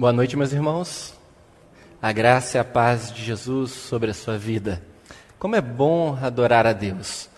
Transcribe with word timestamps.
Boa 0.00 0.14
noite, 0.14 0.34
meus 0.34 0.50
irmãos. 0.50 1.12
A 2.00 2.10
graça 2.10 2.56
e 2.56 2.58
a 2.58 2.64
paz 2.64 3.12
de 3.12 3.22
Jesus 3.22 3.70
sobre 3.70 4.10
a 4.10 4.14
sua 4.14 4.38
vida. 4.38 4.82
Como 5.38 5.54
é 5.54 5.60
bom 5.60 6.18
adorar 6.22 6.66
a 6.66 6.72
Deus. 6.72 7.28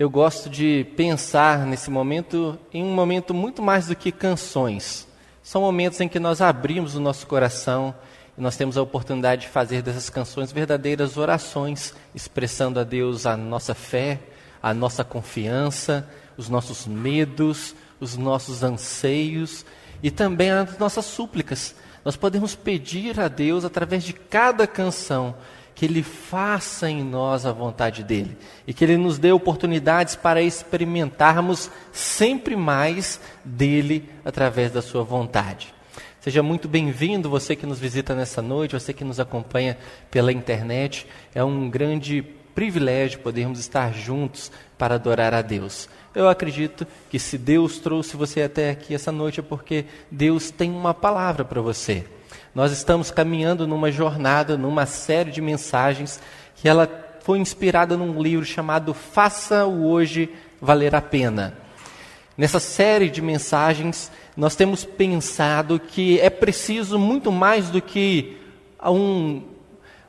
Eu 0.00 0.10
gosto 0.10 0.50
de 0.50 0.84
pensar 0.96 1.64
nesse 1.64 1.92
momento 1.92 2.58
em 2.74 2.82
um 2.82 2.92
momento 2.92 3.32
muito 3.32 3.62
mais 3.62 3.86
do 3.86 3.94
que 3.94 4.10
canções. 4.10 5.06
São 5.44 5.62
momentos 5.62 6.00
em 6.00 6.08
que 6.08 6.18
nós 6.18 6.40
abrimos 6.40 6.96
o 6.96 7.00
nosso 7.00 7.24
coração 7.24 7.94
e 8.36 8.40
nós 8.40 8.56
temos 8.56 8.76
a 8.76 8.82
oportunidade 8.82 9.42
de 9.42 9.48
fazer 9.48 9.80
dessas 9.80 10.10
canções 10.10 10.50
verdadeiras 10.50 11.16
orações, 11.16 11.94
expressando 12.12 12.80
a 12.80 12.82
Deus 12.82 13.26
a 13.26 13.36
nossa 13.36 13.76
fé, 13.76 14.18
a 14.60 14.74
nossa 14.74 15.04
confiança, 15.04 16.10
os 16.36 16.48
nossos 16.48 16.84
medos, 16.84 17.76
os 18.00 18.16
nossos 18.16 18.64
anseios 18.64 19.64
e 20.02 20.10
também 20.10 20.50
as 20.50 20.76
nossas 20.78 21.04
súplicas 21.04 21.76
nós 22.04 22.16
podemos 22.16 22.54
pedir 22.54 23.20
a 23.20 23.28
Deus, 23.28 23.64
através 23.64 24.02
de 24.02 24.12
cada 24.12 24.66
canção, 24.66 25.34
que 25.74 25.86
Ele 25.86 26.02
faça 26.02 26.90
em 26.90 27.02
nós 27.02 27.46
a 27.46 27.52
vontade 27.52 28.02
dEle 28.02 28.36
e 28.66 28.74
que 28.74 28.84
Ele 28.84 28.96
nos 28.96 29.18
dê 29.18 29.32
oportunidades 29.32 30.14
para 30.16 30.42
experimentarmos 30.42 31.70
sempre 31.92 32.56
mais 32.56 33.20
dEle 33.44 34.08
através 34.24 34.70
da 34.70 34.82
Sua 34.82 35.02
vontade. 35.02 35.72
Seja 36.20 36.42
muito 36.42 36.68
bem-vindo, 36.68 37.28
você 37.28 37.56
que 37.56 37.66
nos 37.66 37.80
visita 37.80 38.14
nessa 38.14 38.40
noite, 38.40 38.78
você 38.78 38.92
que 38.92 39.02
nos 39.02 39.18
acompanha 39.18 39.76
pela 40.08 40.32
internet. 40.32 41.04
É 41.34 41.42
um 41.42 41.68
grande 41.68 42.22
privilégio 42.54 43.18
podermos 43.20 43.58
estar 43.58 43.92
juntos 43.92 44.52
para 44.78 44.94
adorar 44.94 45.34
a 45.34 45.42
Deus. 45.42 45.88
Eu 46.14 46.28
acredito 46.28 46.86
que 47.10 47.18
se 47.18 47.38
Deus 47.38 47.78
trouxe 47.78 48.16
você 48.16 48.42
até 48.42 48.70
aqui 48.70 48.94
essa 48.94 49.10
noite 49.10 49.40
é 49.40 49.42
porque 49.42 49.86
Deus 50.10 50.50
tem 50.50 50.70
uma 50.70 50.92
palavra 50.92 51.42
para 51.44 51.60
você. 51.60 52.04
Nós 52.54 52.70
estamos 52.70 53.10
caminhando 53.10 53.66
numa 53.66 53.90
jornada, 53.90 54.58
numa 54.58 54.84
série 54.84 55.30
de 55.30 55.40
mensagens 55.40 56.20
que 56.54 56.68
ela 56.68 56.86
foi 57.22 57.38
inspirada 57.38 57.96
num 57.96 58.20
livro 58.20 58.44
chamado 58.44 58.92
Faça 58.92 59.64
o 59.64 59.86
Hoje 59.86 60.28
Valer 60.60 60.94
a 60.94 61.00
Pena. 61.00 61.56
Nessa 62.36 62.60
série 62.60 63.08
de 63.08 63.22
mensagens, 63.22 64.12
nós 64.36 64.54
temos 64.54 64.84
pensado 64.84 65.80
que 65.80 66.20
é 66.20 66.28
preciso 66.28 66.98
muito 66.98 67.32
mais 67.32 67.70
do 67.70 67.80
que 67.80 68.36
um, 68.84 69.42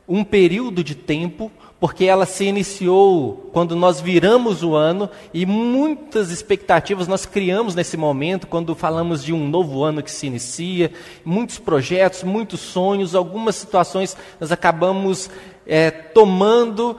um 0.08 0.24
período 0.24 0.84
de 0.84 0.96
tempo 0.96 1.52
porque 1.84 2.06
ela 2.06 2.26
se 2.26 2.46
iniciou 2.46 3.50
quando 3.52 3.76
nós 3.76 4.00
viramos 4.00 4.64
o 4.64 4.74
ano 4.74 5.10
e 5.34 5.46
muitas 5.46 6.32
expectativas 6.32 7.10
nós 7.10 7.26
criamos 7.26 7.76
nesse 7.76 7.98
momento, 7.98 8.48
quando 8.48 8.74
falamos 8.74 9.22
de 9.22 9.34
um 9.34 9.50
novo 9.50 9.84
ano 9.84 10.02
que 10.02 10.10
se 10.10 10.28
inicia, 10.28 10.94
muitos 11.26 11.60
projetos, 11.60 12.24
muitos 12.24 12.62
sonhos, 12.62 13.16
algumas 13.16 13.56
situações 13.56 14.16
nós 14.40 14.50
acabamos 14.50 15.30
é, 15.68 15.92
tomando 15.92 16.98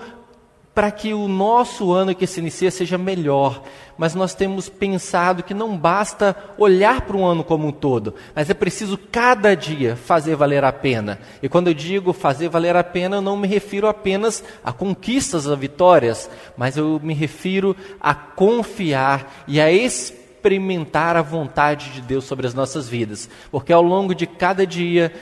para 0.75 0.91
que 0.91 1.15
o 1.15 1.29
nosso 1.29 1.93
ano 1.93 2.15
que 2.15 2.27
se 2.27 2.41
inicia 2.41 2.71
seja 2.71 2.99
melhor. 2.99 3.63
Mas 3.97 4.13
nós 4.15 4.35
temos 4.35 4.69
pensado 4.69 5.45
que 5.45 5.55
não 5.55 5.77
basta 5.77 6.37
olhar 6.59 7.03
para 7.03 7.17
o 7.17 7.25
ano 7.25 7.45
como 7.45 7.69
um 7.69 7.73
todo, 7.73 8.13
mas 8.35 8.51
é 8.51 8.55
preciso 8.55 8.99
cada 8.99 9.55
dia 9.55 9.95
fazer 9.95 10.35
valer 10.35 10.65
a 10.65 10.73
pena. 10.73 11.21
E 11.41 11.49
quando 11.49 11.69
eu 11.69 11.75
digo 11.75 12.13
fazer 12.13 12.49
valer 12.49 12.75
a 12.75 12.83
pena, 12.83 13.17
eu 13.17 13.23
não 13.23 13.37
me 13.37 13.47
refiro 13.47 13.87
apenas 13.87 14.43
a 14.65 14.73
conquistas, 14.73 15.49
a 15.49 15.55
vitórias, 15.55 16.29
mas 16.57 16.77
eu 16.77 17.01
me 17.01 17.15
refiro 17.15 17.77
a 18.01 18.13
confiar 18.15 19.45
e 19.47 19.61
a 19.61 19.71
experimentar 19.71 21.17
a 21.17 21.23
vontade 21.23 21.91
de 21.91 22.01
Deus 22.01 22.25
sobre 22.25 22.49
as 22.49 22.55
nossas 22.55 22.89
vidas. 22.89 23.31
Porque 23.49 23.73
ao 23.73 23.83
longo 23.83 24.13
de 24.13 24.27
cada 24.27 24.67
dia, 24.67 25.13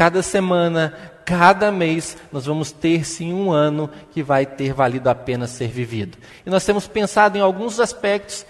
cada 0.00 0.22
semana, 0.22 0.94
cada 1.26 1.70
mês 1.70 2.16
nós 2.32 2.46
vamos 2.46 2.72
ter 2.72 3.04
sim 3.04 3.34
um 3.34 3.52
ano 3.52 3.90
que 4.12 4.22
vai 4.22 4.46
ter 4.46 4.72
valido 4.72 5.10
a 5.10 5.14
pena 5.14 5.46
ser 5.46 5.68
vivido. 5.68 6.16
E 6.46 6.48
nós 6.48 6.64
temos 6.64 6.88
pensado 6.88 7.36
em 7.36 7.42
alguns 7.42 7.78
aspectos, 7.78 8.46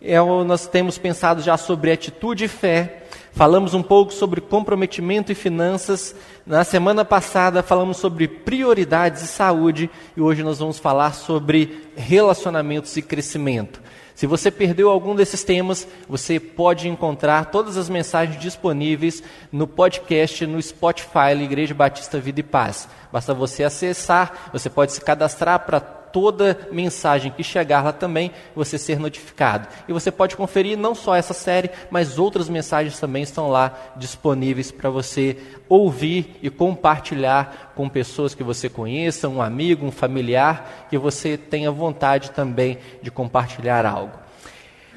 é, 0.00 0.18
nós 0.18 0.66
temos 0.66 0.96
pensado 0.96 1.42
já 1.42 1.58
sobre 1.58 1.92
atitude 1.92 2.44
e 2.44 2.48
fé, 2.48 3.02
falamos 3.32 3.74
um 3.74 3.82
pouco 3.82 4.14
sobre 4.14 4.40
comprometimento 4.40 5.30
e 5.30 5.34
finanças, 5.34 6.16
na 6.46 6.64
semana 6.64 7.04
passada 7.04 7.62
falamos 7.62 7.98
sobre 7.98 8.26
prioridades 8.26 9.24
e 9.24 9.26
saúde, 9.26 9.90
e 10.16 10.22
hoje 10.22 10.42
nós 10.42 10.58
vamos 10.58 10.78
falar 10.78 11.12
sobre 11.12 11.86
relacionamentos 11.94 12.96
e 12.96 13.02
crescimento. 13.02 13.78
Se 14.14 14.26
você 14.26 14.50
perdeu 14.50 14.90
algum 14.90 15.14
desses 15.14 15.42
temas, 15.42 15.88
você 16.08 16.38
pode 16.38 16.88
encontrar 16.88 17.46
todas 17.46 17.76
as 17.76 17.88
mensagens 17.88 18.40
disponíveis 18.40 19.22
no 19.50 19.66
podcast 19.66 20.46
no 20.46 20.62
Spotify 20.62 21.34
Igreja 21.42 21.74
Batista 21.74 22.20
Vida 22.20 22.38
e 22.40 22.44
Paz. 22.44 22.88
Basta 23.12 23.34
você 23.34 23.64
acessar, 23.64 24.50
você 24.52 24.70
pode 24.70 24.92
se 24.92 25.00
cadastrar 25.00 25.60
para 25.66 26.03
toda 26.14 26.68
mensagem 26.70 27.32
que 27.32 27.42
chegar 27.42 27.82
lá 27.82 27.92
também, 27.92 28.30
você 28.54 28.78
ser 28.78 29.00
notificado. 29.00 29.66
E 29.88 29.92
você 29.92 30.12
pode 30.12 30.36
conferir 30.36 30.78
não 30.78 30.94
só 30.94 31.16
essa 31.16 31.34
série, 31.34 31.68
mas 31.90 32.20
outras 32.20 32.48
mensagens 32.48 33.00
também 33.00 33.24
estão 33.24 33.50
lá 33.50 33.76
disponíveis 33.96 34.70
para 34.70 34.88
você 34.88 35.36
ouvir 35.68 36.36
e 36.40 36.48
compartilhar 36.48 37.72
com 37.74 37.88
pessoas 37.88 38.32
que 38.32 38.44
você 38.44 38.68
conheça, 38.68 39.28
um 39.28 39.42
amigo, 39.42 39.84
um 39.84 39.90
familiar, 39.90 40.86
que 40.88 40.96
você 40.96 41.36
tenha 41.36 41.72
vontade 41.72 42.30
também 42.30 42.78
de 43.02 43.10
compartilhar 43.10 43.84
algo. 43.84 44.16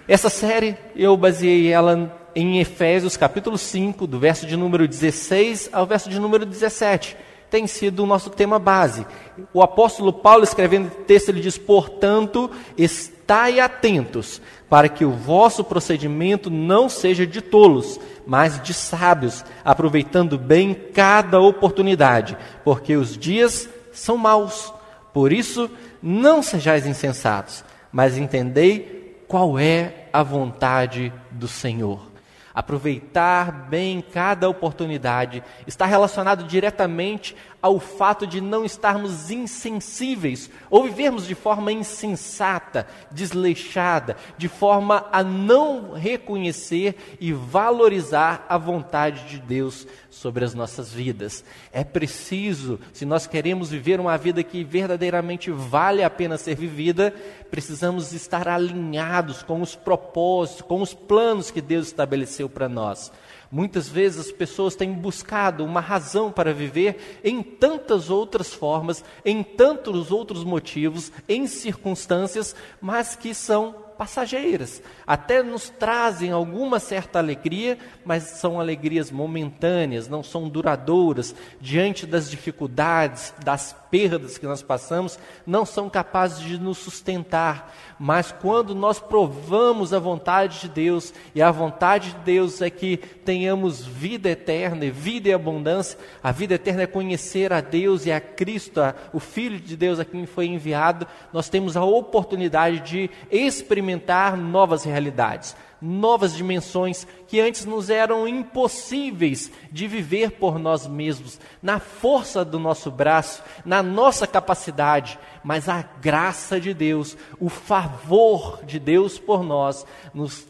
Essa 0.07 0.29
série 0.29 0.77
eu 0.95 1.17
baseei 1.17 1.71
ela 1.71 2.15
em 2.35 2.59
Efésios 2.59 3.17
capítulo 3.17 3.57
5, 3.57 4.05
do 4.05 4.19
verso 4.19 4.45
de 4.45 4.55
número 4.55 4.87
16 4.87 5.71
ao 5.73 5.87
verso 5.87 6.11
de 6.11 6.19
número 6.19 6.45
17 6.45 7.17
tem 7.49 7.67
sido 7.67 8.03
o 8.03 8.05
nosso 8.05 8.29
tema 8.29 8.59
base. 8.59 9.05
O 9.53 9.61
apóstolo 9.61 10.11
Paulo, 10.11 10.43
escrevendo 10.43 10.87
o 10.87 11.03
texto, 11.05 11.29
ele 11.29 11.41
diz: 11.41 11.57
Portanto, 11.57 12.49
estai 12.77 13.59
atentos, 13.59 14.41
para 14.69 14.89
que 14.89 15.05
o 15.05 15.11
vosso 15.11 15.63
procedimento 15.63 16.49
não 16.49 16.89
seja 16.89 17.25
de 17.25 17.41
tolos, 17.41 17.99
mas 18.25 18.61
de 18.61 18.73
sábios, 18.73 19.43
aproveitando 19.63 20.37
bem 20.37 20.73
cada 20.73 21.39
oportunidade, 21.39 22.37
porque 22.63 22.95
os 22.95 23.17
dias 23.17 23.69
são 23.91 24.17
maus. 24.17 24.73
Por 25.13 25.31
isso, 25.31 25.69
não 26.01 26.43
sejais 26.43 26.85
insensatos, 26.85 27.63
mas 27.91 28.17
entendei 28.17 29.15
qual 29.27 29.57
é 29.57 30.07
a 30.11 30.23
vontade 30.23 31.11
do 31.31 31.47
Senhor. 31.47 32.16
Aproveitar 32.57 33.51
bem 33.69 34.01
cada 34.01 34.49
oportunidade 34.49 35.43
está 35.67 35.85
relacionado 35.85 36.43
diretamente 36.45 37.35
ao 37.61 37.79
fato 37.79 38.25
de 38.25 38.41
não 38.41 38.65
estarmos 38.65 39.29
insensíveis 39.29 40.49
ou 40.67 40.85
vivermos 40.85 41.27
de 41.27 41.35
forma 41.35 41.71
insensata, 41.71 42.87
desleixada, 43.11 44.17
de 44.39 44.47
forma 44.47 45.05
a 45.11 45.23
não 45.23 45.93
reconhecer 45.93 47.17
e 47.19 47.31
valorizar 47.31 48.43
a 48.49 48.57
vontade 48.57 49.29
de 49.29 49.37
Deus 49.37 49.85
sobre 50.09 50.43
as 50.43 50.55
nossas 50.55 50.91
vidas. 50.91 51.43
É 51.71 51.83
preciso, 51.83 52.79
se 52.91 53.05
nós 53.05 53.27
queremos 53.27 53.69
viver 53.69 53.99
uma 53.99 54.17
vida 54.17 54.41
que 54.43 54.63
verdadeiramente 54.63 55.51
vale 55.51 56.03
a 56.03 56.09
pena 56.09 56.39
ser 56.39 56.55
vivida, 56.55 57.13
precisamos 57.49 58.13
estar 58.13 58.47
alinhados 58.47 59.43
com 59.43 59.61
os 59.61 59.75
propósitos, 59.75 60.61
com 60.61 60.81
os 60.81 60.93
planos 60.93 61.51
que 61.51 61.61
Deus 61.61 61.87
estabeleceu 61.87 62.49
para 62.49 62.67
nós. 62.69 63.11
Muitas 63.49 63.87
vezes 63.87 64.27
as 64.27 64.31
pessoas 64.31 64.75
têm 64.75 64.91
buscado 64.91 65.63
uma 65.63 65.79
razão 65.79 66.31
para 66.31 66.53
viver 66.53 67.19
em 67.23 67.41
tantas 67.41 68.09
outras 68.09 68.53
formas, 68.53 69.03
em 69.23 69.41
tantos 69.41 70.11
outros 70.11 70.43
motivos, 70.43 71.11
em 71.29 71.47
circunstâncias, 71.47 72.55
mas 72.81 73.15
que 73.15 73.33
são 73.33 73.87
passageiras. 73.97 74.81
Até 75.05 75.41
nos 75.41 75.69
trazem 75.69 76.31
alguma 76.31 76.79
certa 76.79 77.19
alegria, 77.19 77.77
mas 78.05 78.23
são 78.23 78.59
alegrias 78.59 79.09
momentâneas, 79.09 80.07
não 80.07 80.21
são 80.21 80.47
duradouras. 80.47 81.33
Diante 81.59 82.05
das 82.05 82.29
dificuldades, 82.29 83.33
das 83.43 83.75
perdas 83.89 84.37
que 84.37 84.45
nós 84.45 84.61
passamos, 84.61 85.17
não 85.45 85.65
são 85.65 85.89
capazes 85.89 86.39
de 86.39 86.59
nos 86.59 86.77
sustentar. 86.77 87.73
Mas 87.99 88.31
quando 88.31 88.75
nós 88.75 88.99
provamos 88.99 89.93
a 89.93 89.99
vontade 89.99 90.61
de 90.61 90.69
Deus, 90.69 91.13
e 91.33 91.41
a 91.41 91.51
vontade 91.51 92.11
de 92.11 92.19
Deus 92.19 92.61
é 92.61 92.69
que 92.69 92.97
tenhamos 92.97 93.85
vida 93.85 94.29
eterna, 94.29 94.85
e 94.85 94.91
vida 94.91 95.29
e 95.29 95.33
abundância, 95.33 95.97
a 96.21 96.31
vida 96.31 96.55
eterna 96.55 96.83
é 96.83 96.87
conhecer 96.87 97.51
a 97.51 97.61
Deus 97.61 98.05
e 98.05 98.11
a 98.11 98.19
Cristo, 98.19 98.81
o 99.13 99.19
Filho 99.19 99.59
de 99.59 99.75
Deus 99.75 99.99
a 99.99 100.05
quem 100.05 100.25
foi 100.25 100.45
enviado, 100.47 101.07
nós 101.33 101.49
temos 101.49 101.75
a 101.75 101.83
oportunidade 101.83 102.79
de 102.79 103.09
experimentar 103.31 104.37
novas 104.37 104.83
realidades. 104.83 105.55
Novas 105.81 106.35
dimensões 106.35 107.07
que 107.27 107.39
antes 107.39 107.65
nos 107.65 107.89
eram 107.89 108.27
impossíveis 108.27 109.51
de 109.71 109.87
viver 109.87 110.31
por 110.31 110.57
nós 110.57 110.87
mesmos, 110.87 111.39
na 111.61 111.79
força 111.79 112.43
do 112.43 112.59
nosso 112.59 112.89
braço, 112.89 113.43
na 113.65 113.83
nossa 113.83 114.25
capacidade, 114.25 115.19
mas 115.43 115.69
a 115.69 115.81
graça 115.81 116.59
de 116.59 116.73
Deus, 116.73 117.17
o 117.39 117.49
favor 117.49 118.63
de 118.65 118.79
Deus 118.79 119.19
por 119.19 119.43
nós, 119.43 119.85
nos, 120.13 120.47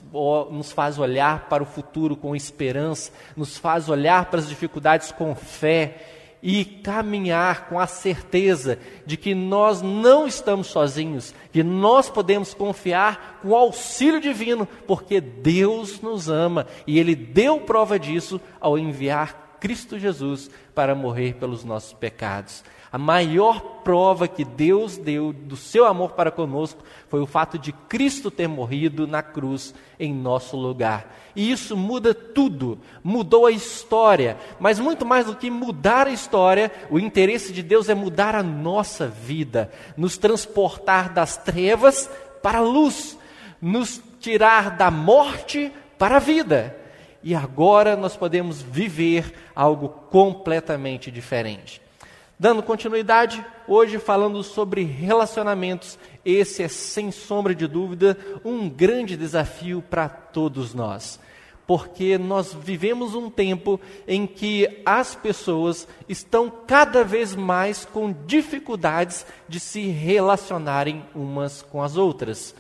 nos 0.52 0.72
faz 0.72 0.98
olhar 0.98 1.48
para 1.50 1.64
o 1.64 1.66
futuro 1.66 2.16
com 2.16 2.36
esperança, 2.36 3.12
nos 3.36 3.58
faz 3.58 3.90
olhar 3.90 4.26
para 4.26 4.40
as 4.40 4.50
dificuldades 4.50 5.12
com 5.12 5.36
fé 5.36 6.17
e 6.42 6.64
caminhar 6.64 7.68
com 7.68 7.80
a 7.80 7.88
certeza 7.88 8.80
de 9.06 9.18
que 9.18 9.34
nós 9.34 9.82
não 9.82 10.28
estamos 10.28 10.68
sozinhos, 10.68 11.34
que 11.52 11.64
nós 11.64 12.10
podemos 12.10 12.54
confiar 12.54 13.40
com 13.42 13.50
o 13.50 13.56
auxílio 13.56 14.22
divino, 14.22 14.68
porque 14.86 15.20
Deus 15.20 16.02
nos 16.02 16.30
ama 16.30 16.68
e 16.86 17.00
Ele 17.00 17.16
deu 17.16 17.60
prova 17.60 18.00
disso 18.00 18.40
ao 18.60 18.78
enviar 18.78 19.58
Cristo 19.60 19.98
Jesus 19.98 20.50
para 20.76 20.94
morrer 20.94 21.36
pelos 21.36 21.64
nossos 21.64 21.94
pecados. 21.94 22.64
A 22.98 23.00
maior 23.00 23.60
prova 23.84 24.28
que 24.28 24.44
Deus 24.44 24.98
deu 24.98 25.32
do 25.32 25.56
seu 25.56 25.86
amor 25.86 26.14
para 26.14 26.32
conosco 26.32 26.84
foi 27.08 27.22
o 27.22 27.28
fato 27.28 27.60
de 27.60 27.72
Cristo 27.72 28.32
ter 28.32 28.48
morrido 28.48 29.06
na 29.06 29.22
cruz 29.22 29.72
em 30.00 30.12
nosso 30.12 30.58
lugar. 30.58 31.16
E 31.36 31.52
isso 31.52 31.78
muda 31.78 32.12
tudo, 32.16 32.80
mudou 33.04 33.46
a 33.46 33.52
história, 33.52 34.36
mas 34.60 34.80
muito 34.80 35.06
mais 35.06 35.28
do 35.28 35.36
que 35.36 35.52
mudar 35.52 36.08
a 36.08 36.12
história, 36.12 36.72
o 36.90 36.98
interesse 36.98 37.54
de 37.54 37.62
Deus 37.62 37.88
é 37.88 37.94
mudar 37.94 38.34
a 38.34 38.42
nossa 38.42 39.06
vida, 39.06 39.72
nos 39.96 40.18
transportar 40.18 41.14
das 41.14 41.38
trevas 41.38 42.10
para 42.42 42.58
a 42.58 42.64
luz, 42.64 43.16
nos 43.62 44.02
tirar 44.20 44.72
da 44.76 44.90
morte 44.90 45.72
para 46.00 46.16
a 46.16 46.20
vida. 46.20 46.76
E 47.22 47.36
agora 47.36 47.96
nós 47.96 48.18
podemos 48.18 48.60
viver 48.60 49.36
algo 49.56 49.88
completamente 50.10 51.12
diferente. 51.12 51.86
Dando 52.40 52.62
continuidade, 52.62 53.44
hoje 53.68 53.98
falando 53.98 54.44
sobre 54.44 54.84
relacionamentos, 54.84 55.98
esse 56.24 56.62
é 56.62 56.68
sem 56.68 57.12
sombra 57.12 57.56
de 57.56 57.66
dúvida 57.66 58.16
um 58.46 58.70
grande 58.70 59.18
desafio 59.18 59.82
para 59.82 60.08
todos 60.08 60.72
nós. 60.72 61.20
Porque 61.66 62.16
nós 62.16 62.54
vivemos 62.54 63.16
um 63.16 63.28
tempo 63.28 63.82
em 64.08 64.28
que 64.28 64.84
as 64.86 65.16
pessoas 65.16 65.88
estão 66.08 66.48
cada 66.68 67.04
vez 67.04 67.34
mais 67.34 67.86
com 67.86 68.14
dificuldades 68.28 69.26
de 69.50 69.60
se 69.60 69.88
relacionarem 69.88 71.04
umas 71.16 71.64
com 71.64 71.82
as 71.82 71.98
outras. 71.98 72.54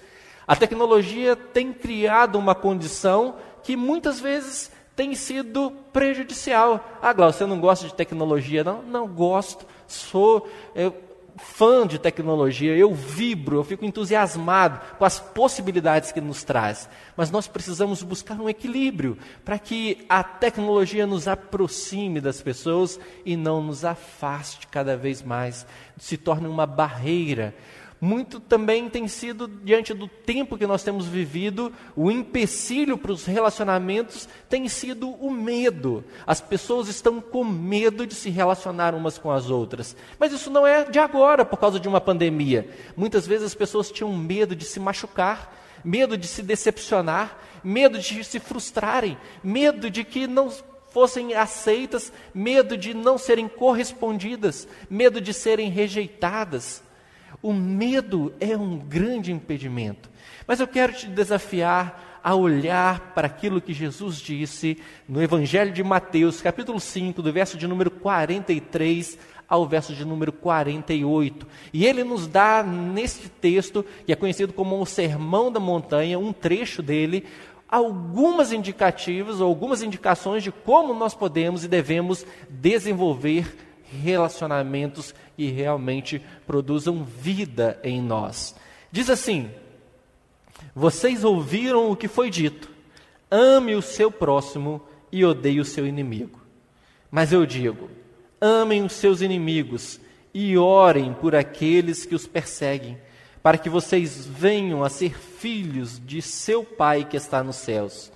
A 0.48 0.56
tecnologia 0.56 1.36
tem 1.36 1.72
criado 1.72 2.40
uma 2.40 2.56
condição 2.56 3.36
que 3.62 3.76
muitas 3.76 4.20
vezes 4.20 4.72
tem 4.98 5.14
sido 5.14 5.72
prejudicial. 5.94 6.98
Ah, 7.00 7.14
Glaucio, 7.14 7.38
você 7.38 7.46
não 7.46 7.60
gosta 7.60 7.86
de 7.86 7.94
tecnologia? 7.94 8.64
Não, 8.64 8.82
não 8.82 9.08
gosto. 9.08 9.64
Sou 9.88 10.50
eu, 10.74 10.92
fã 11.38 11.86
de 11.86 12.00
tecnologia, 12.00 12.76
eu 12.76 12.92
vibro, 12.96 13.58
eu 13.58 13.64
fico 13.64 13.86
entusiasmado 13.86 14.82
com 14.98 15.06
as 15.06 15.20
possibilidades 15.20 16.12
que 16.12 16.20
nos 16.20 16.44
traz. 16.44 16.90
Mas 17.16 17.30
nós 17.30 17.48
precisamos 17.48 18.02
buscar 18.02 18.42
um 18.42 18.50
equilíbrio 18.50 19.20
para 19.46 19.60
que 19.60 20.04
a 20.10 20.24
tecnologia 20.24 21.06
nos 21.06 21.28
aproxime 21.28 22.20
das 22.20 22.42
pessoas 22.42 23.00
e 23.24 23.38
não 23.38 23.62
nos 23.62 23.86
afaste 23.86 24.66
cada 24.66 24.98
vez 24.98 25.22
mais, 25.22 25.68
se 26.00 26.18
torne 26.18 26.48
uma 26.48 26.66
barreira 26.66 27.54
muito 28.00 28.40
também 28.40 28.90
tem 28.90 29.08
sido, 29.08 29.48
diante 29.48 29.94
do 29.94 30.08
tempo 30.08 30.58
que 30.58 30.68
nós 30.68 30.84
temos 30.84 31.08
vivido, 31.08 31.74
o 31.96 32.12
empecilho 32.12 32.98
para 32.98 33.12
os 33.12 33.26
relacionamentos 33.26 34.30
tem 34.48 34.68
sido 34.68 35.10
o 35.10 35.32
medo. 35.32 36.04
As 36.26 36.40
pessoas 36.40 36.88
estão 36.88 37.20
com 37.20 37.44
medo 37.44 38.06
de 38.06 38.14
se 38.14 38.30
relacionar 38.30 38.94
umas 38.94 39.18
com 39.18 39.32
as 39.32 39.50
outras. 39.50 39.96
Mas 40.20 40.32
isso 40.32 40.52
não 40.52 40.66
é 40.66 40.84
de 40.84 41.00
agora, 41.00 41.44
por 41.44 41.58
causa 41.58 41.80
de 41.80 41.88
uma 41.88 42.00
pandemia. 42.00 42.70
Muitas 42.96 43.26
vezes 43.26 43.48
as 43.48 43.56
pessoas 43.56 43.92
tinham 43.92 44.16
medo 44.16 44.56
de 44.56 44.66
se 44.66 44.80
machucar, 44.80 45.56
medo 45.84 46.18
de 46.18 46.28
se 46.28 46.44
decepcionar, 46.44 47.38
medo 47.64 47.98
de 47.98 48.24
se 48.24 48.40
frustrarem, 48.40 49.18
medo 49.44 49.90
de 49.90 50.04
que 50.04 50.28
não 50.28 50.52
fossem 50.92 51.34
aceitas, 51.34 52.14
medo 52.34 52.78
de 52.78 52.94
não 52.94 53.18
serem 53.18 53.48
correspondidas, 53.48 54.68
medo 54.90 55.20
de 55.20 55.34
serem 55.34 55.70
rejeitadas. 55.70 56.84
O 57.42 57.54
medo 57.54 58.34
é 58.40 58.58
um 58.58 58.78
grande 58.78 59.32
impedimento. 59.32 60.10
Mas 60.48 60.60
eu 60.60 60.68
quero 60.68 60.94
te 60.94 61.08
desafiar 61.08 62.20
a 62.24 62.36
olhar 62.36 63.14
para 63.14 63.28
aquilo 63.28 63.62
que 63.62 63.74
Jesus 63.74 64.18
disse 64.18 64.78
no 65.08 65.22
Evangelho 65.22 65.72
de 65.72 65.84
Mateus, 65.84 66.42
capítulo 66.42 66.80
5, 66.80 67.22
do 67.22 67.32
verso 67.32 67.58
de 67.58 67.68
número 67.68 67.90
43 67.90 69.18
ao 69.48 69.66
verso 69.66 69.94
de 69.94 70.04
número 70.04 70.32
48. 70.32 71.48
E 71.72 71.86
ele 71.86 72.04
nos 72.04 72.28
dá 72.28 72.62
neste 72.64 73.30
texto, 73.30 73.86
que 74.06 74.12
é 74.12 74.16
conhecido 74.16 74.52
como 74.52 74.82
o 74.82 74.86
Sermão 74.86 75.52
da 75.52 75.60
Montanha, 75.60 76.20
um 76.20 76.34
trecho 76.34 76.82
dele, 76.82 77.26
algumas 77.70 78.52
indicativas, 78.52 79.40
algumas 79.40 79.82
indicações 79.82 80.44
de 80.44 80.52
como 80.52 80.94
nós 80.94 81.14
podemos 81.14 81.64
e 81.64 81.68
devemos 81.68 82.26
desenvolver 82.50 83.67
relacionamentos 83.92 85.14
que 85.36 85.50
realmente 85.50 86.22
produzam 86.46 87.04
vida 87.04 87.80
em 87.84 88.02
nós. 88.02 88.56
Diz 88.92 89.10
assim: 89.10 89.50
Vocês 90.76 91.24
ouviram 91.24 91.92
o 91.92 91.96
que 91.96 92.08
foi 92.08 92.30
dito: 92.30 92.70
ame 93.30 93.76
o 93.76 93.82
seu 93.82 94.12
próximo 94.12 94.82
e 95.12 95.24
odeie 95.24 95.60
o 95.60 95.66
seu 95.66 95.86
inimigo. 95.86 96.40
Mas 97.12 97.32
eu 97.32 97.46
digo: 97.46 97.90
amem 98.40 98.84
os 98.84 98.94
seus 98.94 99.22
inimigos 99.22 100.00
e 100.34 100.58
orem 100.58 101.14
por 101.14 101.36
aqueles 101.36 102.06
que 102.06 102.16
os 102.16 102.28
perseguem, 102.28 102.98
para 103.42 103.58
que 103.58 103.70
vocês 103.70 104.26
venham 104.26 104.84
a 104.84 104.90
ser 104.90 105.18
filhos 105.18 106.02
de 106.06 106.22
seu 106.22 106.64
Pai 106.64 107.06
que 107.06 107.18
está 107.18 107.44
nos 107.44 107.56
céus, 107.56 108.12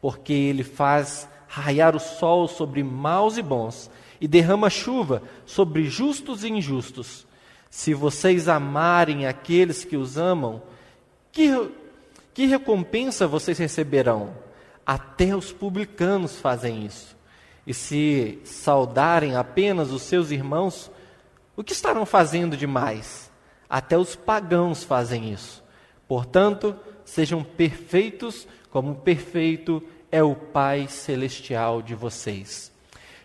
porque 0.00 0.32
ele 0.32 0.64
faz 0.64 1.28
raiar 1.46 1.96
o 1.96 2.00
sol 2.00 2.46
sobre 2.46 2.82
maus 2.82 3.36
e 3.36 3.42
bons 3.42 3.90
e 4.20 4.28
derrama 4.28 4.68
chuva 4.68 5.22
sobre 5.46 5.84
justos 5.84 6.44
e 6.44 6.48
injustos. 6.48 7.26
Se 7.70 7.94
vocês 7.94 8.48
amarem 8.48 9.26
aqueles 9.26 9.84
que 9.84 9.96
os 9.96 10.18
amam, 10.18 10.62
que, 11.32 11.70
que 12.34 12.46
recompensa 12.46 13.26
vocês 13.26 13.58
receberão? 13.58 14.34
Até 14.84 15.34
os 15.34 15.52
publicanos 15.52 16.38
fazem 16.38 16.84
isso. 16.84 17.16
E 17.66 17.72
se 17.72 18.40
saudarem 18.44 19.36
apenas 19.36 19.92
os 19.92 20.02
seus 20.02 20.30
irmãos, 20.30 20.90
o 21.56 21.62
que 21.62 21.72
estarão 21.72 22.04
fazendo 22.04 22.56
demais? 22.56 23.30
Até 23.68 23.96
os 23.96 24.16
pagãos 24.16 24.82
fazem 24.82 25.32
isso. 25.32 25.62
Portanto, 26.08 26.74
sejam 27.04 27.44
perfeitos, 27.44 28.48
como 28.70 28.96
perfeito 28.96 29.82
é 30.10 30.22
o 30.22 30.34
Pai 30.34 30.88
celestial 30.88 31.80
de 31.80 31.94
vocês. 31.94 32.72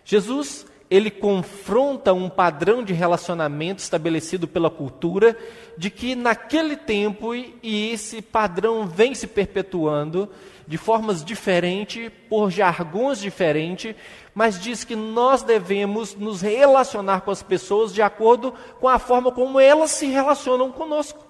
Jesus 0.03 0.67
ele 0.89 1.09
confronta 1.09 2.13
um 2.13 2.29
padrão 2.29 2.83
de 2.83 2.93
relacionamento 2.93 3.81
estabelecido 3.81 4.47
pela 4.47 4.69
cultura, 4.69 5.35
de 5.77 5.89
que 5.89 6.15
naquele 6.15 6.77
tempo, 6.77 7.33
e 7.33 7.91
esse 7.91 8.21
padrão 8.21 8.85
vem 8.85 9.15
se 9.15 9.27
perpetuando 9.27 10.29
de 10.67 10.77
formas 10.77 11.23
diferentes, 11.23 12.11
por 12.29 12.49
jargões 12.49 13.19
diferentes, 13.19 13.95
mas 14.33 14.59
diz 14.59 14.83
que 14.83 14.95
nós 14.95 15.43
devemos 15.43 16.15
nos 16.15 16.41
relacionar 16.41 17.21
com 17.21 17.31
as 17.31 17.43
pessoas 17.43 17.93
de 17.93 18.01
acordo 18.01 18.53
com 18.79 18.87
a 18.87 18.99
forma 18.99 19.31
como 19.31 19.59
elas 19.59 19.91
se 19.91 20.07
relacionam 20.07 20.71
conosco. 20.71 21.25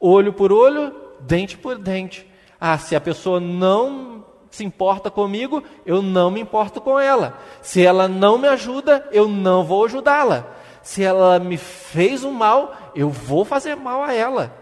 Olho 0.00 0.32
por 0.32 0.52
olho, 0.52 0.94
dente 1.20 1.56
por 1.58 1.78
dente. 1.78 2.26
Ah, 2.60 2.78
se 2.78 2.94
a 2.94 3.00
pessoa 3.00 3.40
não 3.40 4.17
se 4.50 4.64
importa 4.64 5.10
comigo, 5.10 5.62
eu 5.84 6.00
não 6.02 6.30
me 6.30 6.40
importo 6.40 6.80
com 6.80 6.98
ela. 6.98 7.38
Se 7.62 7.84
ela 7.84 8.08
não 8.08 8.38
me 8.38 8.48
ajuda, 8.48 9.06
eu 9.12 9.28
não 9.28 9.64
vou 9.64 9.84
ajudá-la. 9.84 10.46
Se 10.82 11.02
ela 11.02 11.38
me 11.38 11.56
fez 11.56 12.24
um 12.24 12.30
mal, 12.30 12.92
eu 12.94 13.10
vou 13.10 13.44
fazer 13.44 13.76
mal 13.76 14.02
a 14.02 14.12
ela. 14.12 14.56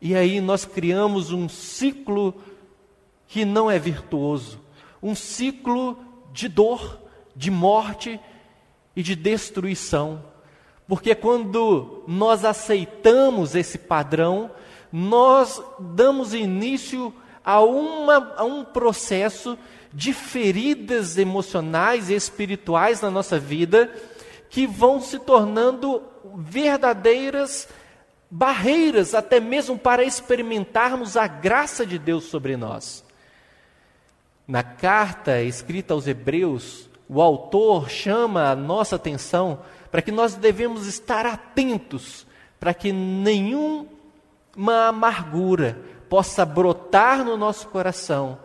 E 0.00 0.14
aí 0.14 0.40
nós 0.40 0.64
criamos 0.64 1.32
um 1.32 1.48
ciclo 1.48 2.34
que 3.26 3.44
não 3.44 3.70
é 3.70 3.78
virtuoso, 3.78 4.60
um 5.02 5.14
ciclo 5.14 5.98
de 6.32 6.48
dor, 6.48 7.00
de 7.34 7.50
morte 7.50 8.20
e 8.94 9.02
de 9.02 9.16
destruição. 9.16 10.22
Porque 10.86 11.14
quando 11.14 12.04
nós 12.06 12.44
aceitamos 12.44 13.54
esse 13.54 13.78
padrão, 13.78 14.50
nós 14.92 15.60
damos 15.78 16.34
início 16.34 17.08
a 17.08 17.25
a, 17.46 17.60
uma, 17.60 18.34
a 18.36 18.44
um 18.44 18.64
processo 18.64 19.56
de 19.94 20.12
feridas 20.12 21.16
emocionais 21.16 22.10
e 22.10 22.14
espirituais 22.14 23.00
na 23.00 23.10
nossa 23.10 23.38
vida 23.38 23.90
que 24.50 24.66
vão 24.66 25.00
se 25.00 25.20
tornando 25.20 26.02
verdadeiras 26.34 27.68
barreiras, 28.28 29.14
até 29.14 29.38
mesmo 29.38 29.78
para 29.78 30.02
experimentarmos 30.02 31.16
a 31.16 31.28
graça 31.28 31.86
de 31.86 31.98
Deus 31.98 32.24
sobre 32.24 32.56
nós. 32.56 33.04
Na 34.46 34.64
carta 34.64 35.40
escrita 35.40 35.94
aos 35.94 36.06
Hebreus, 36.06 36.90
o 37.08 37.22
autor 37.22 37.88
chama 37.88 38.50
a 38.50 38.56
nossa 38.56 38.96
atenção 38.96 39.60
para 39.90 40.02
que 40.02 40.10
nós 40.10 40.34
devemos 40.34 40.86
estar 40.86 41.24
atentos 41.24 42.26
para 42.58 42.74
que 42.74 42.92
nenhuma 42.92 43.86
amargura 44.88 45.78
possa 46.08 46.44
brotar 46.44 47.24
no 47.24 47.36
nosso 47.36 47.68
coração 47.68 48.38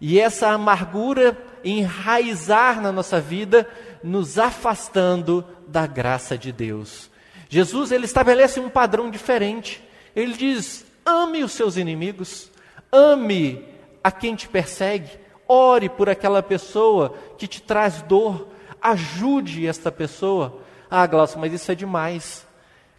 e 0.00 0.18
essa 0.18 0.48
amargura 0.48 1.36
enraizar 1.62 2.80
na 2.80 2.90
nossa 2.90 3.20
vida, 3.20 3.68
nos 4.02 4.38
afastando 4.38 5.44
da 5.68 5.86
graça 5.86 6.38
de 6.38 6.50
Deus. 6.50 7.10
Jesus 7.48 7.92
ele 7.92 8.06
estabelece 8.06 8.58
um 8.58 8.70
padrão 8.70 9.10
diferente. 9.10 9.82
Ele 10.16 10.32
diz: 10.32 10.86
ame 11.04 11.44
os 11.44 11.52
seus 11.52 11.76
inimigos, 11.76 12.50
ame 12.90 13.62
a 14.02 14.10
quem 14.10 14.34
te 14.34 14.48
persegue, 14.48 15.10
ore 15.46 15.88
por 15.88 16.08
aquela 16.08 16.42
pessoa 16.42 17.14
que 17.36 17.46
te 17.46 17.60
traz 17.60 18.00
dor, 18.02 18.48
ajude 18.80 19.66
esta 19.66 19.92
pessoa. 19.92 20.60
Ah, 20.90 21.06
Glaucio, 21.06 21.38
mas 21.38 21.52
isso 21.52 21.70
é 21.70 21.74
demais. 21.74 22.46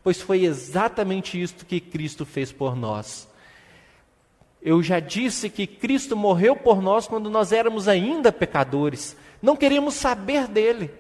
Pois 0.04 0.22
foi 0.22 0.46
exatamente 0.46 1.42
isto 1.42 1.66
que 1.66 1.80
Cristo 1.80 2.26
fez 2.26 2.52
por 2.52 2.76
nós. 2.76 3.28
Eu 4.62 4.84
já 4.84 5.00
disse 5.00 5.50
que 5.50 5.66
Cristo 5.66 6.16
morreu 6.16 6.56
por 6.56 6.82
nós 6.82 7.08
quando 7.08 7.30
nós 7.30 7.52
éramos 7.52 7.88
ainda 7.88 8.32
pecadores. 8.32 9.18
Não 9.42 9.56
queríamos 9.56 9.96
saber 9.96 10.48
dele. 10.48 10.92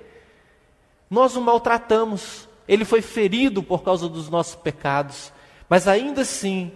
Nós 1.09 1.35
o 1.35 1.41
maltratamos. 1.41 2.49
Ele 2.67 2.83
foi 2.83 3.01
ferido 3.01 3.61
por 3.61 3.83
causa 3.83 4.09
dos 4.09 4.29
nossos 4.29 4.55
pecados. 4.55 5.31
Mas 5.69 5.87
ainda 5.87 6.21
assim, 6.21 6.71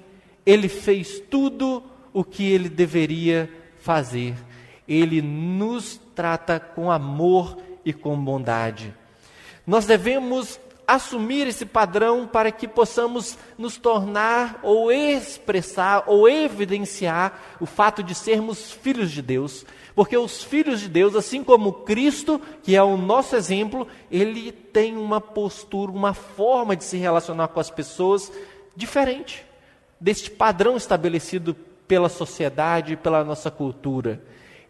ele 0.45 0.69
fez 0.69 1.19
tudo 1.19 1.83
o 2.13 2.23
que 2.23 2.51
ele 2.51 2.69
deveria 2.69 3.49
fazer. 3.79 4.35
Ele 4.87 5.21
nos 5.21 5.99
trata 6.13 6.59
com 6.59 6.91
amor 6.91 7.57
e 7.83 7.91
com 7.91 8.15
bondade. 8.15 8.93
Nós 9.65 9.85
devemos 9.85 10.59
assumir 10.87 11.47
esse 11.47 11.65
padrão 11.65 12.27
para 12.27 12.51
que 12.51 12.67
possamos 12.67 13.37
nos 13.57 13.77
tornar 13.77 14.59
ou 14.61 14.91
expressar 14.91 16.03
ou 16.07 16.29
evidenciar 16.29 17.39
o 17.59 17.65
fato 17.65 18.03
de 18.03 18.13
sermos 18.13 18.71
filhos 18.71 19.11
de 19.11 19.21
Deus. 19.21 19.65
Porque 19.95 20.17
os 20.17 20.43
filhos 20.43 20.81
de 20.81 20.89
Deus, 20.89 21.15
assim 21.15 21.43
como 21.43 21.71
Cristo, 21.71 22.41
que 22.61 22.75
é 22.75 22.83
o 22.83 22.97
nosso 22.97 23.35
exemplo, 23.35 23.87
ele 24.11 24.51
tem 24.51 24.97
uma 24.97 25.21
postura, 25.21 25.91
uma 25.91 26.13
forma 26.13 26.75
de 26.75 26.83
se 26.83 26.97
relacionar 26.97 27.47
com 27.47 27.59
as 27.59 27.69
pessoas 27.69 28.31
diferente 28.75 29.45
deste 29.99 30.29
padrão 30.29 30.75
estabelecido 30.75 31.55
pela 31.87 32.09
sociedade, 32.09 32.97
pela 32.97 33.23
nossa 33.23 33.49
cultura. 33.49 34.21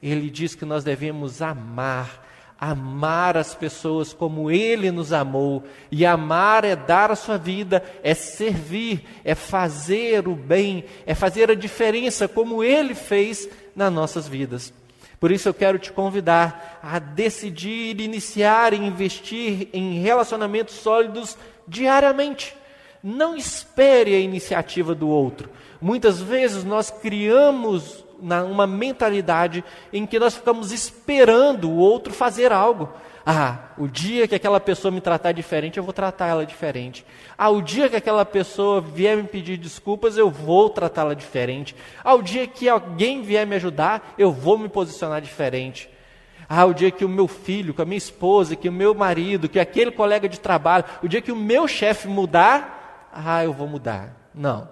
Ele 0.02 0.30
diz 0.30 0.54
que 0.54 0.66
nós 0.66 0.84
devemos 0.84 1.42
amar 1.42 2.25
amar 2.60 3.36
as 3.38 3.54
pessoas 3.54 4.14
como 4.14 4.50
Ele 4.50 4.92
nos 4.92 5.12
amou. 5.12 5.64
E 5.92 6.06
amar 6.06 6.64
é 6.64 6.76
dar 6.76 7.12
a 7.12 7.16
sua 7.16 7.38
vida, 7.38 7.84
é 8.04 8.14
servir, 8.14 9.04
é 9.24 9.36
fazer 9.36 10.28
o 10.28 10.36
bem, 10.36 10.86
é 11.06 11.14
fazer 11.14 11.52
a 11.52 11.56
diferença 11.56 12.28
como 12.28 12.64
Ele 12.64 12.96
fez 12.96 13.50
nas 13.76 13.92
nossas 13.92 14.28
vidas. 14.28 14.74
Por 15.20 15.32
isso 15.32 15.50
eu 15.50 15.54
quero 15.54 15.80
te 15.80 15.92
convidar 15.92 16.80
a 16.84 17.00
decidir 17.00 18.00
iniciar 18.00 18.74
e 18.74 18.78
investir 18.78 19.70
em 19.74 20.00
relacionamentos 20.00 20.76
sólidos 20.76 21.38
diariamente. 21.68 22.56
Não 23.04 23.36
espere 23.36 24.14
a 24.16 24.20
iniciativa 24.20 24.94
do 24.94 25.08
outro. 25.08 25.50
Muitas 25.82 26.22
vezes 26.22 26.64
nós 26.64 26.90
criamos 26.90 28.05
uma 28.44 28.66
mentalidade 28.66 29.64
em 29.94 30.06
que 30.06 30.20
nós 30.20 30.36
ficamos 30.36 30.72
esperando 30.72 31.70
o 31.70 31.78
outro 31.78 32.14
fazer 32.14 32.52
algo. 32.52 32.90
Ah, 33.26 33.70
o 33.76 33.88
dia 33.88 34.28
que 34.28 34.36
aquela 34.36 34.60
pessoa 34.60 34.92
me 34.92 35.02
tratar 35.02 35.32
diferente, 35.32 35.78
eu 35.78 35.84
vou 35.84 35.94
tratar 35.94 36.28
ela 36.28 36.46
diferente. 36.46 37.04
Ah, 37.36 37.50
o 37.50 37.60
dia 37.60 37.90
que 37.90 37.96
aquela 37.96 38.24
pessoa 38.24 38.80
vier 38.80 39.18
me 39.18 39.24
pedir 39.24 39.58
desculpas, 39.58 40.16
eu 40.16 40.30
vou 40.30 40.70
tratá-la 40.70 41.16
diferente. 41.16 41.76
Ah, 42.04 42.14
o 42.14 42.22
dia 42.22 42.46
que 42.46 42.70
alguém 42.70 43.24
vier 43.24 43.48
me 43.48 43.56
ajudar, 43.56 44.14
eu 44.16 44.32
vou 44.32 44.60
me 44.60 44.70
posicionar 44.70 45.22
diferente. 45.22 45.90
Ah, 46.48 46.66
o 46.66 46.74
dia 46.74 46.92
que 46.92 47.04
o 47.04 47.10
meu 47.10 47.28
filho, 47.28 47.74
que 47.74 47.82
a 47.82 47.86
minha 47.86 47.98
esposa, 47.98 48.56
que 48.56 48.70
o 48.70 48.72
meu 48.72 48.94
marido, 48.94 49.50
que 49.50 49.60
aquele 49.60 49.90
colega 49.90 50.30
de 50.30 50.40
trabalho, 50.40 50.86
o 51.02 51.08
dia 51.08 51.22
que 51.22 51.32
o 51.32 51.36
meu 51.36 51.68
chefe 51.68 52.08
mudar, 52.08 53.10
ah, 53.12 53.44
eu 53.44 53.52
vou 53.52 53.68
mudar. 53.68 54.30
Não. 54.36 54.70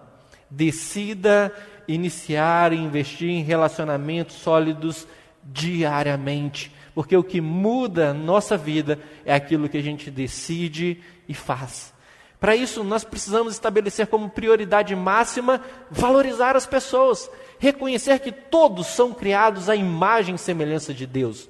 Decida 0.47 1.51
iniciar 1.87 2.73
e 2.73 2.77
investir 2.77 3.29
em 3.29 3.43
relacionamentos 3.43 4.35
sólidos 4.35 5.07
diariamente, 5.43 6.71
porque 6.95 7.15
o 7.15 7.23
que 7.23 7.41
muda 7.41 8.13
nossa 8.13 8.57
vida 8.57 8.99
é 9.25 9.33
aquilo 9.33 9.67
que 9.67 9.77
a 9.77 9.81
gente 9.81 10.09
decide 10.09 11.01
e 11.27 11.33
faz. 11.33 11.93
Para 12.39 12.55
isso, 12.57 12.83
nós 12.83 13.05
precisamos 13.05 13.53
estabelecer 13.53 14.07
como 14.07 14.29
prioridade 14.29 14.93
máxima 14.95 15.61
valorizar 15.89 16.57
as 16.57 16.65
pessoas, 16.65 17.31
reconhecer 17.57 18.19
que 18.19 18.33
todos 18.33 18.87
são 18.87 19.13
criados 19.13 19.69
à 19.69 19.75
imagem 19.77 20.35
e 20.35 20.37
semelhança 20.37 20.93
de 20.93 21.07
Deus. 21.07 21.47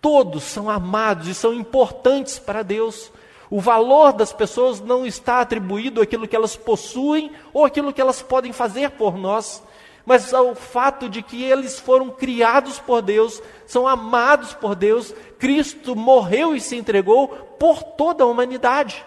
Todos 0.00 0.44
são 0.44 0.70
amados 0.70 1.28
e 1.28 1.34
são 1.34 1.52
importantes 1.52 2.38
para 2.38 2.62
Deus. 2.62 3.12
O 3.52 3.60
valor 3.60 4.14
das 4.14 4.32
pessoas 4.32 4.80
não 4.80 5.04
está 5.04 5.42
atribuído 5.42 6.00
àquilo 6.00 6.26
que 6.26 6.34
elas 6.34 6.56
possuem 6.56 7.30
ou 7.52 7.66
àquilo 7.66 7.92
que 7.92 8.00
elas 8.00 8.22
podem 8.22 8.50
fazer 8.50 8.92
por 8.92 9.18
nós, 9.18 9.62
mas 10.06 10.32
ao 10.32 10.54
fato 10.54 11.06
de 11.06 11.20
que 11.20 11.44
eles 11.44 11.78
foram 11.78 12.08
criados 12.08 12.78
por 12.78 13.02
Deus, 13.02 13.42
são 13.66 13.86
amados 13.86 14.54
por 14.54 14.74
Deus. 14.74 15.14
Cristo 15.38 15.94
morreu 15.94 16.56
e 16.56 16.60
se 16.62 16.76
entregou 16.76 17.28
por 17.28 17.82
toda 17.82 18.24
a 18.24 18.26
humanidade. 18.26 19.04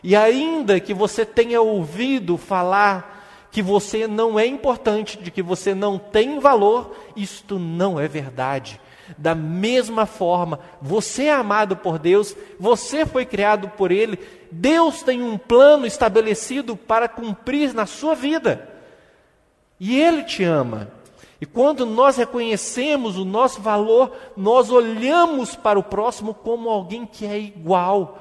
E 0.00 0.14
ainda 0.14 0.78
que 0.78 0.94
você 0.94 1.26
tenha 1.26 1.60
ouvido 1.60 2.36
falar 2.36 3.48
que 3.50 3.60
você 3.60 4.06
não 4.06 4.38
é 4.38 4.46
importante, 4.46 5.18
de 5.18 5.32
que 5.32 5.42
você 5.42 5.74
não 5.74 5.98
tem 5.98 6.38
valor, 6.38 6.94
isto 7.16 7.58
não 7.58 7.98
é 7.98 8.06
verdade. 8.06 8.80
Da 9.16 9.34
mesma 9.34 10.04
forma, 10.04 10.60
você 10.82 11.24
é 11.24 11.32
amado 11.32 11.76
por 11.76 11.98
Deus, 11.98 12.36
você 12.58 13.06
foi 13.06 13.24
criado 13.24 13.68
por 13.70 13.90
Ele, 13.90 14.18
Deus 14.50 15.02
tem 15.02 15.22
um 15.22 15.38
plano 15.38 15.86
estabelecido 15.86 16.76
para 16.76 17.08
cumprir 17.08 17.72
na 17.72 17.86
sua 17.86 18.14
vida. 18.14 18.68
E 19.80 20.00
Ele 20.00 20.22
te 20.24 20.44
ama. 20.44 20.90
E 21.40 21.46
quando 21.46 21.86
nós 21.86 22.16
reconhecemos 22.16 23.16
o 23.16 23.24
nosso 23.24 23.60
valor, 23.60 24.12
nós 24.36 24.70
olhamos 24.70 25.54
para 25.54 25.78
o 25.78 25.84
próximo 25.84 26.34
como 26.34 26.68
alguém 26.68 27.06
que 27.06 27.24
é 27.24 27.38
igual. 27.38 28.18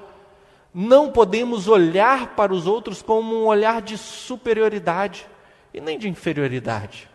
Não 0.73 1.11
podemos 1.11 1.67
olhar 1.67 2.35
para 2.35 2.53
os 2.53 2.67
outros 2.67 3.01
como 3.01 3.35
um 3.35 3.45
olhar 3.45 3.81
de 3.81 3.97
superioridade 3.97 5.25
e 5.73 5.81
nem 5.81 5.97
de 5.97 6.07
inferioridade. 6.07 7.09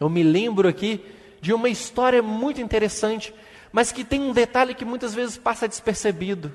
Eu 0.00 0.08
me 0.08 0.22
lembro 0.22 0.66
aqui 0.66 1.04
de 1.42 1.52
uma 1.52 1.68
história 1.68 2.22
muito 2.22 2.60
interessante, 2.60 3.34
mas 3.72 3.90
que 3.90 4.04
tem 4.04 4.20
um 4.20 4.32
detalhe 4.32 4.74
que 4.74 4.84
muitas 4.84 5.12
vezes 5.12 5.36
passa 5.36 5.66
despercebido. 5.66 6.52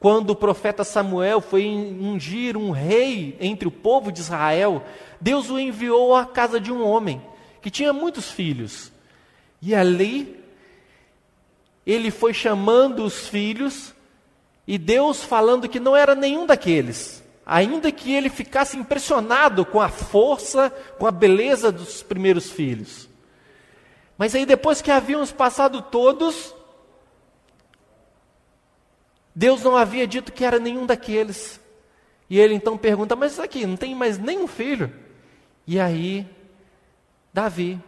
Quando 0.00 0.30
o 0.30 0.36
profeta 0.36 0.82
Samuel 0.82 1.42
foi 1.42 1.66
ungir 1.66 2.56
um 2.56 2.70
rei 2.70 3.36
entre 3.38 3.68
o 3.68 3.70
povo 3.70 4.10
de 4.10 4.20
Israel, 4.20 4.82
Deus 5.20 5.50
o 5.50 5.58
enviou 5.58 6.16
à 6.16 6.24
casa 6.24 6.58
de 6.58 6.72
um 6.72 6.82
homem 6.82 7.22
que 7.60 7.70
tinha 7.70 7.92
muitos 7.92 8.30
filhos. 8.30 8.90
E 9.60 9.74
ali, 9.74 10.42
ele 11.86 12.10
foi 12.10 12.32
chamando 12.32 13.04
os 13.04 13.28
filhos, 13.28 13.94
e 14.66 14.78
Deus 14.78 15.22
falando 15.22 15.68
que 15.68 15.78
não 15.78 15.94
era 15.94 16.14
nenhum 16.14 16.46
daqueles, 16.46 17.22
ainda 17.44 17.92
que 17.92 18.14
ele 18.14 18.30
ficasse 18.30 18.76
impressionado 18.78 19.66
com 19.66 19.82
a 19.82 19.90
força, 19.90 20.70
com 20.98 21.06
a 21.06 21.10
beleza 21.10 21.70
dos 21.70 22.02
primeiros 22.02 22.50
filhos. 22.50 23.12
Mas 24.16 24.34
aí 24.34 24.46
depois 24.46 24.80
que 24.80 24.90
havíamos 24.90 25.32
passado 25.32 25.82
todos, 25.82 26.54
Deus 29.34 29.62
não 29.62 29.76
havia 29.76 30.06
dito 30.06 30.32
que 30.32 30.44
era 30.44 30.58
nenhum 30.58 30.86
daqueles. 30.86 31.60
E 32.30 32.38
ele 32.38 32.54
então 32.54 32.78
pergunta: 32.78 33.16
Mas 33.16 33.38
aqui, 33.38 33.66
não 33.66 33.76
tem 33.76 33.94
mais 33.94 34.18
nenhum 34.18 34.46
filho? 34.46 34.92
E 35.66 35.80
aí, 35.80 36.26
Davi, 37.32 37.80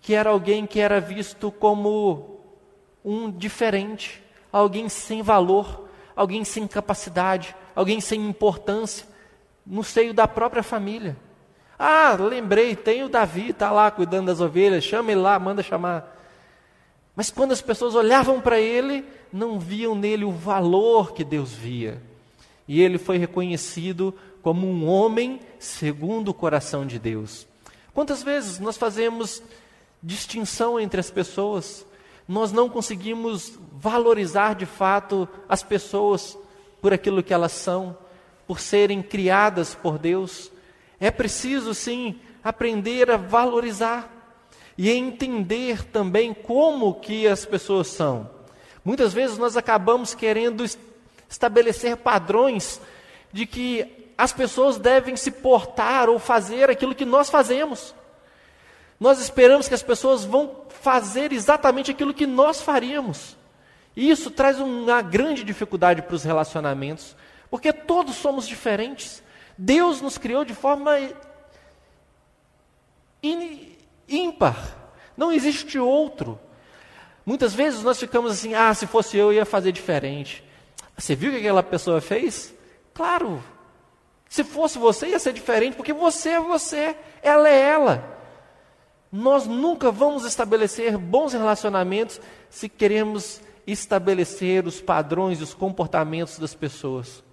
que 0.00 0.14
era 0.14 0.30
alguém 0.30 0.66
que 0.66 0.80
era 0.80 1.00
visto 1.00 1.52
como 1.52 2.40
um 3.04 3.30
diferente, 3.30 4.22
alguém 4.50 4.88
sem 4.88 5.22
valor, 5.22 5.88
alguém 6.16 6.44
sem 6.44 6.66
capacidade, 6.66 7.54
alguém 7.74 8.00
sem 8.00 8.26
importância, 8.26 9.06
no 9.66 9.84
seio 9.84 10.14
da 10.14 10.26
própria 10.26 10.62
família. 10.62 11.16
Ah, 11.78 12.16
lembrei, 12.18 12.74
tem 12.74 13.04
o 13.04 13.08
Davi, 13.08 13.50
está 13.50 13.70
lá 13.70 13.90
cuidando 13.90 14.26
das 14.26 14.40
ovelhas, 14.40 14.82
chama 14.82 15.12
ele 15.12 15.20
lá, 15.20 15.38
manda 15.38 15.62
chamar. 15.62 16.16
Mas 17.14 17.30
quando 17.30 17.52
as 17.52 17.60
pessoas 17.60 17.94
olhavam 17.94 18.40
para 18.40 18.60
ele, 18.60 19.04
não 19.32 19.58
viam 19.58 19.94
nele 19.94 20.24
o 20.24 20.32
valor 20.32 21.12
que 21.12 21.24
Deus 21.24 21.52
via. 21.52 22.02
E 22.66 22.80
ele 22.80 22.98
foi 22.98 23.18
reconhecido 23.18 24.14
como 24.42 24.66
um 24.66 24.88
homem 24.88 25.40
segundo 25.58 26.28
o 26.28 26.34
coração 26.34 26.86
de 26.86 26.98
Deus. 26.98 27.46
Quantas 27.94 28.22
vezes 28.22 28.58
nós 28.58 28.76
fazemos 28.76 29.42
distinção 30.02 30.78
entre 30.78 31.00
as 31.00 31.10
pessoas. 31.10 31.86
Nós 32.26 32.52
não 32.52 32.68
conseguimos 32.68 33.58
valorizar 33.72 34.54
de 34.54 34.66
fato 34.66 35.28
as 35.48 35.62
pessoas 35.62 36.36
por 36.80 36.92
aquilo 36.92 37.22
que 37.22 37.34
elas 37.34 37.52
são, 37.52 37.96
por 38.46 38.60
serem 38.60 39.02
criadas 39.02 39.74
por 39.74 39.98
Deus. 39.98 40.50
É 41.00 41.10
preciso, 41.10 41.74
sim, 41.74 42.20
aprender 42.42 43.10
a 43.10 43.16
valorizar 43.16 44.10
e 44.76 44.90
entender 44.90 45.84
também 45.84 46.32
como 46.32 46.94
que 46.94 47.26
as 47.26 47.44
pessoas 47.44 47.88
são. 47.88 48.30
Muitas 48.84 49.12
vezes 49.12 49.36
nós 49.38 49.56
acabamos 49.56 50.14
querendo 50.14 50.64
estabelecer 51.28 51.96
padrões 51.96 52.80
de 53.32 53.46
que 53.46 54.12
as 54.16 54.32
pessoas 54.32 54.78
devem 54.78 55.16
se 55.16 55.30
portar 55.30 56.08
ou 56.08 56.18
fazer 56.18 56.70
aquilo 56.70 56.94
que 56.94 57.04
nós 57.04 57.28
fazemos. 57.30 57.94
Nós 58.98 59.20
esperamos 59.20 59.68
que 59.68 59.74
as 59.74 59.82
pessoas 59.82 60.24
vão 60.24 60.62
fazer 60.68 61.32
exatamente 61.32 61.90
aquilo 61.90 62.14
que 62.14 62.26
nós 62.26 62.60
faríamos. 62.60 63.36
E 63.94 64.10
isso 64.10 64.30
traz 64.30 64.58
uma 64.58 65.02
grande 65.02 65.44
dificuldade 65.44 66.02
para 66.02 66.14
os 66.14 66.24
relacionamentos, 66.24 67.16
porque 67.50 67.72
todos 67.72 68.16
somos 68.16 68.46
diferentes. 68.46 69.22
Deus 69.58 70.00
nos 70.00 70.16
criou 70.16 70.44
de 70.44 70.54
forma 70.54 70.92
ímpar. 74.08 74.76
Não 75.16 75.32
existe 75.32 75.78
outro. 75.80 76.38
Muitas 77.26 77.52
vezes 77.52 77.82
nós 77.82 77.98
ficamos 77.98 78.30
assim: 78.30 78.54
ah, 78.54 78.72
se 78.72 78.86
fosse 78.86 79.16
eu, 79.16 79.26
eu 79.26 79.32
ia 79.32 79.44
fazer 79.44 79.72
diferente. 79.72 80.44
Você 80.96 81.16
viu 81.16 81.30
o 81.30 81.32
que 81.34 81.40
aquela 81.40 81.62
pessoa 81.62 82.00
fez? 82.00 82.54
Claro. 82.94 83.42
Se 84.28 84.44
fosse 84.44 84.78
você, 84.78 85.08
ia 85.08 85.18
ser 85.18 85.32
diferente, 85.32 85.74
porque 85.74 85.92
você 85.92 86.30
é 86.30 86.40
você, 86.40 86.94
ela 87.22 87.48
é 87.48 87.58
ela. 87.58 88.18
Nós 89.10 89.46
nunca 89.46 89.90
vamos 89.90 90.24
estabelecer 90.24 90.98
bons 90.98 91.32
relacionamentos 91.32 92.20
se 92.50 92.68
queremos 92.68 93.40
estabelecer 93.66 94.66
os 94.66 94.80
padrões 94.80 95.40
e 95.40 95.42
os 95.42 95.54
comportamentos 95.54 96.38
das 96.38 96.54
pessoas. 96.54 97.24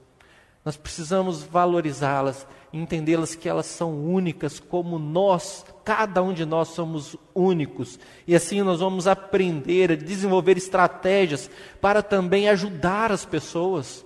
Nós 0.66 0.76
precisamos 0.76 1.44
valorizá-las, 1.44 2.48
entendê-las 2.74 3.36
que 3.36 3.48
elas 3.48 3.68
são 3.68 4.04
únicas, 4.04 4.60
como 4.60 4.98
nós, 4.98 5.64
cada 5.84 6.24
um 6.24 6.34
de 6.34 6.44
nós 6.44 6.70
somos 6.70 7.16
únicos. 7.36 8.00
E 8.26 8.36
assim 8.36 8.64
nós 8.64 8.80
vamos 8.80 9.06
aprender 9.06 9.92
a 9.92 9.96
desenvolver 9.96 10.58
estratégias 10.58 11.52
para 11.80 12.02
também 12.02 12.50
ajudar 12.50 13.12
as 13.12 13.24
pessoas. 13.24 14.04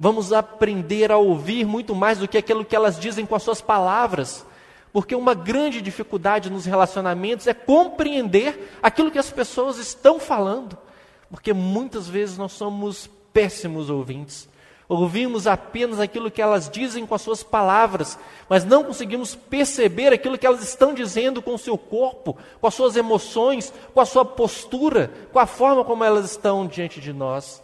Vamos 0.00 0.32
aprender 0.32 1.12
a 1.12 1.18
ouvir 1.18 1.66
muito 1.66 1.94
mais 1.94 2.18
do 2.18 2.26
que 2.26 2.38
aquilo 2.38 2.64
que 2.64 2.74
elas 2.74 2.98
dizem 2.98 3.26
com 3.26 3.34
as 3.34 3.42
suas 3.42 3.60
palavras. 3.60 4.46
Porque 4.94 5.14
uma 5.14 5.34
grande 5.34 5.82
dificuldade 5.82 6.48
nos 6.48 6.64
relacionamentos 6.64 7.46
é 7.46 7.52
compreender 7.52 8.78
aquilo 8.82 9.10
que 9.10 9.18
as 9.18 9.30
pessoas 9.30 9.76
estão 9.76 10.18
falando. 10.18 10.78
Porque 11.28 11.52
muitas 11.52 12.08
vezes 12.08 12.38
nós 12.38 12.52
somos 12.52 13.10
péssimos 13.30 13.90
ouvintes. 13.90 14.48
Ouvimos 14.88 15.48
apenas 15.48 15.98
aquilo 15.98 16.30
que 16.30 16.40
elas 16.40 16.70
dizem 16.70 17.04
com 17.04 17.14
as 17.14 17.22
suas 17.22 17.42
palavras, 17.42 18.16
mas 18.48 18.64
não 18.64 18.84
conseguimos 18.84 19.34
perceber 19.34 20.12
aquilo 20.12 20.38
que 20.38 20.46
elas 20.46 20.62
estão 20.62 20.94
dizendo 20.94 21.42
com 21.42 21.54
o 21.54 21.58
seu 21.58 21.76
corpo, 21.76 22.38
com 22.60 22.66
as 22.66 22.74
suas 22.74 22.94
emoções, 22.94 23.72
com 23.92 24.00
a 24.00 24.06
sua 24.06 24.24
postura, 24.24 25.10
com 25.32 25.40
a 25.40 25.46
forma 25.46 25.84
como 25.84 26.04
elas 26.04 26.30
estão 26.30 26.66
diante 26.66 27.00
de 27.00 27.12
nós. 27.12 27.60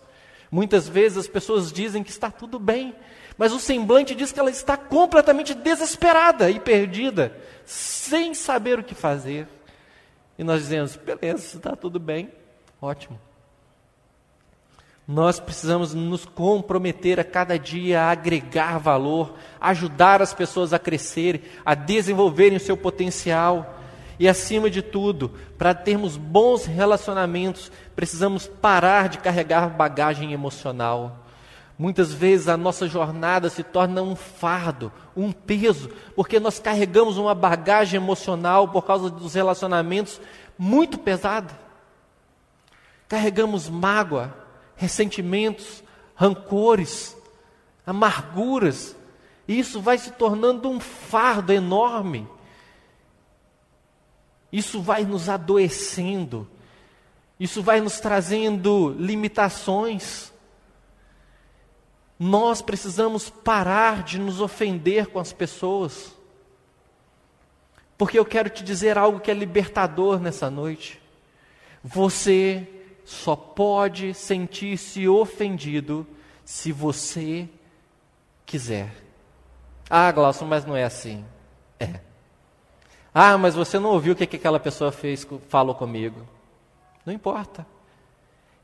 Muitas 0.50 0.88
vezes 0.88 1.18
as 1.18 1.28
pessoas 1.28 1.72
dizem 1.72 2.02
que 2.02 2.10
está 2.10 2.28
tudo 2.28 2.58
bem, 2.58 2.92
mas 3.38 3.52
o 3.52 3.60
semblante 3.60 4.16
diz 4.16 4.32
que 4.32 4.40
ela 4.40 4.50
está 4.50 4.76
completamente 4.76 5.54
desesperada 5.54 6.50
e 6.50 6.58
perdida, 6.58 7.36
sem 7.64 8.34
saber 8.34 8.80
o 8.80 8.84
que 8.84 8.96
fazer. 8.96 9.46
E 10.36 10.42
nós 10.42 10.60
dizemos: 10.62 10.96
beleza, 10.96 11.56
está 11.56 11.76
tudo 11.76 12.00
bem, 12.00 12.30
ótimo. 12.80 13.18
Nós 15.12 15.38
precisamos 15.38 15.92
nos 15.92 16.24
comprometer 16.24 17.20
a 17.20 17.24
cada 17.24 17.58
dia 17.58 18.00
a 18.00 18.10
agregar 18.12 18.78
valor, 18.78 19.34
ajudar 19.60 20.22
as 20.22 20.32
pessoas 20.32 20.72
a 20.72 20.78
crescerem, 20.78 21.42
a 21.66 21.74
desenvolverem 21.74 22.56
o 22.56 22.60
seu 22.60 22.78
potencial. 22.78 23.78
E 24.18 24.26
acima 24.26 24.70
de 24.70 24.80
tudo, 24.80 25.30
para 25.58 25.74
termos 25.74 26.16
bons 26.16 26.64
relacionamentos, 26.64 27.70
precisamos 27.94 28.46
parar 28.46 29.10
de 29.10 29.18
carregar 29.18 29.68
bagagem 29.68 30.32
emocional. 30.32 31.26
Muitas 31.78 32.10
vezes 32.14 32.48
a 32.48 32.56
nossa 32.56 32.88
jornada 32.88 33.50
se 33.50 33.62
torna 33.62 34.00
um 34.00 34.16
fardo, 34.16 34.90
um 35.14 35.30
peso, 35.30 35.90
porque 36.16 36.40
nós 36.40 36.58
carregamos 36.58 37.18
uma 37.18 37.34
bagagem 37.34 38.00
emocional 38.00 38.66
por 38.68 38.86
causa 38.86 39.10
dos 39.10 39.34
relacionamentos 39.34 40.18
muito 40.56 40.96
pesada. 40.96 41.52
Carregamos 43.10 43.68
mágoa, 43.68 44.41
ressentimentos, 44.82 45.84
rancores, 46.16 47.16
amarguras. 47.86 48.96
E 49.46 49.56
isso 49.56 49.80
vai 49.80 49.96
se 49.96 50.10
tornando 50.10 50.68
um 50.68 50.80
fardo 50.80 51.52
enorme. 51.52 52.26
Isso 54.52 54.82
vai 54.82 55.04
nos 55.04 55.28
adoecendo. 55.28 56.48
Isso 57.38 57.62
vai 57.62 57.80
nos 57.80 58.00
trazendo 58.00 58.90
limitações. 58.98 60.32
Nós 62.18 62.60
precisamos 62.60 63.30
parar 63.30 64.02
de 64.02 64.18
nos 64.18 64.40
ofender 64.40 65.06
com 65.06 65.20
as 65.20 65.32
pessoas. 65.32 66.12
Porque 67.96 68.18
eu 68.18 68.24
quero 68.24 68.50
te 68.50 68.64
dizer 68.64 68.98
algo 68.98 69.20
que 69.20 69.30
é 69.30 69.34
libertador 69.34 70.18
nessa 70.18 70.50
noite. 70.50 71.00
Você 71.84 72.81
só 73.04 73.34
pode 73.34 74.14
sentir-se 74.14 75.08
ofendido 75.08 76.06
se 76.44 76.72
você 76.72 77.48
quiser. 78.46 78.92
Ah, 79.88 80.10
Glaucio, 80.10 80.46
mas 80.46 80.64
não 80.64 80.76
é 80.76 80.84
assim. 80.84 81.24
É. 81.78 82.00
Ah, 83.14 83.36
mas 83.36 83.54
você 83.54 83.78
não 83.78 83.90
ouviu 83.90 84.14
o 84.14 84.16
que, 84.16 84.26
que 84.26 84.36
aquela 84.36 84.58
pessoa 84.58 84.90
fez, 84.90 85.26
falou 85.48 85.74
comigo. 85.74 86.26
Não 87.04 87.12
importa. 87.12 87.66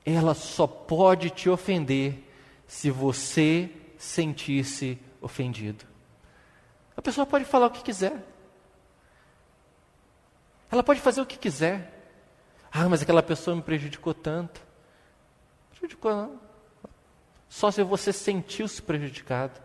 Ela 0.05 0.35
só 0.35 0.67
pode 0.67 1.31
te 1.31 1.51
ofender 1.51 2.25
se 2.67 2.91
você 2.91 3.71
sentir-se 3.99 4.99
ofendido. 5.21 5.85
A 6.97 7.03
pessoa 7.03 7.27
pode 7.27 7.45
falar 7.45 7.67
o 7.67 7.71
que 7.71 7.83
quiser. 7.83 8.25
Ela 10.71 10.83
pode 10.83 11.01
fazer 11.01 11.21
o 11.21 11.27
que 11.27 11.39
quiser. 11.39 11.98
Ah, 12.71 12.89
mas 12.89 13.03
aquela 13.03 13.23
pessoa 13.23 13.57
me 13.57 13.63
prejudicou 13.63 14.15
tanto. 14.15 14.61
Prejudicou 15.71 16.15
não. 16.15 16.41
Só 17.49 17.71
se 17.71 17.83
você 17.83 18.13
sentiu-se 18.13 18.81
prejudicado. 18.83 19.61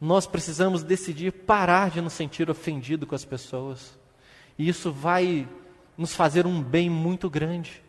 Nós 0.00 0.26
precisamos 0.26 0.82
decidir 0.82 1.32
parar 1.32 1.90
de 1.90 2.00
nos 2.00 2.12
sentir 2.12 2.50
ofendido 2.50 3.06
com 3.06 3.14
as 3.14 3.24
pessoas. 3.24 3.96
E 4.58 4.68
isso 4.68 4.92
vai 4.92 5.48
nos 5.96 6.14
fazer 6.14 6.46
um 6.46 6.62
bem 6.62 6.90
muito 6.90 7.30
grande. 7.30 7.82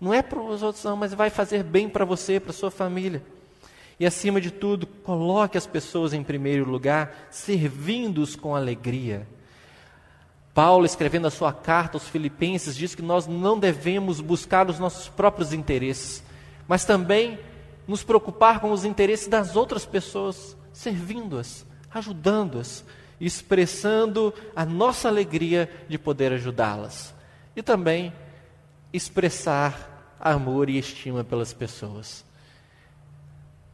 Não 0.00 0.12
é 0.12 0.22
para 0.22 0.38
os 0.38 0.62
outros, 0.62 0.84
não, 0.84 0.96
mas 0.96 1.14
vai 1.14 1.30
fazer 1.30 1.62
bem 1.62 1.88
para 1.88 2.04
você, 2.04 2.38
para 2.38 2.52
sua 2.52 2.70
família. 2.70 3.22
E 3.98 4.04
acima 4.04 4.40
de 4.40 4.50
tudo, 4.50 4.86
coloque 4.86 5.56
as 5.56 5.66
pessoas 5.66 6.12
em 6.12 6.22
primeiro 6.22 6.68
lugar, 6.68 7.28
servindo-os 7.30 8.36
com 8.36 8.54
alegria. 8.54 9.26
Paulo, 10.56 10.86
escrevendo 10.86 11.26
a 11.26 11.30
sua 11.30 11.52
carta 11.52 11.98
aos 11.98 12.08
Filipenses, 12.08 12.74
diz 12.74 12.94
que 12.94 13.02
nós 13.02 13.26
não 13.26 13.58
devemos 13.58 14.22
buscar 14.22 14.70
os 14.70 14.78
nossos 14.78 15.06
próprios 15.06 15.52
interesses, 15.52 16.24
mas 16.66 16.82
também 16.82 17.38
nos 17.86 18.02
preocupar 18.02 18.58
com 18.58 18.72
os 18.72 18.82
interesses 18.82 19.28
das 19.28 19.54
outras 19.54 19.84
pessoas, 19.84 20.56
servindo-as, 20.72 21.66
ajudando-as, 21.92 22.86
expressando 23.20 24.32
a 24.56 24.64
nossa 24.64 25.08
alegria 25.08 25.70
de 25.90 25.98
poder 25.98 26.32
ajudá-las. 26.32 27.14
E 27.54 27.62
também 27.62 28.10
expressar 28.94 30.16
amor 30.18 30.70
e 30.70 30.78
estima 30.78 31.22
pelas 31.22 31.52
pessoas. 31.52 32.24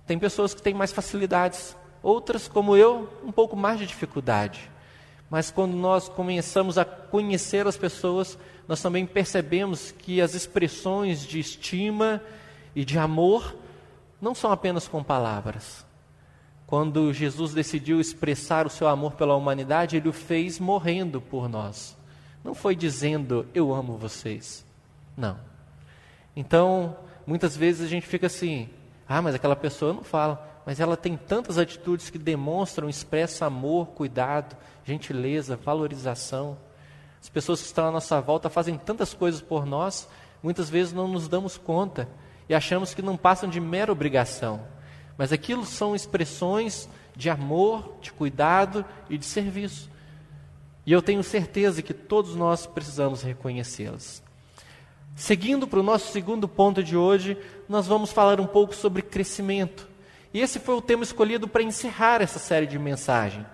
Tem 0.05 0.18
pessoas 0.18 0.53
que 0.53 0.61
têm 0.61 0.75
mais 0.75 0.90
facilidades, 0.90 1.77
outras, 2.03 2.49
como 2.49 2.77
eu, 2.77 3.09
um 3.23 3.31
pouco 3.31 3.55
mais 3.55 3.79
de 3.79 3.87
dificuldade. 3.87 4.72
Mas 5.33 5.51
quando 5.51 5.75
nós 5.75 6.11
começamos 6.11 6.77
a 6.77 6.85
conhecer 6.85 7.66
as 7.66 7.79
pessoas, 7.79 8.37
nós 8.68 8.83
também 8.83 9.07
percebemos 9.07 9.90
que 9.90 10.21
as 10.21 10.35
expressões 10.35 11.27
de 11.27 11.40
estima 11.40 12.21
e 12.77 12.85
de 12.85 12.99
amor 12.99 13.57
não 14.21 14.35
são 14.35 14.53
apenas 14.53 14.87
com 14.87 15.03
palavras. 15.03 15.87
Quando 16.66 17.14
Jesus 17.14 17.55
decidiu 17.55 17.99
expressar 17.99 18.66
o 18.66 18.71
seu 18.71 18.87
amor 18.87 19.12
pela 19.12 19.35
humanidade, 19.35 19.97
ele 19.97 20.11
o 20.11 20.12
fez 20.12 20.59
morrendo 20.59 21.18
por 21.18 21.49
nós. 21.49 21.97
Não 22.45 22.55
foi 22.55 22.77
dizendo 22.77 23.47
eu 23.55 23.73
amo 23.73 23.97
vocês. 23.97 24.66
Não. 25.16 25.38
Então, 26.37 26.95
muitas 27.27 27.57
vezes 27.57 27.87
a 27.87 27.88
gente 27.88 28.07
fica 28.07 28.27
assim: 28.27 28.68
ah, 29.09 29.23
mas 29.23 29.35
aquela 29.35 29.57
pessoa 29.57 29.95
não 29.95 30.05
fala 30.05 30.52
mas 30.64 30.81
ela 30.81 30.96
tem 30.96 31.16
tantas 31.16 31.59
atitudes 31.59 32.11
que 32.11 32.18
demonstram, 32.18 32.88
expressa 32.88 33.46
amor, 33.46 33.88
cuidado, 33.88 34.57
gentileza, 34.85 35.57
valorização. 35.57 36.57
As 37.20 37.29
pessoas 37.29 37.61
que 37.61 37.66
estão 37.66 37.88
à 37.88 37.90
nossa 37.90 38.20
volta 38.20 38.48
fazem 38.48 38.77
tantas 38.77 39.14
coisas 39.14 39.40
por 39.40 39.66
nós, 39.66 40.09
muitas 40.42 40.68
vezes 40.70 40.92
não 40.92 41.09
nos 41.09 41.29
damos 41.29 41.57
conta 41.57 42.09
e 42.48 42.55
achamos 42.55 42.94
que 42.94 43.03
não 43.03 43.16
passam 43.16 43.48
de 43.48 43.61
mera 43.61 43.92
obrigação. 43.92 44.61
Mas 45.16 45.33
aquilo 45.33 45.64
são 45.64 45.94
expressões 45.94 46.88
de 47.14 47.29
amor, 47.29 47.96
de 48.01 48.12
cuidado 48.12 48.85
e 49.09 49.18
de 49.18 49.25
serviço. 49.25 49.90
E 50.85 50.92
eu 50.92 51.01
tenho 51.01 51.22
certeza 51.22 51.83
que 51.83 51.94
todos 51.94 52.35
nós 52.35 52.66
precisamos 52.66 53.22
reconhecê-las. 53.22 54.22
Seguindo 55.14 55.68
para 55.68 55.79
o 55.79 55.83
nosso 55.83 56.11
segundo 56.11 56.48
ponto 56.48 56.83
de 56.83 56.96
hoje, 56.96 57.37
nós 57.68 57.87
vamos 57.87 58.11
falar 58.11 58.40
um 58.40 58.46
pouco 58.46 58.75
sobre 58.75 59.03
crescimento. 59.03 59.92
E 60.33 60.40
esse 60.40 60.59
foi 60.59 60.75
o 60.75 60.83
tema 60.83 61.03
escolhido 61.03 61.47
para 61.47 61.62
encerrar 61.62 62.23
essa 62.23 62.38
série 62.38 62.66
de 62.66 62.79
mensagem. 62.79 63.45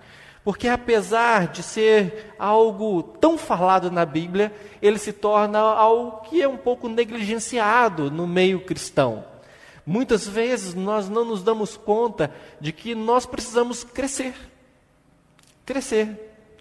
Porque 0.43 0.67
apesar 0.67 1.47
de 1.47 1.61
ser 1.61 2.33
algo 2.39 3.03
tão 3.03 3.37
falado 3.37 3.91
na 3.91 4.05
Bíblia, 4.05 4.53
ele 4.81 4.97
se 4.97 5.11
torna 5.11 5.59
algo 5.59 6.21
que 6.21 6.41
é 6.41 6.47
um 6.47 6.57
pouco 6.57 6.87
negligenciado 6.87 8.09
no 8.09 8.25
meio 8.25 8.61
cristão. 8.61 9.25
Muitas 9.85 10.27
vezes 10.27 10.73
nós 10.73 11.09
não 11.09 11.25
nos 11.25 11.43
damos 11.43 11.75
conta 11.75 12.31
de 12.59 12.71
que 12.71 12.95
nós 12.95 13.25
precisamos 13.25 13.83
crescer. 13.83 14.33
Crescer, 15.65 16.17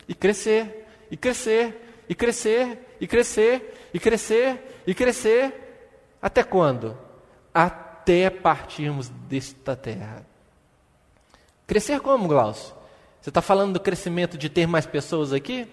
e 0.09 0.15
crescer, 0.15 0.87
e 1.11 1.17
crescer, 1.17 2.05
e 2.09 2.15
crescer, 2.15 2.97
e 3.01 3.07
crescer, 3.07 3.91
e 3.95 3.99
crescer, 3.99 4.83
e 4.87 4.95
crescer. 4.95 5.89
Até 6.21 6.43
quando? 6.43 6.97
Até 7.55 7.88
partirmos 8.41 9.09
desta 9.29 9.77
terra. 9.77 10.25
Crescer 11.67 12.01
como, 12.01 12.27
Glaucio? 12.27 12.75
Você 13.21 13.31
está 13.31 13.43
falando 13.43 13.75
do 13.75 13.81
crescimento 13.81 14.39
de 14.39 14.49
ter 14.49 14.67
mais 14.67 14.87
pessoas 14.87 15.33
aqui? 15.33 15.69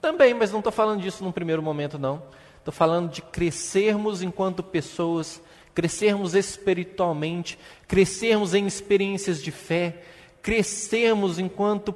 Também, 0.00 0.34
mas 0.34 0.52
não 0.52 0.60
estou 0.60 0.72
falando 0.72 1.02
disso 1.02 1.24
num 1.24 1.32
primeiro 1.32 1.62
momento, 1.62 1.98
não. 1.98 2.22
Estou 2.58 2.72
falando 2.72 3.10
de 3.10 3.20
crescermos 3.20 4.22
enquanto 4.22 4.62
pessoas, 4.62 5.42
crescermos 5.74 6.34
espiritualmente, 6.34 7.58
crescermos 7.88 8.54
em 8.54 8.64
experiências 8.64 9.42
de 9.42 9.50
fé, 9.50 10.04
crescermos 10.40 11.40
enquanto 11.40 11.92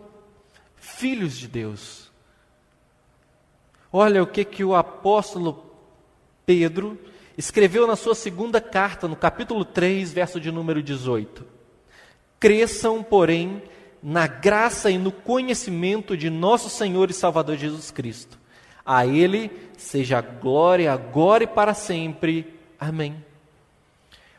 filhos 0.77 1.37
de 1.37 1.47
Deus. 1.47 2.11
Olha 3.93 4.23
o 4.23 4.27
que, 4.27 4.45
que 4.45 4.65
o 4.65 4.75
apóstolo 4.75 5.65
Pedro 6.45 6.99
escreveu 7.37 7.87
na 7.87 7.97
sua 7.97 8.15
segunda 8.15 8.61
carta, 8.61 9.07
no 9.07 9.17
capítulo 9.17 9.65
3, 9.65 10.13
verso 10.13 10.41
de 10.41 10.51
número 10.51 10.83
18. 10.83 11.45
Cresçam, 12.41 13.03
porém, 13.03 13.63
na 14.03 14.27
graça 14.27 14.91
e 14.91 14.99
no 14.99 15.11
conhecimento 15.11 16.17
de 16.17 16.31
nosso 16.31 16.71
Senhor 16.71 17.11
e 17.11 17.15
Salvador 17.15 17.57
Jesus 17.57 17.91
Cristo. 17.91 18.39
A 18.85 19.07
Ele 19.07 19.51
seja 19.77 20.21
glória 20.21 20.93
agora 20.93 21.45
e 21.45 21.47
para 21.47 21.75
sempre. 21.75 22.55
Amém. 22.79 23.17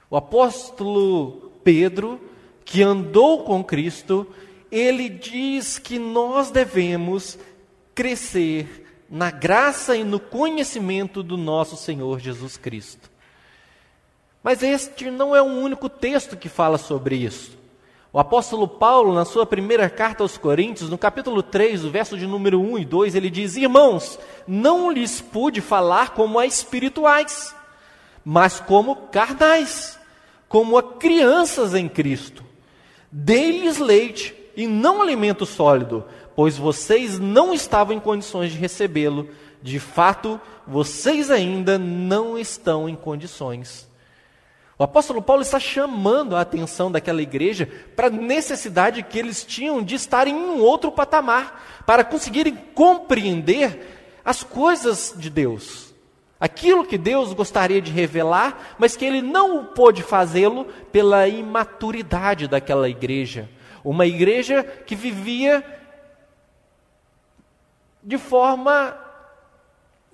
O 0.09 0.15
apóstolo 0.15 1.51
Pedro, 1.63 2.19
que 2.63 2.81
andou 2.81 3.43
com 3.43 3.63
Cristo, 3.63 4.25
ele 4.71 5.09
diz 5.09 5.77
que 5.77 5.99
nós 5.99 6.51
devemos 6.51 7.37
crescer 7.93 8.86
na 9.09 9.31
graça 9.31 9.95
e 9.95 10.03
no 10.03 10.19
conhecimento 10.19 11.23
do 11.23 11.37
nosso 11.37 11.77
Senhor 11.77 12.19
Jesus 12.19 12.57
Cristo. 12.57 13.09
Mas 14.43 14.63
este 14.63 15.09
não 15.09 15.35
é 15.35 15.41
o 15.41 15.45
único 15.45 15.89
texto 15.89 16.37
que 16.37 16.49
fala 16.49 16.77
sobre 16.77 17.15
isso. 17.15 17.57
O 18.11 18.19
apóstolo 18.19 18.67
Paulo, 18.67 19.13
na 19.13 19.25
sua 19.25 19.45
primeira 19.45 19.89
carta 19.89 20.23
aos 20.23 20.37
Coríntios, 20.37 20.89
no 20.89 20.97
capítulo 20.97 21.43
3, 21.43 21.83
o 21.83 21.91
verso 21.91 22.17
de 22.17 22.25
número 22.25 22.59
1 22.59 22.79
e 22.79 22.85
2, 22.85 23.15
ele 23.15 23.29
diz: 23.29 23.55
Irmãos, 23.55 24.17
não 24.47 24.89
lhes 24.89 25.21
pude 25.21 25.61
falar 25.61 26.11
como 26.11 26.39
a 26.39 26.45
espirituais, 26.45 27.53
mas 28.23 28.59
como 28.59 28.95
carnais, 28.95 29.99
como 30.47 30.77
a 30.77 30.83
crianças 30.83 31.75
em 31.75 31.87
Cristo. 31.87 32.43
Dei-lhes 33.11 33.77
leite 33.77 34.33
e 34.57 34.65
não 34.65 35.03
alimento 35.03 35.45
sólido, 35.45 36.03
pois 36.35 36.57
vocês 36.57 37.19
não 37.19 37.53
estavam 37.53 37.95
em 37.95 37.99
condições 37.99 38.51
de 38.51 38.57
recebê-lo. 38.57 39.29
De 39.61 39.79
fato, 39.79 40.41
vocês 40.65 41.29
ainda 41.29 41.77
não 41.77 42.39
estão 42.39 42.89
em 42.89 42.95
condições. 42.95 43.87
O 44.79 44.83
apóstolo 44.83 45.21
Paulo 45.21 45.43
está 45.43 45.59
chamando 45.59 46.35
a 46.35 46.41
atenção 46.41 46.91
daquela 46.91 47.21
igreja 47.21 47.69
para 47.95 48.07
a 48.07 48.11
necessidade 48.11 49.03
que 49.03 49.19
eles 49.19 49.45
tinham 49.45 49.81
de 49.81 49.93
estar 49.93 50.27
em 50.27 50.33
um 50.33 50.59
outro 50.59 50.91
patamar, 50.91 51.83
para 51.85 52.03
conseguirem 52.03 52.55
compreender 52.73 54.19
as 54.25 54.41
coisas 54.41 55.13
de 55.15 55.29
Deus. 55.29 55.93
Aquilo 56.39 56.85
que 56.85 56.97
Deus 56.97 57.31
gostaria 57.33 57.81
de 57.81 57.91
revelar, 57.91 58.75
mas 58.77 58.95
que 58.95 59.05
ele 59.05 59.21
não 59.21 59.65
pôde 59.65 60.03
fazê-lo 60.03 60.65
pela 60.91 61.27
imaturidade 61.27 62.47
daquela 62.47 62.89
igreja. 62.89 63.49
Uma 63.89 64.05
igreja 64.05 64.63
que 64.63 64.95
vivia 64.95 65.63
de 68.03 68.17
forma 68.17 68.97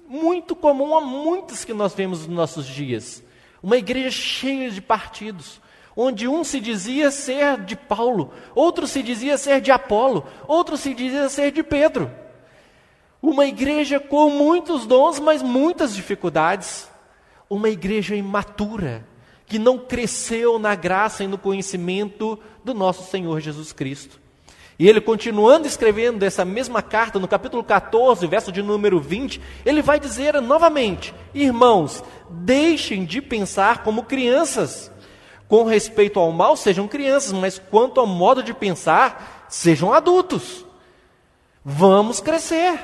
muito 0.07 0.55
comum 0.55 0.95
a 0.95 1.01
muitas 1.01 1.65
que 1.65 1.73
nós 1.73 1.93
vemos 1.93 2.27
nos 2.27 2.36
nossos 2.36 2.65
dias 2.65 3.23
uma 3.63 3.77
igreja 3.77 4.12
cheia 4.12 4.69
de 4.69 4.81
partidos, 4.81 5.62
onde 5.95 6.27
um 6.27 6.43
se 6.43 6.59
dizia 6.59 7.09
ser 7.09 7.62
de 7.62 7.77
Paulo, 7.77 8.33
outro 8.53 8.86
se 8.86 9.01
dizia 9.01 9.38
ser 9.38 9.62
de 9.62 9.71
Apolo, 9.71 10.27
outro 10.45 10.75
se 10.75 10.93
dizia 10.93 11.29
ser 11.29 11.53
de 11.53 11.63
Pedro. 11.63 12.12
Uma 13.21 13.45
igreja 13.45 14.01
com 14.01 14.29
muitos 14.29 14.86
dons, 14.86 15.17
mas 15.17 15.41
muitas 15.41 15.95
dificuldades. 15.95 16.91
Uma 17.49 17.69
igreja 17.69 18.15
imatura, 18.15 19.07
que 19.53 19.59
não 19.59 19.77
cresceu 19.77 20.57
na 20.57 20.73
graça 20.73 21.23
e 21.23 21.27
no 21.27 21.37
conhecimento 21.37 22.39
do 22.65 22.73
nosso 22.73 23.07
Senhor 23.11 23.39
Jesus 23.39 23.71
Cristo. 23.71 24.19
E 24.79 24.89
ele, 24.89 24.99
continuando 24.99 25.67
escrevendo 25.67 26.23
essa 26.23 26.43
mesma 26.43 26.81
carta, 26.81 27.19
no 27.19 27.27
capítulo 27.27 27.63
14, 27.63 28.25
verso 28.25 28.51
de 28.51 28.63
número 28.63 28.99
20, 28.99 29.39
ele 29.63 29.83
vai 29.83 29.99
dizer 29.99 30.41
novamente: 30.41 31.13
Irmãos, 31.35 32.03
deixem 32.31 33.05
de 33.05 33.21
pensar 33.21 33.83
como 33.83 34.05
crianças. 34.05 34.91
Com 35.47 35.65
respeito 35.65 36.19
ao 36.19 36.31
mal, 36.31 36.57
sejam 36.57 36.87
crianças, 36.87 37.31
mas 37.31 37.59
quanto 37.59 37.99
ao 37.99 38.07
modo 38.07 38.41
de 38.41 38.55
pensar, 38.55 39.45
sejam 39.47 39.93
adultos. 39.93 40.65
Vamos 41.63 42.19
crescer. 42.19 42.79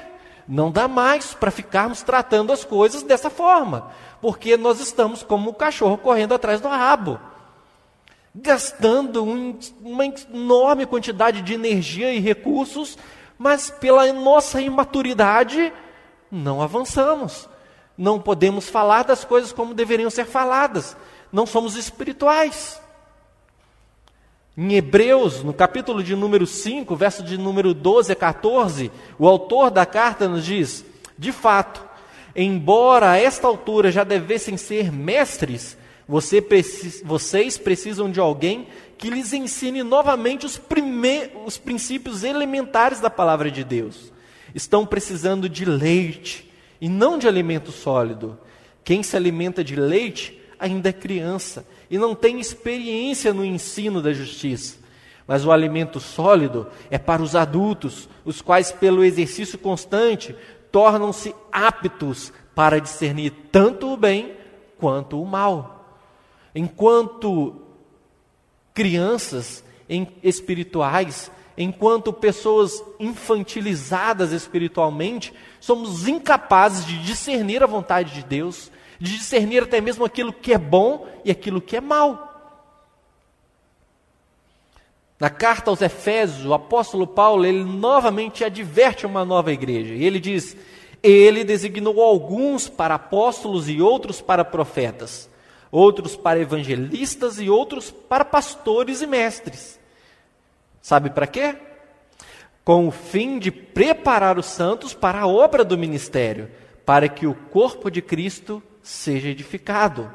Não 0.48 0.72
dá 0.72 0.88
mais 0.88 1.34
para 1.36 1.52
ficarmos 1.52 2.02
tratando 2.02 2.52
as 2.52 2.64
coisas 2.64 3.04
dessa 3.04 3.30
forma, 3.30 3.92
porque 4.22 4.58
nós 4.58 4.80
estamos 4.80 5.24
como 5.24 5.52
o 5.52 5.54
cachorro 5.54 5.98
correndo 5.98 6.34
atrás 6.34 6.62
do 6.62 6.68
rabo 6.68 7.20
gastando 8.34 9.24
um, 9.24 9.58
uma 9.82 10.06
enorme 10.06 10.86
quantidade 10.86 11.42
de 11.42 11.54
energia 11.54 12.14
e 12.14 12.20
recursos, 12.20 12.98
mas 13.38 13.70
pela 13.70 14.12
nossa 14.14 14.62
imaturidade 14.62 15.74
não 16.32 16.62
avançamos. 16.62 17.50
Não 17.98 18.20
podemos 18.20 18.70
falar 18.70 19.04
das 19.04 19.26
coisas 19.26 19.52
como 19.52 19.74
deveriam 19.74 20.10
ser 20.10 20.26
faladas. 20.26 20.96
Não 21.32 21.46
somos 21.46 21.76
espirituais. 21.76 22.82
Em 24.56 24.74
Hebreus, 24.74 25.44
no 25.44 25.54
capítulo 25.54 26.04
de 26.04 26.16
número 26.16 26.46
5, 26.46 26.96
verso 26.96 27.24
de 27.24 27.38
número 27.38 27.74
12 27.74 28.12
a 28.12 28.16
14, 28.16 28.92
o 29.18 29.28
autor 29.28 29.70
da 29.70 29.86
carta 29.86 30.28
nos 30.28 30.46
diz: 30.46 30.86
De 31.18 31.32
fato, 31.32 31.86
embora 32.36 33.12
a 33.12 33.18
esta 33.18 33.48
altura 33.48 33.92
já 33.92 34.04
devessem 34.04 34.58
ser 34.58 34.92
mestres, 34.92 35.78
você 36.08 36.44
vocês 37.04 37.58
precisam 37.58 38.10
de 38.12 38.20
alguém 38.20 38.68
que 38.98 39.10
lhes 39.10 39.32
ensine 39.32 39.84
novamente 39.84 40.46
os, 40.46 40.60
os 41.46 41.58
princípios 41.58 42.24
elementares 42.24 43.00
da 43.00 43.10
palavra 43.10 43.50
de 43.50 43.64
Deus. 43.64 44.12
Estão 44.54 44.86
precisando 44.86 45.48
de 45.48 45.66
leite 45.66 46.52
e 46.82 46.90
não 46.90 47.18
de 47.18 47.28
alimento 47.28 47.72
sólido. 47.72 48.38
Quem 48.84 49.04
se 49.04 49.16
alimenta 49.16 49.64
de 49.64 49.76
leite 49.76 50.40
ainda 50.60 50.90
é 50.90 50.94
criança 50.94 51.66
e 51.90 51.98
não 51.98 52.14
tem 52.14 52.40
experiência 52.40 53.34
no 53.34 53.46
ensino 53.46 54.02
da 54.02 54.12
justiça. 54.12 54.78
Mas 55.28 55.46
o 55.46 55.52
alimento 55.52 56.00
sólido 56.00 56.68
é 56.90 56.98
para 56.98 57.22
os 57.22 57.36
adultos, 57.36 58.10
os 58.26 58.42
quais, 58.42 58.72
pelo 58.72 59.04
exercício 59.04 59.60
constante, 59.60 60.36
tornam-se 60.72 61.36
aptos 61.52 62.34
para 62.54 62.80
discernir 62.80 63.32
tanto 63.52 63.92
o 63.92 63.98
bem 63.98 64.36
quanto 64.78 65.22
o 65.22 65.26
mal. 65.26 66.00
Enquanto 66.54 67.62
crianças 68.74 69.64
espirituais, 70.24 71.32
enquanto 71.58 72.14
pessoas 72.14 72.84
infantilizadas 73.00 74.32
espiritualmente, 74.32 75.34
somos 75.60 76.08
incapazes 76.08 76.86
de 76.86 76.98
discernir 77.04 77.64
a 77.64 77.68
vontade 77.68 78.14
de 78.14 78.24
Deus, 78.24 78.72
de 79.00 79.18
discernir 79.18 79.64
até 79.64 79.82
mesmo 79.82 80.06
aquilo 80.06 80.32
que 80.32 80.54
é 80.54 80.58
bom 80.58 81.08
e 81.26 81.32
aquilo 81.32 81.62
que 81.62 81.76
é 81.76 81.82
mal. 81.82 82.29
Na 85.20 85.30
carta 85.30 85.70
aos 85.70 85.82
Efésios, 85.82 86.46
o 86.46 86.54
apóstolo 86.54 87.06
Paulo, 87.06 87.46
ele 87.46 87.64
novamente 87.64 88.46
adverte 88.46 89.06
uma 89.06 89.26
nova 89.26 89.52
igreja. 89.52 89.94
E 89.94 90.06
ele 90.06 90.20
diz: 90.20 90.56
Ele 91.04 91.44
designou 91.44 92.02
alguns 92.02 92.70
para 92.70 92.96
apóstolos 92.96 93.68
e 93.68 93.82
outros 93.82 94.22
para 94.22 94.46
profetas, 94.46 95.30
outros 95.70 96.16
para 96.16 96.40
evangelistas 96.40 97.38
e 97.38 97.50
outros 97.50 97.92
para 97.92 98.24
pastores 98.24 99.02
e 99.02 99.08
mestres. 99.08 99.78
Sabe 100.82 101.10
para 101.10 101.28
quê? 101.28 101.58
Com 102.64 102.88
o 102.88 102.92
fim 102.92 103.40
de 103.40 103.52
preparar 103.52 104.40
os 104.40 104.46
santos 104.46 104.94
para 104.94 105.20
a 105.20 105.28
obra 105.28 105.66
do 105.66 105.78
ministério, 105.78 106.50
para 106.86 107.10
que 107.10 107.28
o 107.28 107.34
corpo 107.34 107.92
de 107.92 108.02
Cristo 108.02 108.64
seja 108.82 109.28
edificado, 109.28 110.10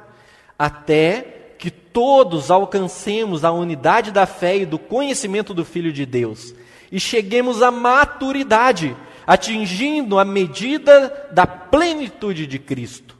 até 0.59 1.44
que 1.65 1.71
todos 1.71 2.51
alcancemos 2.51 3.43
a 3.43 3.51
unidade 3.51 4.11
da 4.11 4.27
fé 4.27 4.55
e 4.55 4.67
do 4.67 4.79
conhecimento 4.79 5.55
do 5.55 5.65
Filho 5.65 5.91
de 5.91 6.05
Deus 6.05 6.55
e 6.93 7.01
cheguemos 7.01 7.63
à 7.63 7.71
maturidade 7.71 8.95
atingindo 9.27 10.19
a 10.19 10.27
medida 10.27 11.31
da 11.33 11.47
plenitude 11.47 12.47
de 12.47 12.59
Cristo. 12.59 13.17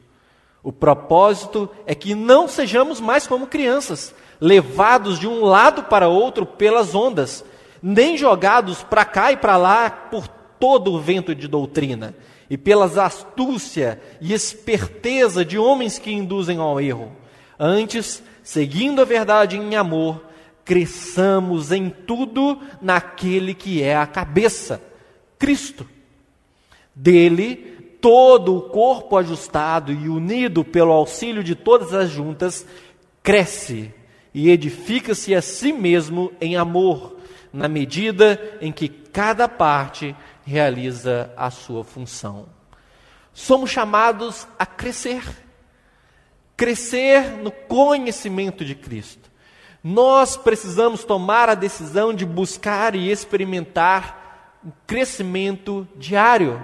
O 0.61 0.71
propósito 0.71 1.67
é 1.87 1.95
que 1.95 2.13
não 2.13 2.47
sejamos 2.47 3.01
mais 3.01 3.25
como 3.25 3.47
crianças, 3.47 4.13
levados 4.39 5.17
de 5.17 5.27
um 5.27 5.43
lado 5.43 5.81
para 5.85 6.07
outro 6.07 6.45
pelas 6.45 6.93
ondas, 6.93 7.43
nem 7.81 8.15
jogados 8.15 8.83
para 8.83 9.05
cá 9.05 9.31
e 9.31 9.37
para 9.37 9.57
lá 9.57 9.89
por 9.89 10.27
todo 10.27 10.93
o 10.93 10.99
vento 10.99 11.33
de 11.33 11.47
doutrina 11.47 12.13
e 12.47 12.59
pelas 12.59 12.95
astúcia 12.95 13.99
e 14.21 14.33
esperteza 14.33 15.43
de 15.43 15.57
homens 15.57 15.97
que 15.97 16.13
induzem 16.13 16.59
ao 16.59 16.79
erro. 16.79 17.11
Antes, 17.59 18.21
seguindo 18.45 19.01
a 19.01 19.05
verdade 19.05 19.57
em 19.57 19.75
amor, 19.75 20.23
cresçamos 20.63 21.71
em 21.71 21.89
tudo 21.89 22.61
naquele 22.79 23.55
que 23.55 23.81
é 23.81 23.97
a 23.97 24.05
cabeça, 24.05 24.79
Cristo. 25.39 25.85
Dele, 26.93 27.97
todo 27.99 28.55
o 28.55 28.61
corpo 28.61 29.17
ajustado 29.17 29.91
e 29.91 30.07
unido 30.07 30.63
pelo 30.63 30.91
auxílio 30.91 31.43
de 31.43 31.55
todas 31.55 31.91
as 31.91 32.11
juntas, 32.11 32.65
cresce 33.23 33.91
e 34.31 34.51
edifica-se 34.51 35.33
a 35.33 35.41
si 35.41 35.73
mesmo 35.73 36.31
em 36.39 36.55
amor, 36.55 37.17
na 37.51 37.67
medida 37.67 38.39
em 38.61 38.71
que 38.71 38.87
cada 38.87 39.49
parte 39.49 40.15
realiza 40.45 41.33
a 41.35 41.49
sua 41.49 41.83
função. 41.83 42.45
Somos 43.33 43.71
chamados 43.71 44.47
a 44.59 44.67
crescer, 44.67 45.23
crescer 46.55 47.31
no 47.37 47.51
conhecimento 47.51 48.63
de 48.63 48.75
Cristo. 48.75 49.29
Nós 49.83 50.35
precisamos 50.35 51.03
tomar 51.03 51.49
a 51.49 51.55
decisão 51.55 52.13
de 52.13 52.25
buscar 52.25 52.95
e 52.95 53.11
experimentar 53.11 54.59
um 54.65 54.71
crescimento 54.87 55.87
diário. 55.95 56.63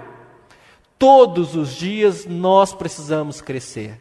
Todos 0.98 1.54
os 1.54 1.74
dias 1.74 2.26
nós 2.26 2.72
precisamos 2.72 3.40
crescer. 3.40 4.00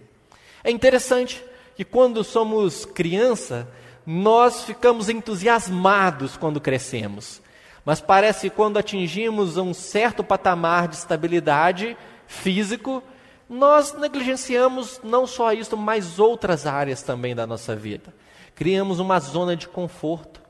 É 0.64 0.72
interessante 0.72 1.44
que 1.76 1.86
quando 1.86 2.24
somos 2.24 2.86
criança, 2.86 3.68
nós 4.06 4.64
ficamos 4.64 5.10
entusiasmados 5.10 6.36
quando 6.38 6.62
crescemos. 6.62 7.42
Mas 7.86 8.00
parece 8.00 8.50
que 8.50 8.56
quando 8.56 8.78
atingimos 8.78 9.58
um 9.58 9.74
certo 9.74 10.24
patamar 10.24 10.88
de 10.88 10.96
estabilidade 10.96 11.98
físico, 12.28 13.04
nós 13.52 13.92
negligenciamos 13.92 15.02
não 15.04 15.28
só 15.28 15.52
isso, 15.52 15.76
mas 15.76 16.20
outras 16.20 16.66
áreas 16.66 17.04
também 17.04 17.36
da 17.36 17.46
nossa 17.46 17.76
vida. 17.76 18.14
Criamos 18.56 18.98
uma 18.98 19.20
zona 19.20 19.58
de 19.58 19.68
conforto. 19.68 20.42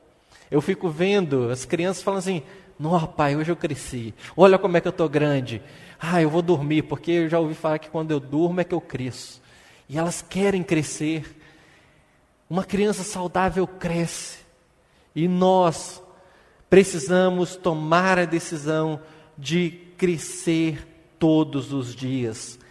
Eu 0.48 0.60
fico 0.60 0.88
vendo 0.88 1.50
as 1.50 1.64
crianças 1.64 2.00
falando 2.00 2.20
assim: 2.20 2.42
Não, 2.78 3.04
pai, 3.04 3.34
hoje 3.34 3.50
eu 3.50 3.56
cresci. 3.56 4.14
Olha 4.36 4.56
como 4.56 4.76
é 4.76 4.80
que 4.80 4.86
eu 4.86 4.90
estou 4.90 5.08
grande. 5.08 5.60
Ah, 5.98 6.22
eu 6.22 6.30
vou 6.30 6.42
dormir, 6.42 6.82
porque 6.82 7.10
eu 7.10 7.28
já 7.28 7.40
ouvi 7.40 7.54
falar 7.54 7.80
que 7.80 7.90
quando 7.90 8.12
eu 8.12 8.20
durmo 8.20 8.60
é 8.60 8.64
que 8.64 8.74
eu 8.74 8.80
cresço. 8.80 9.42
E 9.88 9.98
elas 9.98 10.22
querem 10.22 10.62
crescer. 10.62 11.40
Uma 12.48 12.62
criança 12.62 13.02
saudável 13.02 13.66
cresce. 13.66 14.38
E 15.12 15.26
nós 15.26 16.00
precisamos 16.70 17.56
tomar 17.56 18.16
a 18.16 18.24
decisão 18.24 19.00
de 19.36 19.70
crescer 19.98 20.86
todos 21.18 21.72
os 21.72 21.96
dias. 21.96 22.61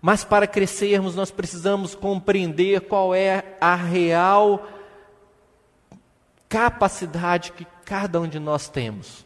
Mas 0.00 0.24
para 0.24 0.46
crescermos, 0.46 1.14
nós 1.14 1.30
precisamos 1.30 1.94
compreender 1.94 2.82
qual 2.82 3.14
é 3.14 3.56
a 3.60 3.74
real 3.74 4.66
capacidade 6.48 7.52
que 7.52 7.66
cada 7.84 8.20
um 8.20 8.26
de 8.26 8.38
nós 8.38 8.68
temos. 8.68 9.24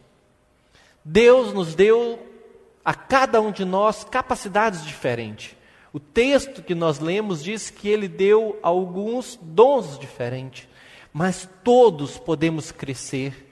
Deus 1.03 1.53
nos 1.53 1.75
deu 1.75 2.19
a 2.83 2.93
cada 2.93 3.41
um 3.41 3.51
de 3.51 3.65
nós 3.65 4.03
capacidades 4.03 4.85
diferentes. 4.85 5.55
O 5.93 5.99
texto 5.99 6.61
que 6.61 6.75
nós 6.75 6.99
lemos 6.99 7.43
diz 7.43 7.69
que 7.69 7.87
ele 7.87 8.07
deu 8.07 8.59
alguns 8.61 9.39
dons 9.41 9.97
diferentes, 9.97 10.67
mas 11.13 11.49
todos 11.63 12.17
podemos 12.17 12.71
crescer. 12.71 13.49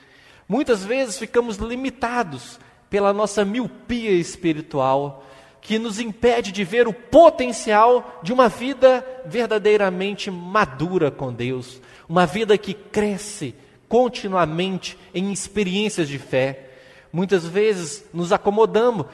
Muitas 0.47 0.83
vezes 0.83 1.17
ficamos 1.17 1.57
limitados 1.57 2.59
pela 2.89 3.13
nossa 3.13 3.45
miopia 3.45 4.11
espiritual, 4.11 5.25
que 5.63 5.79
nos 5.79 5.97
impede 5.97 6.51
de 6.51 6.63
ver 6.63 6.87
o 6.87 6.93
potencial 6.93 8.19
de 8.21 8.33
uma 8.33 8.49
vida 8.49 9.05
verdadeiramente 9.25 10.29
madura 10.29 11.09
com 11.09 11.33
Deus, 11.33 11.81
uma 12.07 12.25
vida 12.25 12.57
que 12.57 12.73
cresce 12.73 13.55
continuamente 13.87 14.97
em 15.13 15.31
experiências 15.31 16.09
de 16.09 16.19
fé. 16.19 16.69
Muitas 17.13 17.45
vezes 17.45 18.03
nos 18.13 18.33
acomodamos 18.33 19.05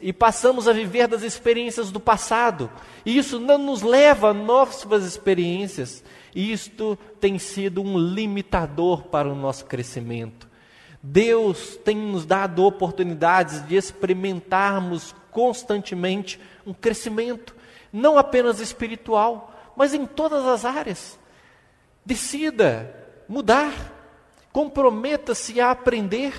e 0.00 0.12
passamos 0.12 0.68
a 0.68 0.72
viver 0.72 1.06
das 1.06 1.22
experiências 1.22 1.90
do 1.90 2.00
passado. 2.00 2.70
E 3.04 3.16
isso 3.16 3.38
não 3.38 3.56
nos 3.56 3.82
leva 3.82 4.30
a 4.30 4.34
novas 4.34 5.04
experiências. 5.04 6.04
E 6.34 6.52
isto 6.52 6.98
tem 7.20 7.38
sido 7.38 7.80
um 7.80 7.96
limitador 7.96 9.04
para 9.04 9.28
o 9.28 9.34
nosso 9.34 9.64
crescimento. 9.64 10.46
Deus 11.00 11.78
tem 11.84 11.96
nos 11.96 12.26
dado 12.26 12.64
oportunidades 12.64 13.64
de 13.66 13.76
experimentarmos 13.76 15.14
constantemente 15.36 16.40
um 16.66 16.72
crescimento, 16.72 17.54
não 17.92 18.16
apenas 18.16 18.58
espiritual, 18.58 19.54
mas 19.76 19.92
em 19.92 20.06
todas 20.06 20.46
as 20.46 20.64
áreas. 20.64 21.18
Decida 22.06 22.90
mudar, 23.28 23.70
comprometa-se 24.50 25.60
a 25.60 25.70
aprender 25.70 26.32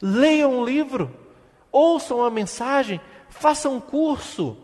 leiam 0.00 0.54
um 0.54 0.64
livro, 0.64 1.14
ouçam 1.70 2.24
a 2.24 2.30
mensagem, 2.30 2.98
façam 3.28 3.74
um 3.74 3.80
curso, 3.80 4.56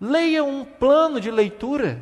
leiam 0.00 0.48
um 0.48 0.64
plano 0.64 1.20
de 1.20 1.30
leitura. 1.30 2.00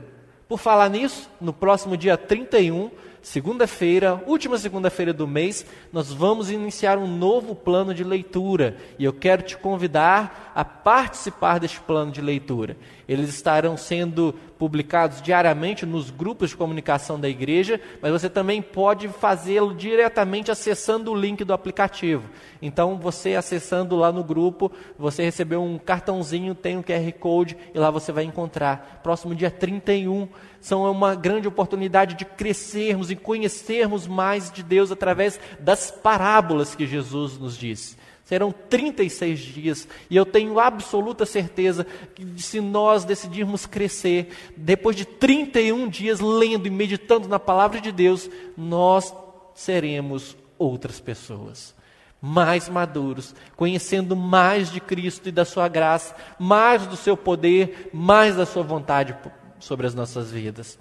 Por 0.48 0.60
falar 0.60 0.88
nisso, 0.88 1.28
no 1.40 1.52
próximo 1.52 1.96
dia 1.96 2.16
31, 2.16 2.88
segunda-feira, 3.22 4.22
última 4.26 4.58
segunda-feira 4.58 5.12
do 5.12 5.26
mês, 5.26 5.64
nós 5.92 6.12
vamos 6.12 6.50
iniciar 6.50 6.98
um 6.98 7.06
novo 7.06 7.54
plano 7.54 7.94
de 7.94 8.04
leitura 8.04 8.76
e 8.98 9.04
eu 9.04 9.12
quero 9.12 9.42
te 9.42 9.56
convidar 9.56 10.52
a 10.54 10.64
participar 10.64 11.58
deste 11.58 11.80
plano 11.80 12.10
de 12.10 12.20
leitura. 12.20 12.76
Eles 13.08 13.28
estarão 13.28 13.76
sendo 13.76 14.34
publicados 14.58 15.22
diariamente 15.22 15.86
nos 15.86 16.10
grupos 16.10 16.50
de 16.50 16.56
comunicação 16.56 17.18
da 17.18 17.28
igreja, 17.28 17.80
mas 18.00 18.12
você 18.12 18.28
também 18.28 18.60
pode 18.60 19.08
fazê-lo 19.08 19.74
diretamente 19.74 20.50
acessando 20.50 21.10
o 21.10 21.16
link 21.16 21.42
do 21.42 21.52
aplicativo. 21.52 22.28
Então, 22.60 22.98
você 22.98 23.34
acessando 23.34 23.96
lá 23.96 24.12
no 24.12 24.22
grupo, 24.22 24.70
você 24.98 25.22
recebeu 25.22 25.62
um 25.62 25.78
cartãozinho, 25.78 26.54
tem 26.54 26.76
um 26.76 26.82
QR 26.82 27.12
Code 27.18 27.56
e 27.74 27.78
lá 27.78 27.90
você 27.90 28.12
vai 28.12 28.24
encontrar. 28.24 29.00
Próximo 29.02 29.34
dia 29.34 29.50
31, 29.50 30.28
são 30.60 30.90
uma 30.90 31.14
grande 31.14 31.48
oportunidade 31.48 32.14
de 32.14 32.24
crescermos 32.24 33.10
e 33.10 33.16
conhecermos 33.16 34.06
mais 34.06 34.50
de 34.50 34.62
Deus 34.62 34.92
através 34.92 35.40
das 35.58 35.90
parábolas 35.90 36.74
que 36.74 36.86
Jesus 36.86 37.38
nos 37.38 37.56
disse. 37.56 37.96
Serão 38.30 38.52
36 38.52 39.40
dias 39.40 39.88
e 40.08 40.16
eu 40.16 40.24
tenho 40.24 40.60
absoluta 40.60 41.26
certeza 41.26 41.84
que 42.14 42.40
se 42.40 42.60
nós 42.60 43.04
decidirmos 43.04 43.66
crescer, 43.66 44.28
depois 44.56 44.94
de 44.94 45.04
31 45.04 45.88
dias 45.88 46.20
lendo 46.20 46.68
e 46.68 46.70
meditando 46.70 47.26
na 47.26 47.40
palavra 47.40 47.80
de 47.80 47.90
Deus, 47.90 48.30
nós 48.56 49.12
seremos 49.52 50.36
outras 50.56 51.00
pessoas. 51.00 51.74
Mais 52.22 52.68
maduros, 52.68 53.34
conhecendo 53.56 54.14
mais 54.14 54.70
de 54.70 54.78
Cristo 54.78 55.28
e 55.28 55.32
da 55.32 55.44
Sua 55.44 55.66
graça, 55.66 56.14
mais 56.38 56.86
do 56.86 56.96
Seu 56.96 57.16
poder, 57.16 57.90
mais 57.92 58.36
da 58.36 58.46
Sua 58.46 58.62
vontade 58.62 59.12
sobre 59.60 59.86
as 59.86 59.94
nossas 59.94 60.30
vidas. 60.30 60.78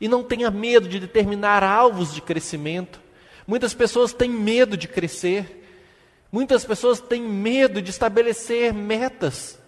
E 0.00 0.08
não 0.08 0.24
tenha 0.24 0.50
medo 0.50 0.88
de 0.88 0.98
determinar 0.98 1.62
alvos 1.62 2.12
de 2.12 2.20
crescimento. 2.20 3.00
Muitas 3.46 3.72
pessoas 3.72 4.12
têm 4.12 4.28
medo 4.28 4.76
de 4.76 4.88
crescer. 4.88 5.62
Muitas 6.32 6.64
pessoas 6.64 6.98
têm 6.98 7.22
medo 7.22 7.80
de 7.80 7.90
estabelecer 7.90 8.74
metas. 8.74 9.58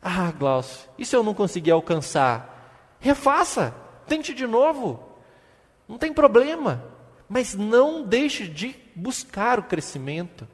Ah, 0.00 0.30
Glaucio, 0.30 0.88
e 0.96 1.04
se 1.04 1.14
eu 1.14 1.22
não 1.22 1.34
conseguir 1.34 1.72
alcançar? 1.72 2.96
Refaça, 3.00 3.74
tente 4.06 4.32
de 4.32 4.46
novo. 4.46 5.02
Não 5.88 5.98
tem 5.98 6.12
problema. 6.12 6.84
Mas 7.28 7.54
não 7.54 8.02
deixe 8.02 8.46
de 8.46 8.74
buscar 8.94 9.58
o 9.58 9.64
crescimento. 9.64 10.48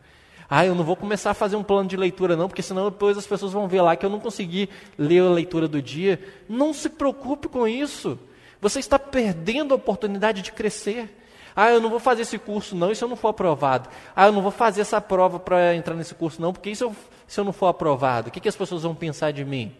Ah, 0.54 0.66
eu 0.66 0.74
não 0.74 0.84
vou 0.84 0.94
começar 0.94 1.30
a 1.30 1.34
fazer 1.34 1.56
um 1.56 1.62
plano 1.62 1.88
de 1.88 1.96
leitura, 1.96 2.36
não, 2.36 2.46
porque 2.46 2.60
senão 2.60 2.90
depois 2.90 3.16
as 3.16 3.26
pessoas 3.26 3.54
vão 3.54 3.66
ver 3.66 3.80
lá 3.80 3.96
que 3.96 4.04
eu 4.04 4.10
não 4.10 4.20
consegui 4.20 4.68
ler 4.98 5.22
a 5.22 5.30
leitura 5.30 5.66
do 5.66 5.80
dia. 5.80 6.22
Não 6.46 6.74
se 6.74 6.90
preocupe 6.90 7.48
com 7.48 7.66
isso. 7.66 8.18
Você 8.60 8.78
está 8.78 8.98
perdendo 8.98 9.72
a 9.72 9.78
oportunidade 9.78 10.42
de 10.42 10.52
crescer. 10.52 11.08
Ah, 11.56 11.70
eu 11.70 11.80
não 11.80 11.88
vou 11.88 11.98
fazer 11.98 12.20
esse 12.20 12.38
curso, 12.38 12.76
não, 12.76 12.92
e 12.92 12.94
se 12.94 13.02
eu 13.02 13.08
não 13.08 13.16
for 13.16 13.28
aprovado? 13.28 13.88
Ah, 14.14 14.26
eu 14.26 14.32
não 14.32 14.42
vou 14.42 14.50
fazer 14.50 14.82
essa 14.82 15.00
prova 15.00 15.40
para 15.40 15.74
entrar 15.74 15.94
nesse 15.94 16.14
curso, 16.14 16.42
não, 16.42 16.52
porque 16.52 16.74
se 16.74 16.84
eu, 16.84 16.94
se 17.26 17.40
eu 17.40 17.44
não 17.44 17.52
for 17.54 17.68
aprovado? 17.68 18.28
O 18.28 18.30
que, 18.30 18.38
que 18.38 18.48
as 18.48 18.54
pessoas 18.54 18.82
vão 18.82 18.94
pensar 18.94 19.32
de 19.32 19.46
mim? 19.46 19.74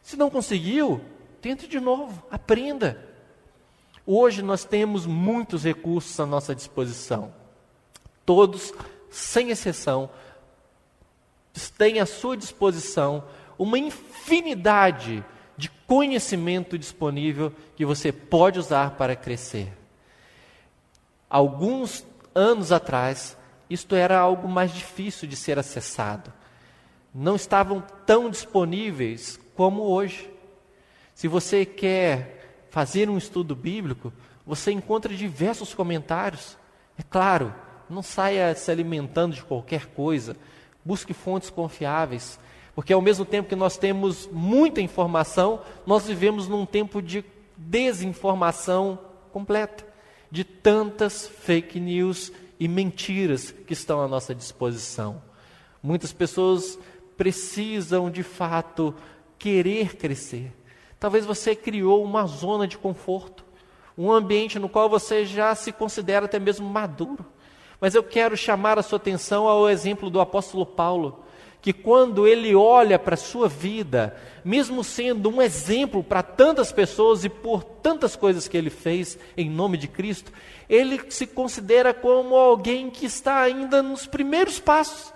Se 0.00 0.16
não 0.16 0.30
conseguiu, 0.30 1.00
tente 1.42 1.66
de 1.66 1.80
novo, 1.80 2.22
aprenda. 2.30 3.04
Hoje 4.06 4.42
nós 4.42 4.64
temos 4.64 5.06
muitos 5.06 5.64
recursos 5.64 6.20
à 6.20 6.24
nossa 6.24 6.54
disposição. 6.54 7.34
Todos, 8.24 8.72
sem 9.10 9.50
exceção, 9.50 10.10
têm 11.78 12.00
à 12.00 12.06
sua 12.06 12.36
disposição 12.36 13.24
uma 13.58 13.78
infinidade 13.78 15.24
de 15.56 15.68
conhecimento 15.86 16.78
disponível 16.78 17.52
que 17.74 17.84
você 17.84 18.12
pode 18.12 18.58
usar 18.58 18.92
para 18.92 19.16
crescer. 19.16 19.72
Alguns 21.28 22.04
anos 22.34 22.70
atrás, 22.70 23.36
isto 23.68 23.94
era 23.94 24.18
algo 24.18 24.48
mais 24.48 24.72
difícil 24.72 25.28
de 25.28 25.34
ser 25.34 25.58
acessado. 25.58 26.32
Não 27.12 27.34
estavam 27.34 27.82
tão 28.06 28.30
disponíveis 28.30 29.40
como 29.56 29.82
hoje. 29.82 30.30
Se 31.14 31.26
você 31.26 31.66
quer 31.66 32.66
fazer 32.70 33.10
um 33.10 33.18
estudo 33.18 33.56
bíblico, 33.56 34.12
você 34.46 34.70
encontra 34.70 35.12
diversos 35.12 35.74
comentários. 35.74 36.56
É 36.96 37.02
claro, 37.02 37.52
não 37.90 38.02
saia 38.02 38.54
se 38.54 38.70
alimentando 38.70 39.34
de 39.34 39.42
qualquer 39.42 39.86
coisa. 39.86 40.36
Busque 40.84 41.12
fontes 41.12 41.50
confiáveis, 41.50 42.38
porque 42.74 42.92
ao 42.92 43.02
mesmo 43.02 43.24
tempo 43.24 43.48
que 43.48 43.56
nós 43.56 43.76
temos 43.76 44.28
muita 44.30 44.80
informação, 44.80 45.60
nós 45.86 46.06
vivemos 46.06 46.48
num 46.48 46.64
tempo 46.64 47.02
de 47.02 47.24
desinformação 47.56 48.98
completa 49.32 49.86
de 50.30 50.44
tantas 50.44 51.26
fake 51.26 51.80
news 51.80 52.32
e 52.60 52.68
mentiras 52.68 53.50
que 53.50 53.72
estão 53.72 54.00
à 54.00 54.08
nossa 54.08 54.34
disposição. 54.34 55.22
Muitas 55.82 56.12
pessoas 56.12 56.78
precisam, 57.16 58.10
de 58.10 58.22
fato, 58.22 58.94
querer 59.38 59.96
crescer. 59.96 60.52
Talvez 60.98 61.24
você 61.24 61.54
criou 61.54 62.02
uma 62.04 62.26
zona 62.26 62.66
de 62.66 62.76
conforto, 62.76 63.44
um 63.96 64.10
ambiente 64.12 64.58
no 64.58 64.68
qual 64.68 64.88
você 64.88 65.24
já 65.24 65.54
se 65.54 65.72
considera 65.72 66.26
até 66.26 66.38
mesmo 66.38 66.68
maduro. 66.68 67.24
Mas 67.80 67.94
eu 67.94 68.02
quero 68.02 68.36
chamar 68.36 68.78
a 68.78 68.82
sua 68.82 68.96
atenção 68.96 69.46
ao 69.46 69.68
exemplo 69.68 70.10
do 70.10 70.20
apóstolo 70.20 70.66
Paulo, 70.66 71.24
que 71.60 71.72
quando 71.72 72.26
ele 72.26 72.54
olha 72.54 72.98
para 72.98 73.14
a 73.14 73.18
sua 73.18 73.48
vida, 73.48 74.16
mesmo 74.44 74.82
sendo 74.82 75.28
um 75.28 75.42
exemplo 75.42 76.02
para 76.02 76.22
tantas 76.22 76.72
pessoas 76.72 77.24
e 77.24 77.28
por 77.28 77.62
tantas 77.62 78.16
coisas 78.16 78.48
que 78.48 78.56
ele 78.56 78.70
fez 78.70 79.18
em 79.36 79.50
nome 79.50 79.76
de 79.76 79.88
Cristo, 79.88 80.32
ele 80.68 81.00
se 81.10 81.26
considera 81.26 81.92
como 81.92 82.36
alguém 82.36 82.90
que 82.90 83.06
está 83.06 83.40
ainda 83.40 83.82
nos 83.82 84.06
primeiros 84.06 84.60
passos. 84.60 85.12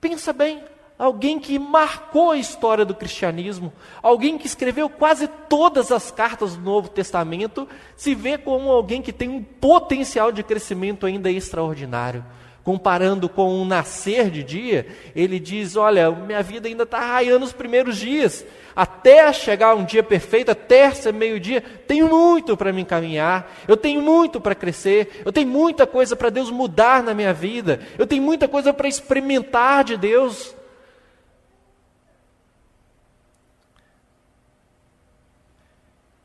Pensa 0.00 0.32
bem, 0.32 0.62
alguém 0.98 1.38
que 1.38 1.58
marcou 1.58 2.30
a 2.30 2.38
história 2.38 2.84
do 2.84 2.94
cristianismo, 2.94 3.72
alguém 4.02 4.38
que 4.38 4.46
escreveu 4.46 4.88
quase 4.88 5.28
todas 5.48 5.92
as 5.92 6.10
cartas 6.10 6.56
do 6.56 6.62
Novo 6.62 6.88
Testamento, 6.88 7.68
se 7.96 8.14
vê 8.14 8.38
como 8.38 8.70
alguém 8.70 9.02
que 9.02 9.12
tem 9.12 9.28
um 9.28 9.42
potencial 9.42 10.32
de 10.32 10.42
crescimento 10.42 11.06
ainda 11.06 11.30
extraordinário. 11.30 12.24
Comparando 12.64 13.28
com 13.28 13.48
um 13.48 13.64
nascer 13.64 14.28
de 14.28 14.42
dia, 14.42 14.88
ele 15.14 15.38
diz: 15.38 15.76
Olha, 15.76 16.10
minha 16.10 16.42
vida 16.42 16.66
ainda 16.66 16.82
está 16.82 16.98
raiando 16.98 17.44
os 17.44 17.52
primeiros 17.52 17.96
dias, 17.96 18.44
até 18.74 19.32
chegar 19.32 19.76
um 19.76 19.84
dia 19.84 20.02
perfeito, 20.02 20.50
até 20.50 20.90
ser 20.90 21.12
meio-dia, 21.12 21.62
tenho 21.86 22.08
muito 22.08 22.56
para 22.56 22.72
me 22.72 22.82
encaminhar, 22.82 23.54
eu 23.68 23.76
tenho 23.76 24.02
muito 24.02 24.40
para 24.40 24.52
crescer, 24.52 25.22
eu 25.24 25.30
tenho 25.30 25.46
muita 25.46 25.86
coisa 25.86 26.16
para 26.16 26.28
Deus 26.28 26.50
mudar 26.50 27.04
na 27.04 27.14
minha 27.14 27.32
vida, 27.32 27.78
eu 27.96 28.04
tenho 28.04 28.24
muita 28.24 28.48
coisa 28.48 28.74
para 28.74 28.88
experimentar 28.88 29.84
de 29.84 29.96
Deus. 29.96 30.55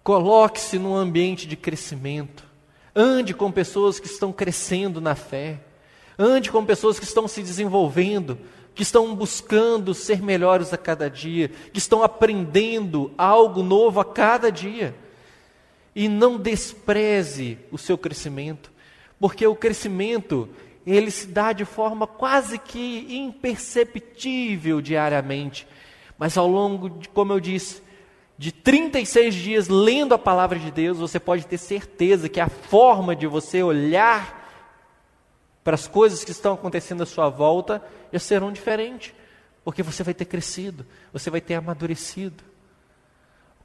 Coloque-se 0.04 0.80
num 0.80 0.96
ambiente 0.96 1.48
de 1.48 1.56
crescimento. 1.56 2.44
Ande 2.96 3.34
com 3.34 3.52
pessoas 3.52 4.00
que 4.00 4.08
estão 4.08 4.34
crescendo 4.34 5.00
na 5.00 5.16
fé. 5.16 5.60
Ande 6.18 6.52
com 6.52 6.66
pessoas 6.66 7.00
que 7.00 7.06
estão 7.06 7.28
se 7.28 7.42
desenvolvendo, 7.42 8.38
que 8.74 8.84
estão 8.84 9.16
buscando 9.16 9.94
ser 9.94 10.22
melhores 10.22 10.74
a 10.74 10.78
cada 10.78 11.10
dia, 11.10 11.50
que 11.72 11.78
estão 11.78 12.04
aprendendo 12.04 13.14
algo 13.18 13.62
novo 13.62 14.00
a 14.00 14.06
cada 14.06 14.52
dia. 14.52 14.96
E 15.96 16.08
não 16.08 16.38
despreze 16.38 17.60
o 17.72 17.78
seu 17.78 17.98
crescimento, 17.98 18.72
porque 19.20 19.46
o 19.46 19.56
crescimento, 19.56 20.50
ele 20.86 21.12
se 21.12 21.28
dá 21.28 21.54
de 21.54 21.66
forma 21.66 22.08
quase 22.08 22.58
que 22.58 23.06
imperceptível 23.10 24.82
diariamente. 24.82 25.68
Mas 26.18 26.38
ao 26.38 26.48
longo 26.48 26.90
de, 26.90 27.10
como 27.10 27.34
eu 27.34 27.40
disse, 27.40 27.82
de 28.41 28.51
36 28.51 29.36
dias 29.36 29.67
lendo 29.67 30.15
a 30.15 30.17
palavra 30.17 30.58
de 30.58 30.71
Deus, 30.71 30.97
você 30.97 31.19
pode 31.19 31.45
ter 31.45 31.60
certeza 31.60 32.27
que 32.27 32.39
a 32.39 32.49
forma 32.49 33.15
de 33.15 33.27
você 33.27 33.62
olhar 33.62 34.49
para 35.63 35.75
as 35.75 35.88
coisas 35.88 36.23
que 36.23 36.32
estão 36.32 36.56
acontecendo 36.56 37.04
à 37.04 37.06
sua 37.06 37.30
volta 37.30 37.84
já 38.12 38.17
serão 38.17 38.51
diferentes, 38.51 39.13
porque 39.63 39.84
você 39.84 40.01
vai 40.01 40.15
ter 40.15 40.25
crescido, 40.25 40.88
você 41.13 41.30
vai 41.30 41.39
ter 41.39 41.54
amadurecido. 41.54 42.43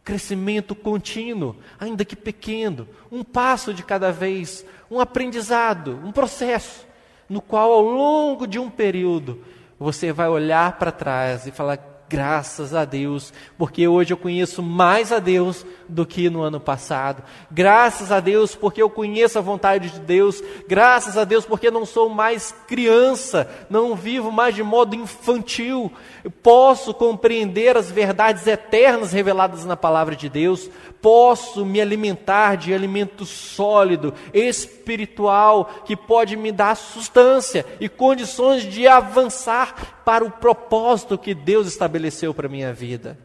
Crescimento 0.04 0.74
contínuo, 0.74 1.56
ainda 1.80 2.04
que 2.04 2.14
pequeno, 2.14 2.86
um 3.10 3.24
passo 3.24 3.72
de 3.72 3.82
cada 3.82 4.12
vez, 4.12 4.62
um 4.90 5.00
aprendizado, 5.00 5.98
um 6.04 6.12
processo, 6.12 6.86
no 7.30 7.40
qual 7.40 7.72
ao 7.72 7.80
longo 7.80 8.46
de 8.46 8.58
um 8.58 8.68
período 8.68 9.42
você 9.78 10.12
vai 10.12 10.28
olhar 10.28 10.78
para 10.78 10.92
trás 10.92 11.46
e 11.46 11.50
falar: 11.50 11.95
Graças 12.08 12.72
a 12.72 12.84
Deus, 12.84 13.32
porque 13.58 13.88
hoje 13.88 14.12
eu 14.12 14.16
conheço 14.16 14.62
mais 14.62 15.10
a 15.10 15.18
Deus 15.18 15.66
do 15.88 16.06
que 16.06 16.30
no 16.30 16.40
ano 16.40 16.60
passado. 16.60 17.20
Graças 17.50 18.12
a 18.12 18.20
Deus, 18.20 18.54
porque 18.54 18.80
eu 18.80 18.88
conheço 18.88 19.38
a 19.38 19.42
vontade 19.42 19.90
de 19.90 19.98
Deus. 19.98 20.40
Graças 20.68 21.18
a 21.18 21.24
Deus, 21.24 21.44
porque 21.44 21.68
não 21.68 21.84
sou 21.84 22.08
mais 22.08 22.54
criança, 22.68 23.50
não 23.68 23.96
vivo 23.96 24.30
mais 24.30 24.54
de 24.54 24.62
modo 24.62 24.94
infantil. 24.94 25.92
Eu 26.22 26.30
posso 26.30 26.94
compreender 26.94 27.76
as 27.76 27.90
verdades 27.90 28.46
eternas 28.46 29.10
reveladas 29.10 29.64
na 29.64 29.76
palavra 29.76 30.14
de 30.14 30.28
Deus. 30.28 30.70
Posso 31.02 31.66
me 31.66 31.80
alimentar 31.80 32.56
de 32.56 32.72
alimento 32.72 33.24
sólido, 33.24 34.14
espiritual, 34.32 35.82
que 35.84 35.96
pode 35.96 36.36
me 36.36 36.52
dar 36.52 36.76
sustância 36.76 37.66
e 37.80 37.88
condições 37.88 38.62
de 38.62 38.86
avançar 38.86 39.95
para 40.06 40.24
o 40.24 40.30
propósito 40.30 41.18
que 41.18 41.34
Deus 41.34 41.66
estabeleceu 41.66 42.32
para 42.32 42.46
a 42.46 42.48
minha 42.48 42.72
vida. 42.72 43.18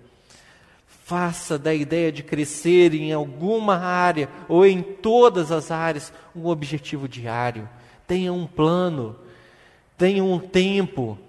Faça 1.05 1.59
da 1.59 1.71
ideia 1.71 2.11
de 2.11 2.23
crescer 2.23 2.95
em 2.95 3.13
alguma 3.13 3.77
área 3.77 4.27
ou 4.49 4.65
em 4.65 4.81
todas 4.81 5.51
as 5.51 5.69
áreas 5.69 6.11
um 6.35 6.47
objetivo 6.47 7.07
diário. 7.07 7.69
Tenha 8.07 8.33
um 8.33 8.47
plano, 8.47 9.15
tenha 9.95 10.23
um 10.23 10.39
tempo. 10.39 11.19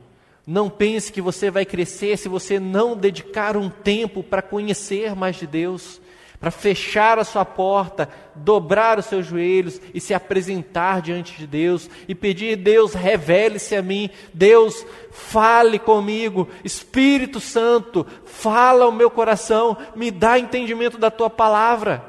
Não 0.46 0.70
pense 0.70 1.12
que 1.12 1.20
você 1.20 1.50
vai 1.50 1.66
crescer 1.66 2.16
se 2.16 2.30
você 2.30 2.58
não 2.58 2.96
dedicar 2.96 3.54
um 3.54 3.68
tempo 3.68 4.22
para 4.22 4.40
conhecer 4.40 5.14
mais 5.14 5.36
de 5.36 5.46
Deus 5.46 6.00
para 6.42 6.50
fechar 6.50 7.20
a 7.20 7.24
sua 7.24 7.44
porta, 7.44 8.08
dobrar 8.34 8.98
os 8.98 9.06
seus 9.06 9.24
joelhos 9.24 9.80
e 9.94 10.00
se 10.00 10.12
apresentar 10.12 11.00
diante 11.00 11.38
de 11.38 11.46
Deus 11.46 11.88
e 12.08 12.16
pedir: 12.16 12.56
Deus, 12.56 12.94
revele-se 12.94 13.76
a 13.76 13.80
mim, 13.80 14.10
Deus, 14.34 14.84
fale 15.12 15.78
comigo, 15.78 16.48
Espírito 16.64 17.38
Santo, 17.38 18.04
fala 18.24 18.86
ao 18.86 18.90
meu 18.90 19.08
coração, 19.08 19.76
me 19.94 20.10
dá 20.10 20.36
entendimento 20.36 20.98
da 20.98 21.12
tua 21.12 21.30
palavra. 21.30 22.04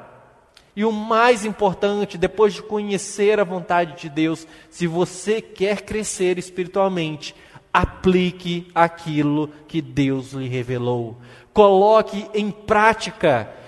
E 0.75 0.84
o 0.84 0.91
mais 0.91 1.45
importante, 1.45 2.17
depois 2.17 2.55
de 2.55 2.63
conhecer 2.63 3.39
a 3.39 3.43
vontade 3.43 4.01
de 4.01 4.09
Deus, 4.09 4.47
se 4.67 4.88
você 4.88 5.43
quer 5.43 5.81
crescer 5.81 6.39
espiritualmente, 6.39 7.36
aplique 7.71 8.65
aquilo 8.73 9.51
que 9.67 9.79
Deus 9.79 10.34
lhe 10.34 10.47
revelou. 10.47 11.19
Coloque 11.53 12.27
em 12.34 12.49
prática 12.49 13.61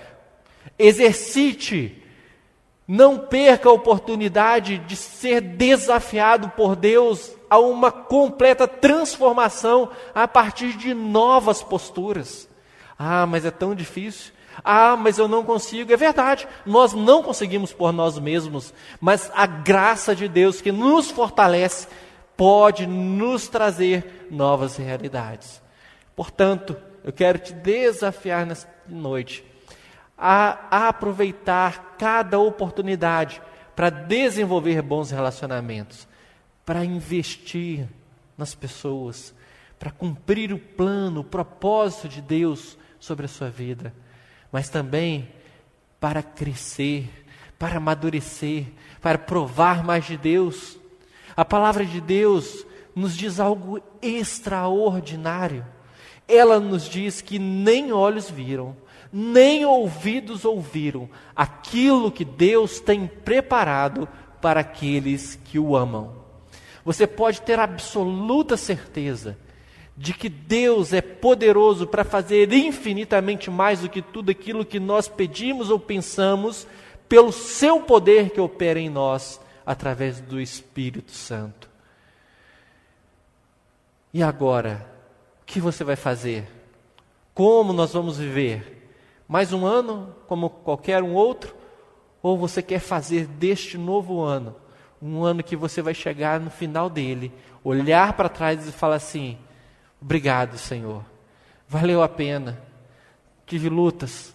Exercite. 0.78 2.02
Não 2.86 3.18
perca 3.18 3.68
a 3.68 3.72
oportunidade 3.72 4.78
de 4.78 4.94
ser 4.94 5.40
desafiado 5.40 6.50
por 6.50 6.76
Deus 6.76 7.32
a 7.50 7.58
uma 7.58 7.90
completa 7.90 8.68
transformação 8.68 9.90
a 10.14 10.28
partir 10.28 10.76
de 10.76 10.94
novas 10.94 11.62
posturas. 11.62 12.48
Ah, 12.98 13.26
mas 13.26 13.44
é 13.44 13.50
tão 13.50 13.74
difícil. 13.74 14.32
Ah, 14.64 14.96
mas 14.96 15.18
eu 15.18 15.28
não 15.28 15.44
consigo. 15.44 15.92
É 15.92 15.96
verdade, 15.96 16.46
nós 16.64 16.92
não 16.92 17.22
conseguimos 17.22 17.72
por 17.72 17.92
nós 17.92 18.18
mesmos, 18.18 18.72
mas 19.00 19.30
a 19.34 19.46
graça 19.46 20.14
de 20.14 20.28
Deus 20.28 20.60
que 20.60 20.72
nos 20.72 21.10
fortalece 21.10 21.88
pode 22.36 22.86
nos 22.86 23.48
trazer 23.48 24.26
novas 24.30 24.76
realidades. 24.76 25.60
Portanto, 26.14 26.76
eu 27.04 27.12
quero 27.12 27.38
te 27.38 27.52
desafiar 27.52 28.46
nesta 28.46 28.70
noite 28.88 29.44
a, 30.16 30.88
aproveitar 30.88 31.96
cada 31.98 32.38
oportunidade 32.38 33.42
para 33.74 33.90
desenvolver 33.90 34.80
bons 34.80 35.10
relacionamentos, 35.10 36.08
para 36.64 36.84
investir 36.84 37.86
nas 38.36 38.54
pessoas, 38.54 39.34
para 39.78 39.90
cumprir 39.90 40.52
o 40.52 40.58
plano, 40.58 41.20
o 41.20 41.24
propósito 41.24 42.08
de 42.08 42.22
Deus 42.22 42.78
sobre 42.98 43.26
a 43.26 43.28
sua 43.28 43.50
vida, 43.50 43.92
mas 44.50 44.68
também 44.68 45.28
para 46.00 46.22
crescer, 46.22 47.08
para 47.58 47.76
amadurecer, 47.76 48.66
para 49.00 49.18
provar 49.18 49.84
mais 49.84 50.06
de 50.06 50.16
Deus. 50.16 50.78
A 51.36 51.44
palavra 51.44 51.84
de 51.84 52.00
Deus 52.00 52.66
nos 52.94 53.14
diz 53.16 53.38
algo 53.38 53.80
extraordinário. 54.00 55.64
Ela 56.26 56.58
nos 56.58 56.88
diz 56.88 57.20
que 57.20 57.38
nem 57.38 57.92
olhos 57.92 58.30
viram, 58.30 58.74
nem 59.12 59.64
ouvidos 59.64 60.44
ouviram 60.44 61.08
aquilo 61.34 62.10
que 62.10 62.24
Deus 62.24 62.80
tem 62.80 63.06
preparado 63.06 64.08
para 64.40 64.60
aqueles 64.60 65.38
que 65.44 65.58
o 65.58 65.76
amam. 65.76 66.14
Você 66.84 67.06
pode 67.06 67.40
ter 67.42 67.58
absoluta 67.58 68.56
certeza 68.56 69.36
de 69.96 70.12
que 70.12 70.28
Deus 70.28 70.92
é 70.92 71.00
poderoso 71.00 71.86
para 71.86 72.04
fazer 72.04 72.52
infinitamente 72.52 73.50
mais 73.50 73.80
do 73.80 73.88
que 73.88 74.02
tudo 74.02 74.30
aquilo 74.30 74.64
que 74.64 74.78
nós 74.78 75.08
pedimos 75.08 75.70
ou 75.70 75.80
pensamos, 75.80 76.66
pelo 77.08 77.32
seu 77.32 77.80
poder 77.80 78.30
que 78.30 78.40
opera 78.40 78.78
em 78.78 78.90
nós 78.90 79.40
através 79.64 80.20
do 80.20 80.40
Espírito 80.40 81.12
Santo. 81.12 81.68
E 84.12 84.22
agora, 84.22 84.86
o 85.42 85.46
que 85.46 85.60
você 85.60 85.82
vai 85.82 85.96
fazer? 85.96 86.46
Como 87.34 87.72
nós 87.72 87.92
vamos 87.92 88.18
viver? 88.18 88.75
Mais 89.28 89.52
um 89.52 89.66
ano, 89.66 90.14
como 90.26 90.48
qualquer 90.48 91.02
um 91.02 91.14
outro? 91.14 91.54
Ou 92.22 92.36
você 92.36 92.62
quer 92.62 92.80
fazer 92.80 93.26
deste 93.26 93.76
novo 93.76 94.20
ano 94.20 94.54
um 95.00 95.24
ano 95.24 95.42
que 95.42 95.56
você 95.56 95.82
vai 95.82 95.94
chegar 95.94 96.40
no 96.40 96.50
final 96.50 96.88
dele, 96.88 97.32
olhar 97.62 98.14
para 98.14 98.28
trás 98.28 98.66
e 98.66 98.72
falar 98.72 98.96
assim: 98.96 99.38
Obrigado, 100.00 100.58
Senhor. 100.58 101.04
Valeu 101.68 102.02
a 102.02 102.08
pena. 102.08 102.60
Tive 103.44 103.68
lutas, 103.68 104.34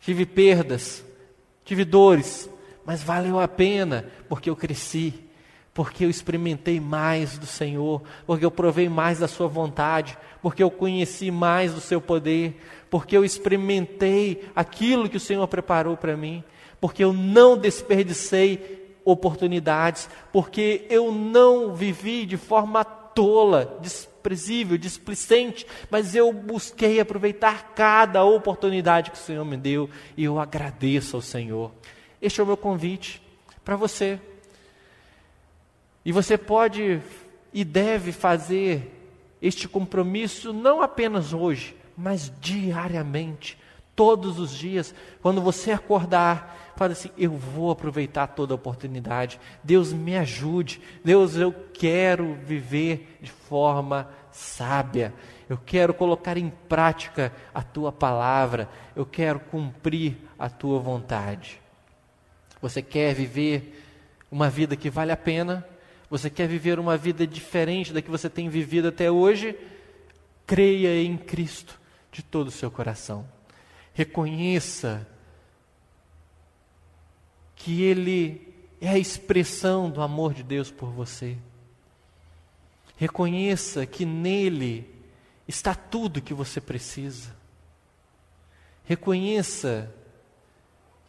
tive 0.00 0.24
perdas, 0.24 1.04
tive 1.64 1.84
dores, 1.84 2.48
mas 2.84 3.02
valeu 3.02 3.40
a 3.40 3.48
pena 3.48 4.08
porque 4.28 4.48
eu 4.48 4.54
cresci, 4.54 5.12
porque 5.74 6.04
eu 6.04 6.10
experimentei 6.10 6.78
mais 6.78 7.36
do 7.36 7.46
Senhor, 7.46 8.02
porque 8.24 8.44
eu 8.44 8.50
provei 8.50 8.88
mais 8.88 9.18
da 9.18 9.26
Sua 9.26 9.48
vontade, 9.48 10.16
porque 10.40 10.62
eu 10.62 10.70
conheci 10.70 11.32
mais 11.32 11.74
do 11.74 11.80
Seu 11.80 12.00
poder, 12.00 12.62
porque 12.90 13.16
eu 13.16 13.24
experimentei 13.24 14.48
aquilo 14.54 15.08
que 15.08 15.16
o 15.16 15.20
Senhor 15.20 15.46
preparou 15.48 15.96
para 15.96 16.16
mim, 16.16 16.42
porque 16.80 17.02
eu 17.02 17.12
não 17.12 17.56
desperdicei 17.56 18.96
oportunidades, 19.04 20.08
porque 20.32 20.86
eu 20.90 21.12
não 21.12 21.74
vivi 21.74 22.26
de 22.26 22.36
forma 22.36 22.84
tola, 22.84 23.78
desprezível, 23.80 24.76
displicente, 24.76 25.66
mas 25.90 26.14
eu 26.14 26.32
busquei 26.32 27.00
aproveitar 27.00 27.72
cada 27.74 28.24
oportunidade 28.24 29.10
que 29.10 29.16
o 29.16 29.20
Senhor 29.20 29.44
me 29.44 29.56
deu 29.56 29.88
e 30.16 30.24
eu 30.24 30.38
agradeço 30.38 31.16
ao 31.16 31.22
Senhor. 31.22 31.72
Este 32.20 32.40
é 32.40 32.44
o 32.44 32.46
meu 32.46 32.56
convite 32.56 33.22
para 33.64 33.76
você. 33.76 34.20
E 36.04 36.12
você 36.12 36.36
pode 36.36 37.00
e 37.52 37.64
deve 37.64 38.12
fazer 38.12 38.92
este 39.40 39.68
compromisso 39.68 40.52
não 40.52 40.82
apenas 40.82 41.32
hoje, 41.32 41.74
mas 41.96 42.30
diariamente, 42.40 43.58
todos 43.96 44.38
os 44.38 44.52
dias, 44.54 44.94
quando 45.22 45.40
você 45.40 45.72
acordar, 45.72 46.74
fala 46.76 46.92
assim: 46.92 47.10
eu 47.16 47.30
vou 47.32 47.70
aproveitar 47.70 48.26
toda 48.28 48.52
a 48.52 48.56
oportunidade. 48.56 49.40
Deus 49.64 49.92
me 49.92 50.16
ajude. 50.16 50.80
Deus, 51.02 51.34
eu 51.34 51.52
quero 51.72 52.34
viver 52.44 53.16
de 53.22 53.30
forma 53.30 54.08
sábia. 54.30 55.14
Eu 55.48 55.56
quero 55.56 55.94
colocar 55.94 56.36
em 56.36 56.50
prática 56.68 57.32
a 57.54 57.62
tua 57.62 57.90
palavra. 57.90 58.68
Eu 58.94 59.06
quero 59.06 59.40
cumprir 59.40 60.16
a 60.38 60.50
tua 60.50 60.78
vontade. 60.78 61.60
Você 62.60 62.82
quer 62.82 63.14
viver 63.14 63.82
uma 64.30 64.50
vida 64.50 64.76
que 64.76 64.90
vale 64.90 65.12
a 65.12 65.16
pena? 65.16 65.66
Você 66.10 66.28
quer 66.28 66.46
viver 66.46 66.78
uma 66.78 66.96
vida 66.96 67.26
diferente 67.26 67.92
da 67.92 68.02
que 68.02 68.10
você 68.10 68.28
tem 68.28 68.48
vivido 68.48 68.88
até 68.88 69.10
hoje? 69.10 69.56
Creia 70.46 71.02
em 71.02 71.16
Cristo 71.16 71.80
de 72.10 72.22
todo 72.22 72.48
o 72.48 72.52
seu 72.52 72.70
coração. 72.70 73.26
Reconheça 73.92 75.06
que 77.54 77.82
Ele 77.82 78.54
é 78.80 78.88
a 78.88 78.98
expressão 78.98 79.90
do 79.90 80.02
amor 80.02 80.34
de 80.34 80.42
Deus 80.42 80.70
por 80.70 80.90
você. 80.90 81.36
Reconheça 82.96 83.84
que 83.84 84.04
nele 84.04 84.88
está 85.46 85.74
tudo 85.74 86.22
que 86.22 86.34
você 86.34 86.60
precisa. 86.60 87.34
Reconheça 88.84 89.92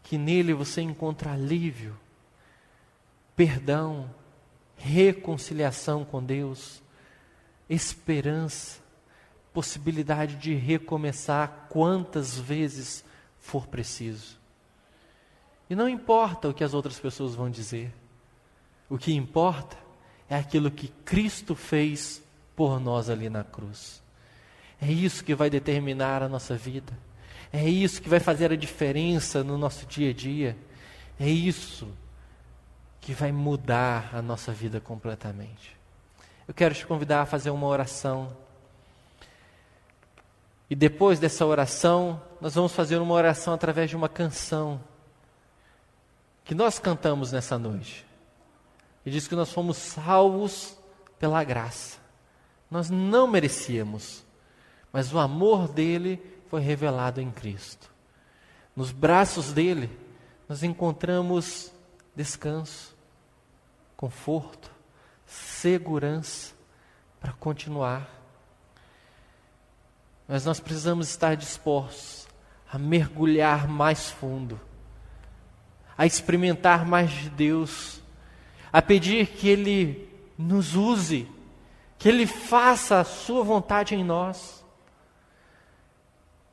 que 0.04 0.18
nele 0.18 0.54
você 0.54 0.82
encontra 0.82 1.34
alívio, 1.34 1.98
perdão, 3.36 4.10
reconciliação 4.78 6.06
com 6.06 6.24
Deus, 6.24 6.82
esperança, 7.70 8.80
possibilidade 9.58 10.36
de 10.36 10.53
recomeçar 10.53 11.66
quantas 11.68 12.38
vezes 12.38 13.03
for 13.39 13.66
preciso. 13.66 14.38
E 15.68 15.74
não 15.74 15.89
importa 15.89 16.47
o 16.47 16.53
que 16.53 16.64
as 16.64 16.76
outras 16.76 16.99
pessoas 16.99 17.34
vão 17.34 17.49
dizer. 17.49 17.91
O 18.88 18.99
que 18.99 19.12
importa 19.16 19.76
é 20.30 20.36
aquilo 20.36 20.70
que 20.70 20.89
Cristo 21.03 21.55
fez 21.55 22.22
por 22.55 22.80
nós 22.80 23.10
ali 23.10 23.32
na 23.32 23.43
cruz. 23.43 23.99
É 24.80 24.91
isso 24.91 25.24
que 25.24 25.34
vai 25.34 25.49
determinar 25.49 26.22
a 26.22 26.30
nossa 26.30 26.55
vida. 26.55 26.93
É 27.51 27.68
isso 27.68 27.99
que 27.99 28.08
vai 28.10 28.20
fazer 28.20 28.51
a 28.51 28.55
diferença 28.55 29.43
no 29.43 29.58
nosso 29.58 29.88
dia 29.88 30.12
a 30.12 30.14
dia. 30.14 30.55
É 31.20 31.28
isso 31.28 31.88
que 33.01 33.12
vai 33.12 33.32
mudar 33.32 34.12
a 34.14 34.22
nossa 34.22 34.51
vida 34.51 34.80
completamente. 34.80 35.76
Eu 36.47 36.53
quero 36.53 36.76
te 36.76 36.86
convidar 36.86 37.24
a 37.24 37.26
fazer 37.26 37.49
uma 37.49 37.66
oração. 37.66 38.45
E 40.70 40.76
depois 40.76 41.20
dessa 41.20 41.45
oração, 41.45 42.22
nós 42.41 42.55
vamos 42.55 42.74
fazer 42.74 42.97
uma 42.97 43.13
oração 43.13 43.53
através 43.53 43.89
de 43.89 43.95
uma 43.95 44.09
canção 44.09 44.82
que 46.43 46.53
nós 46.55 46.80
cantamos 46.80 47.32
nessa 47.32 47.57
noite. 47.57 48.05
E 49.05 49.11
diz 49.11 49.28
que 49.28 49.36
nós 49.36 49.51
fomos 49.51 49.78
salvos 49.78 50.78
pela 51.20 51.43
graça. 51.43 51.97
Nós 52.70 52.89
não 52.89 53.28
merecíamos, 53.28 54.24
mas 54.91 55.13
o 55.13 55.20
amor 55.20 55.68
dele 55.68 56.22
foi 56.49 56.61
revelado 56.61 57.22
em 57.22 57.32
Cristo. 57.32 57.89
Nos 58.76 58.91
braços 58.91 59.53
dele, 59.53 59.89
nós 60.47 60.63
encontramos 60.63 61.72
descanso, 62.15 62.95
conforto, 63.95 64.72
segurança 65.26 66.53
para 67.20 67.34
continuar. 67.34 68.16
Mas 70.28 70.45
nós 70.45 70.59
precisamos 70.59 71.09
estar 71.09 71.36
dispostos 71.36 72.28
a 72.71 72.78
mergulhar 72.78 73.67
mais 73.67 74.09
fundo 74.11 74.59
a 75.97 76.05
experimentar 76.05 76.86
mais 76.86 77.09
de 77.09 77.30
Deus, 77.30 78.01
a 78.71 78.82
pedir 78.82 79.28
que 79.28 79.49
Ele 79.49 80.07
nos 80.38 80.75
use, 80.75 81.28
que 81.97 82.07
Ele 82.07 82.28
faça 82.28 82.99
a 82.99 83.03
Sua 83.03 83.43
vontade 83.43 83.95
em 83.95 84.03
nós, 84.03 84.63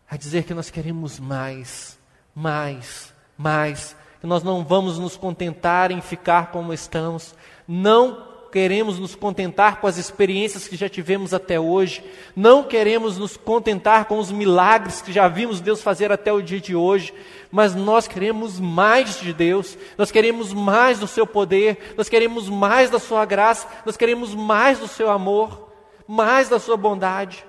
a 0.09 0.17
dizer 0.17 0.45
que 0.45 0.55
nós 0.55 0.71
queremos 0.71 1.21
mais, 1.21 1.99
mais, 2.35 3.13
mais, 3.37 3.95
que 4.21 4.27
nós 4.27 4.43
não 4.43 4.65
vamos 4.65 4.99
nos 4.99 5.17
contentar 5.17 5.91
em 5.91 6.01
ficar 6.01 6.51
como 6.51 6.73
estamos, 6.73 7.35
não 7.69 8.34
queremos 8.55 9.01
nos 9.01 9.17
contentar 9.17 9.81
com 9.81 9.89
as 9.89 9.97
experiências 9.97 10.69
que 10.69 10.77
já 10.77 10.89
tivemos 10.89 11.35
até 11.35 11.59
hoje, 11.59 12.05
não 12.37 12.63
queremos 12.63 13.19
nos 13.19 13.37
contentar 13.37 14.05
com 14.05 14.17
os 14.17 14.31
milagres 14.31 15.03
que 15.03 15.13
já 15.13 15.27
vimos 15.27 15.61
Deus 15.61 15.83
fazer 15.83 16.13
até 16.13 16.33
o 16.33 16.41
dia 16.41 16.61
de 16.61 16.73
hoje, 16.73 17.13
mas 17.51 17.75
nós 17.75 18.07
queremos 18.07 18.61
mais 18.61 19.19
de 19.19 19.33
Deus, 19.33 19.77
nós 19.99 20.13
queremos 20.13 20.53
mais 20.53 21.01
do 21.01 21.09
seu 21.09 21.27
poder, 21.27 21.95
nós 21.97 22.09
queremos 22.09 22.49
mais 22.49 22.91
da 22.91 23.01
sua 23.01 23.25
graça, 23.25 23.67
nós 23.85 23.97
queremos 23.97 24.33
mais 24.37 24.79
do 24.79 24.87
seu 24.87 25.11
amor, 25.11 25.73
mais 26.07 26.49
da 26.49 26.61
sua 26.61 26.77
bondade, 26.77 27.45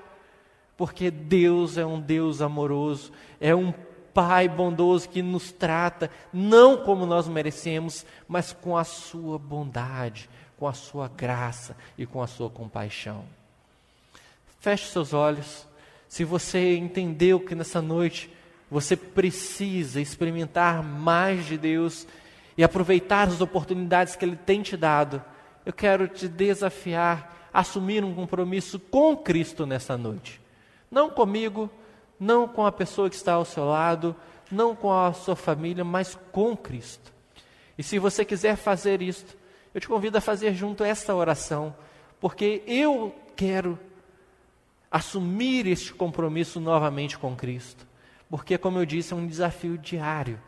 porque 0.75 1.11
Deus 1.11 1.77
é 1.77 1.85
um 1.85 2.01
Deus 2.01 2.41
amoroso, 2.41 3.11
é 3.39 3.53
um 3.53 3.71
Pai 4.11 4.47
bondoso 4.47 5.09
que 5.09 5.21
nos 5.21 5.51
trata 5.51 6.09
não 6.31 6.77
como 6.77 7.05
nós 7.05 7.27
merecemos, 7.27 8.05
mas 8.29 8.53
com 8.53 8.77
a 8.77 8.85
sua 8.85 9.37
bondade, 9.37 10.29
com 10.57 10.67
a 10.67 10.73
sua 10.73 11.07
graça 11.07 11.75
e 11.97 12.05
com 12.05 12.21
a 12.21 12.27
sua 12.27 12.49
compaixão. 12.49 13.25
Feche 14.59 14.87
seus 14.87 15.13
olhos. 15.13 15.67
Se 16.07 16.23
você 16.23 16.75
entendeu 16.77 17.39
que 17.39 17.55
nessa 17.55 17.81
noite 17.81 18.31
você 18.69 18.95
precisa 18.95 20.01
experimentar 20.01 20.81
mais 20.81 21.45
de 21.45 21.57
Deus 21.57 22.07
e 22.57 22.63
aproveitar 22.63 23.27
as 23.27 23.41
oportunidades 23.41 24.15
que 24.15 24.25
Ele 24.25 24.35
tem 24.35 24.61
te 24.61 24.75
dado, 24.77 25.23
eu 25.65 25.73
quero 25.73 26.07
te 26.07 26.27
desafiar 26.27 27.49
a 27.53 27.59
assumir 27.59 28.03
um 28.03 28.13
compromisso 28.13 28.79
com 28.79 29.15
Cristo 29.15 29.65
nessa 29.65 29.97
noite. 29.97 30.41
Não 30.89 31.09
comigo, 31.09 31.69
não 32.19 32.47
com 32.47 32.65
a 32.65 32.71
pessoa 32.71 33.09
que 33.09 33.15
está 33.15 33.33
ao 33.33 33.45
seu 33.45 33.65
lado, 33.65 34.15
não 34.51 34.75
com 34.75 34.91
a 34.91 35.11
sua 35.13 35.35
família, 35.35 35.83
mas 35.83 36.17
com 36.31 36.55
Cristo. 36.55 37.13
E 37.77 37.83
se 37.83 37.99
você 37.99 38.23
quiser 38.23 38.55
fazer 38.55 39.01
isto, 39.01 39.35
eu 39.75 39.81
te 39.81 39.89
convido 39.89 40.17
a 40.17 40.21
fazer 40.21 40.53
junto 40.53 40.85
esta 40.85 41.13
oração, 41.13 41.75
porque 42.17 42.63
eu 42.65 43.13
quero 43.35 43.77
assumir 44.89 45.67
este 45.67 45.93
compromisso 45.93 46.61
novamente 46.61 47.17
com 47.17 47.35
Cristo. 47.35 47.85
Porque, 48.29 48.57
como 48.57 48.79
eu 48.79 48.85
disse, 48.85 49.11
é 49.11 49.17
um 49.17 49.27
desafio 49.27 49.77
diário. 49.77 50.41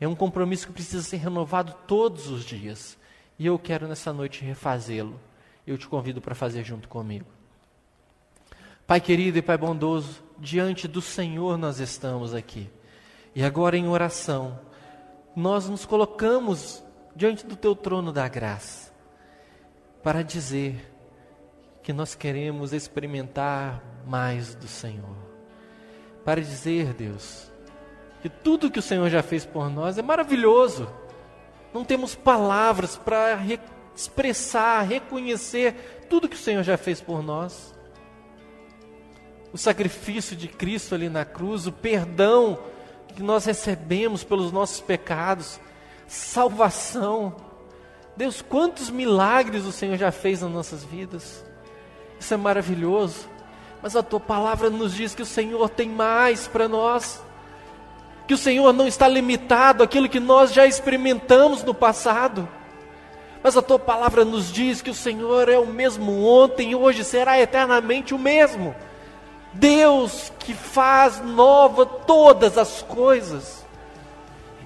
É 0.00 0.08
um 0.08 0.14
compromisso 0.14 0.66
que 0.66 0.72
precisa 0.72 1.02
ser 1.02 1.18
renovado 1.18 1.74
todos 1.86 2.28
os 2.28 2.46
dias. 2.46 2.96
E 3.38 3.44
eu 3.44 3.58
quero 3.58 3.86
nessa 3.86 4.10
noite 4.10 4.42
refazê-lo. 4.42 5.20
Eu 5.66 5.76
te 5.76 5.86
convido 5.86 6.22
para 6.22 6.34
fazer 6.34 6.64
junto 6.64 6.88
comigo. 6.88 7.26
Pai 8.86 9.02
querido 9.02 9.36
e 9.36 9.42
Pai 9.42 9.58
bondoso, 9.58 10.24
diante 10.38 10.88
do 10.88 11.02
Senhor 11.02 11.58
nós 11.58 11.78
estamos 11.78 12.32
aqui. 12.32 12.70
E 13.34 13.44
agora 13.44 13.76
em 13.76 13.86
oração, 13.86 14.58
nós 15.36 15.68
nos 15.68 15.84
colocamos 15.84 16.82
diante 17.14 17.46
do 17.46 17.56
teu 17.56 17.74
trono 17.74 18.12
da 18.12 18.28
graça 18.28 18.92
para 20.02 20.22
dizer 20.22 20.92
que 21.82 21.92
nós 21.92 22.14
queremos 22.14 22.72
experimentar 22.72 23.82
mais 24.06 24.54
do 24.54 24.66
Senhor. 24.66 25.16
Para 26.24 26.40
dizer, 26.40 26.94
Deus, 26.94 27.50
que 28.20 28.28
tudo 28.28 28.70
que 28.70 28.78
o 28.78 28.82
Senhor 28.82 29.08
já 29.10 29.22
fez 29.22 29.44
por 29.44 29.68
nós 29.68 29.98
é 29.98 30.02
maravilhoso. 30.02 30.88
Não 31.72 31.84
temos 31.84 32.14
palavras 32.14 32.96
para 32.96 33.34
re 33.36 33.58
expressar, 33.94 34.82
reconhecer 34.82 36.06
tudo 36.08 36.28
que 36.28 36.36
o 36.36 36.38
Senhor 36.38 36.62
já 36.62 36.78
fez 36.78 37.00
por 37.00 37.22
nós. 37.22 37.74
O 39.52 39.58
sacrifício 39.58 40.34
de 40.34 40.48
Cristo 40.48 40.94
ali 40.94 41.10
na 41.10 41.26
cruz, 41.26 41.66
o 41.66 41.72
perdão 41.72 42.58
que 43.08 43.22
nós 43.22 43.44
recebemos 43.44 44.24
pelos 44.24 44.50
nossos 44.50 44.80
pecados, 44.80 45.60
salvação. 46.12 47.34
Deus, 48.14 48.42
quantos 48.42 48.90
milagres 48.90 49.64
o 49.64 49.72
Senhor 49.72 49.96
já 49.96 50.12
fez 50.12 50.42
nas 50.42 50.50
nossas 50.50 50.84
vidas. 50.84 51.42
Isso 52.20 52.34
é 52.34 52.36
maravilhoso. 52.36 53.28
Mas 53.82 53.96
a 53.96 54.02
tua 54.02 54.20
palavra 54.20 54.68
nos 54.68 54.94
diz 54.94 55.14
que 55.14 55.22
o 55.22 55.26
Senhor 55.26 55.70
tem 55.70 55.88
mais 55.88 56.46
para 56.46 56.68
nós. 56.68 57.22
Que 58.28 58.34
o 58.34 58.38
Senhor 58.38 58.72
não 58.74 58.86
está 58.86 59.08
limitado 59.08 59.82
àquilo 59.82 60.08
que 60.08 60.20
nós 60.20 60.52
já 60.52 60.66
experimentamos 60.66 61.64
no 61.64 61.72
passado. 61.72 62.46
Mas 63.42 63.56
a 63.56 63.62
tua 63.62 63.78
palavra 63.78 64.22
nos 64.22 64.52
diz 64.52 64.82
que 64.82 64.90
o 64.90 64.94
Senhor 64.94 65.48
é 65.48 65.58
o 65.58 65.66
mesmo 65.66 66.24
ontem 66.24 66.72
e 66.72 66.76
hoje 66.76 67.04
será 67.04 67.40
eternamente 67.40 68.14
o 68.14 68.18
mesmo. 68.18 68.74
Deus 69.54 70.30
que 70.38 70.52
faz 70.52 71.22
nova 71.22 71.86
todas 71.86 72.58
as 72.58 72.82
coisas. 72.82 73.61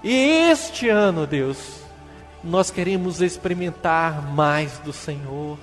E 0.02 0.50
este 0.50 0.88
ano, 0.88 1.26
Deus, 1.26 1.80
nós 2.44 2.70
queremos 2.70 3.20
experimentar 3.20 4.22
mais 4.22 4.78
do 4.78 4.92
Senhor. 4.92 5.58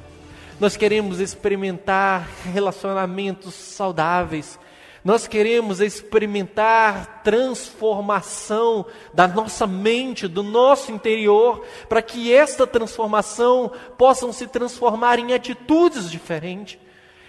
Nós 0.60 0.76
queremos 0.76 1.20
experimentar 1.20 2.28
relacionamentos 2.52 3.54
saudáveis. 3.54 4.60
Nós 5.04 5.28
queremos 5.28 5.82
experimentar 5.82 7.22
transformação 7.24 8.86
da 9.14 9.28
nossa 9.28 9.68
mente, 9.68 10.28
do 10.28 10.42
nosso 10.42 10.92
interior, 10.92 11.66
para 11.90 12.02
que 12.02 12.34
esta 12.34 12.66
transformação 12.66 13.72
possa 13.98 14.32
se 14.32 14.48
transformar 14.48 15.20
em 15.20 15.34
atitudes 15.34 16.10
diferentes 16.10 16.80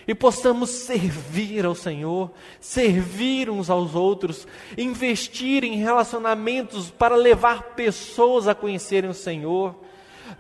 e 0.07 0.15
possamos 0.15 0.71
servir 0.71 1.65
ao 1.65 1.75
Senhor, 1.75 2.31
servir 2.61 3.49
uns 3.49 3.71
aos 3.71 3.95
outros, 3.95 4.47
investir 4.77 5.65
em 5.65 5.77
relacionamentos 5.77 6.91
para 6.91 7.17
levar 7.17 7.75
pessoas 7.75 8.47
a 8.49 8.55
conhecerem 8.55 9.11
o 9.11 9.15
Senhor. 9.15 9.75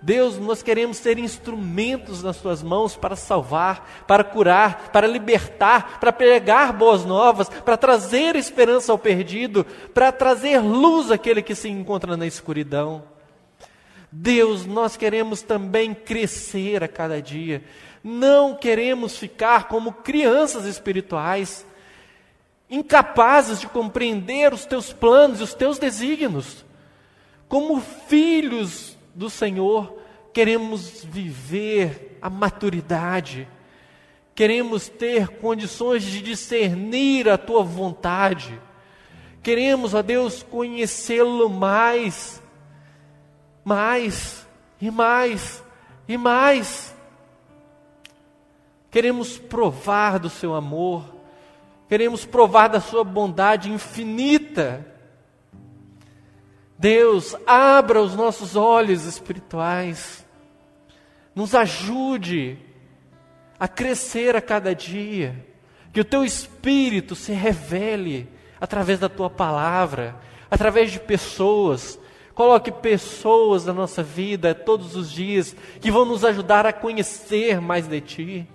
Deus, 0.01 0.39
nós 0.39 0.63
queremos 0.63 0.97
ser 0.97 1.19
instrumentos 1.19 2.23
nas 2.23 2.39
tuas 2.39 2.63
mãos 2.63 2.97
para 2.97 3.17
salvar, 3.17 4.05
para 4.07 4.25
curar, 4.25 4.91
para 4.91 5.07
libertar, 5.07 5.99
para 5.99 6.13
pregar 6.13 6.73
boas 6.73 7.05
novas, 7.05 7.49
para 7.49 7.77
trazer 7.77 8.37
esperança 8.37 8.93
ao 8.93 8.99
perdido, 8.99 9.65
para 9.93 10.11
trazer 10.11 10.59
luz 10.59 11.11
àquele 11.11 11.43
que 11.43 11.55
se 11.55 11.69
encontra 11.69 12.17
na 12.17 12.27
escuridão. 12.27 13.14
Deus, 14.17 14.65
nós 14.65 14.97
queremos 14.97 15.43
também 15.43 15.93
crescer 15.93 16.85
a 16.85 16.89
cada 16.89 17.21
dia. 17.21 17.65
Não 18.03 18.55
queremos 18.55 19.19
ficar 19.19 19.67
como 19.67 19.93
crianças 19.93 20.67
espirituais, 20.67 21.67
incapazes 22.71 23.59
de 23.59 23.67
compreender 23.67 24.55
os 24.55 24.65
teus 24.67 24.93
planos 24.93 25.41
e 25.41 25.43
os 25.43 25.53
teus 25.53 25.81
desígnios. 25.81 26.65
Como 27.49 27.81
filhos 27.81 28.97
do 29.13 29.29
Senhor, 29.29 29.99
queremos 30.33 31.05
viver 31.05 32.17
a 32.23 32.31
maturidade, 32.31 33.49
queremos 34.33 34.89
ter 34.89 35.27
condições 35.27 36.05
de 36.05 36.23
discernir 36.23 37.29
a 37.29 37.37
tua 37.37 37.65
vontade, 37.65 38.61
queremos, 39.43 39.93
ó 39.93 40.03
Deus, 40.03 40.45
conhecê-lo 40.45 41.51
mais, 41.51 42.41
mais 43.65 44.47
e 44.81 44.91
mais 44.91 45.63
e 46.07 46.17
mais. 46.17 46.95
Queremos 48.91 49.39
provar 49.39 50.19
do 50.19 50.31
seu 50.31 50.55
amor, 50.55 51.05
queremos 51.89 52.25
provar 52.25 52.69
da 52.69 52.81
sua 52.81 53.03
bondade 53.03 53.71
infinita. 53.71 54.87
Deus, 56.79 57.35
abra 57.47 58.01
os 58.01 58.15
nossos 58.15 58.57
olhos 58.57 59.05
espirituais, 59.05 60.25
nos 61.35 61.55
ajude 61.55 62.59
a 63.59 63.67
crescer 63.67 64.37
a 64.37 64.41
cada 64.41 64.75
dia, 64.75 65.47
que 65.93 66.01
o 66.01 66.05
teu 66.05 66.25
espírito 66.25 67.15
se 67.15 67.33
revele 67.33 68.29
através 68.61 68.99
da 68.99 69.09
tua 69.09 69.31
palavra, 69.31 70.17
através 70.51 70.93
de 70.93 71.01
pessoas. 71.01 71.99
Coloque 72.35 72.73
pessoas 72.73 73.65
na 73.65 73.73
nossa 73.73 74.03
vida 74.03 74.55
todos 74.55 74.97
os 74.97 75.11
dias 75.11 75.55
que 75.81 75.91
vão 75.91 76.05
nos 76.05 76.25
ajudar 76.25 76.67
a 76.67 76.73
conhecer 76.73 77.61
mais 77.61 77.87
de 77.87 78.01
ti. 78.01 78.49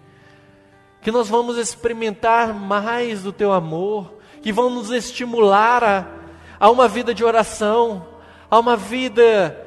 Que 1.01 1.11
nós 1.11 1.29
vamos 1.29 1.57
experimentar 1.57 2.53
mais 2.53 3.23
do 3.23 3.31
teu 3.31 3.53
amor, 3.53 4.15
que 4.41 4.51
vão 4.51 4.69
nos 4.69 4.91
estimular 4.91 5.81
a, 5.81 6.07
a 6.59 6.69
uma 6.69 6.89
vida 6.89 7.13
de 7.13 7.23
oração, 7.23 8.05
a 8.51 8.59
uma 8.59 8.75
vida 8.75 9.65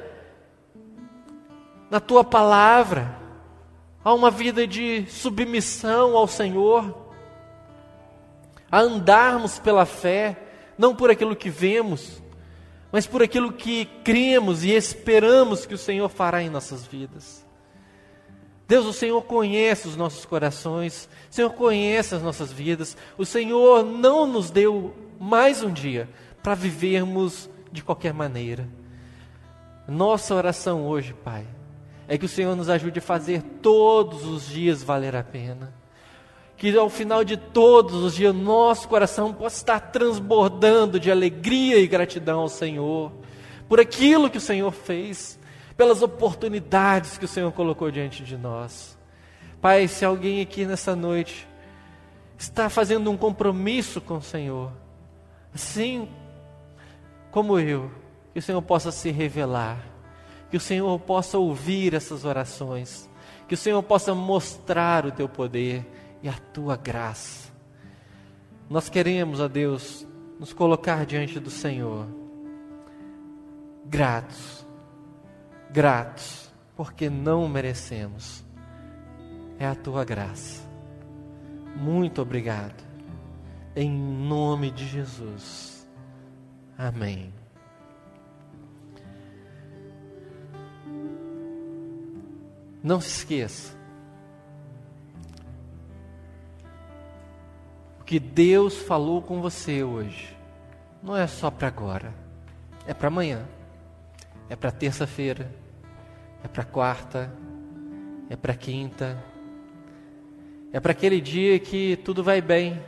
na 1.89 1.99
tua 1.99 2.23
palavra, 2.23 3.17
a 4.03 4.13
uma 4.13 4.29
vida 4.29 4.67
de 4.67 5.07
submissão 5.09 6.15
ao 6.15 6.27
Senhor, 6.27 7.07
a 8.71 8.79
andarmos 8.79 9.57
pela 9.57 9.87
fé, 9.87 10.37
não 10.77 10.95
por 10.95 11.09
aquilo 11.09 11.35
que 11.35 11.49
vemos, 11.49 12.22
mas 12.93 13.07
por 13.07 13.23
aquilo 13.23 13.51
que 13.51 13.85
cremos 14.03 14.63
e 14.63 14.69
esperamos 14.69 15.65
que 15.65 15.73
o 15.73 15.79
Senhor 15.79 16.07
fará 16.09 16.43
em 16.43 16.49
nossas 16.49 16.85
vidas. 16.85 17.43
Deus, 18.67 18.85
o 18.85 18.93
Senhor 18.93 19.19
conhece 19.23 19.87
os 19.87 19.95
nossos 19.95 20.25
corações, 20.25 21.09
o 21.27 21.33
Senhor 21.33 21.49
conhece 21.49 22.13
as 22.13 22.21
nossas 22.21 22.51
vidas, 22.53 22.95
o 23.17 23.25
Senhor 23.25 23.83
não 23.83 24.27
nos 24.27 24.51
deu 24.51 24.93
mais 25.19 25.63
um 25.63 25.73
dia 25.73 26.07
para 26.43 26.53
vivermos 26.53 27.49
de 27.71 27.83
qualquer 27.83 28.13
maneira. 28.13 28.69
Nossa 29.87 30.35
oração 30.35 30.85
hoje, 30.85 31.15
Pai, 31.15 31.47
é 32.07 32.15
que 32.15 32.25
o 32.25 32.29
Senhor 32.29 32.55
nos 32.55 32.69
ajude 32.69 32.99
a 32.99 33.01
fazer 33.01 33.41
todos 33.59 34.23
os 34.23 34.47
dias 34.47 34.83
valer 34.83 35.15
a 35.15 35.23
pena. 35.23 35.73
Que 36.57 36.75
ao 36.77 36.89
final 36.89 37.23
de 37.23 37.35
todos 37.35 37.95
os 37.95 38.15
dias, 38.15 38.33
nosso 38.33 38.87
coração 38.87 39.33
possa 39.33 39.57
estar 39.57 39.79
transbordando 39.79 40.99
de 40.99 41.11
alegria 41.11 41.77
e 41.79 41.87
gratidão 41.87 42.41
ao 42.41 42.49
Senhor, 42.49 43.11
por 43.67 43.79
aquilo 43.79 44.29
que 44.29 44.37
o 44.37 44.41
Senhor 44.41 44.71
fez 44.71 45.39
pelas 45.75 46.01
oportunidades 46.01 47.17
que 47.17 47.25
o 47.25 47.27
Senhor 47.27 47.51
colocou 47.51 47.89
diante 47.89 48.23
de 48.23 48.37
nós. 48.37 48.97
Pai, 49.59 49.87
se 49.87 50.05
alguém 50.05 50.41
aqui 50.41 50.65
nessa 50.65 50.95
noite 50.95 51.47
está 52.37 52.69
fazendo 52.69 53.09
um 53.09 53.17
compromisso 53.17 53.99
com 53.99 54.17
o 54.17 54.21
Senhor, 54.21 54.71
assim 55.53 56.07
como 57.31 57.59
eu, 57.59 57.89
que 58.33 58.39
o 58.39 58.41
Senhor 58.41 58.61
possa 58.61 58.91
se 58.91 59.09
revelar, 59.09 59.83
que 60.51 60.57
o 60.57 60.59
Senhor 60.59 60.99
possa 60.99 61.37
ouvir 61.37 61.93
essas 61.93 62.25
orações, 62.25 63.09
Que 63.47 63.55
o 63.55 63.57
Senhor 63.57 63.83
possa 63.83 64.15
mostrar 64.15 65.05
o 65.05 65.11
teu 65.11 65.27
poder 65.27 65.85
e 66.23 66.29
a 66.29 66.33
tua 66.33 66.77
graça. 66.77 67.51
Nós 68.69 68.87
queremos, 68.87 69.41
ó 69.41 69.47
Deus, 69.49 70.07
nos 70.39 70.53
colocar 70.53 71.05
diante 71.05 71.37
do 71.39 71.51
Senhor, 71.51 72.07
gratos, 73.85 74.65
gratos, 75.69 76.51
porque 76.75 77.09
não 77.09 77.47
merecemos, 77.49 78.43
é 79.59 79.67
a 79.67 79.75
tua 79.75 80.05
graça. 80.05 80.63
Muito 81.75 82.21
obrigado, 82.21 82.81
em 83.75 83.91
nome 83.91 84.71
de 84.71 84.87
Jesus. 84.87 85.87
Amém. 86.77 87.33
Não 92.81 92.99
se 92.99 93.09
esqueça. 93.09 93.82
Que 98.13 98.19
Deus 98.19 98.77
falou 98.77 99.23
com 99.23 99.41
você 99.41 99.81
hoje. 99.81 100.37
Não 101.01 101.17
é 101.17 101.25
só 101.25 101.49
para 101.49 101.67
agora, 101.67 102.13
é 102.85 102.93
para 102.93 103.07
amanhã, 103.07 103.43
é 104.47 104.55
para 104.55 104.69
terça-feira, 104.69 105.51
é 106.43 106.47
para 106.47 106.63
quarta, 106.63 107.33
é 108.29 108.35
para 108.35 108.53
quinta, 108.53 109.17
é 110.71 110.79
para 110.79 110.91
aquele 110.91 111.19
dia 111.19 111.57
que 111.57 111.97
tudo 112.05 112.23
vai 112.23 112.39
bem, 112.39 112.79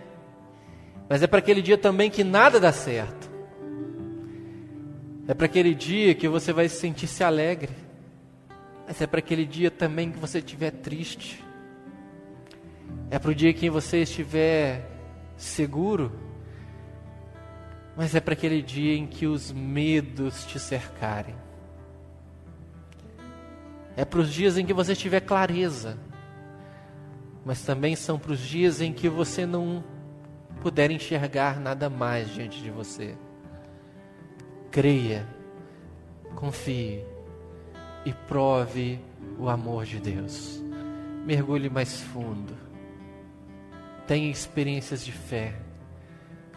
mas 1.09 1.23
é 1.23 1.25
para 1.25 1.39
aquele 1.39 1.63
dia 1.63 1.75
também 1.79 2.11
que 2.11 2.23
nada 2.23 2.59
dá 2.59 2.71
certo. 2.71 3.27
É 5.27 5.33
para 5.33 5.47
aquele 5.47 5.73
dia 5.73 6.13
que 6.13 6.27
você 6.27 6.53
vai 6.53 6.69
sentir-se 6.69 7.23
alegre. 7.23 7.73
Mas 8.85 9.01
é 9.01 9.07
para 9.07 9.17
aquele 9.17 9.43
dia 9.43 9.71
também 9.71 10.11
que 10.11 10.19
você 10.19 10.37
estiver 10.37 10.69
triste. 10.69 11.43
É 13.09 13.17
para 13.17 13.31
o 13.31 13.33
dia 13.33 13.51
que 13.55 13.71
você 13.71 14.03
estiver 14.03 14.93
seguro. 15.37 16.11
Mas 17.95 18.13
é 18.13 18.19
para 18.19 18.33
aquele 18.33 18.61
dia 18.61 18.95
em 18.95 19.07
que 19.07 19.25
os 19.25 19.51
medos 19.51 20.45
te 20.45 20.59
cercarem. 20.59 21.35
É 23.95 24.03
para 24.03 24.19
os 24.19 24.31
dias 24.31 24.57
em 24.57 24.65
que 24.65 24.73
você 24.73 24.95
tiver 24.95 25.21
clareza. 25.21 25.97
Mas 27.45 27.61
também 27.61 27.95
são 27.95 28.19
para 28.19 28.33
os 28.33 28.39
dias 28.39 28.81
em 28.81 28.91
que 28.91 29.07
você 29.07 29.45
não 29.45 29.83
puder 30.61 30.91
enxergar 30.91 31.59
nada 31.59 31.89
mais 31.89 32.29
diante 32.33 32.61
de 32.61 32.69
você. 32.69 33.15
Creia, 34.71 35.25
confie 36.35 37.05
e 38.05 38.11
prove 38.27 38.99
o 39.37 39.47
amor 39.47 39.85
de 39.85 39.99
Deus. 39.99 40.61
Mergulhe 41.25 41.69
mais 41.69 42.01
fundo. 42.01 42.64
Tenha 44.07 44.29
experiências 44.29 45.03
de 45.03 45.11
fé. 45.11 45.53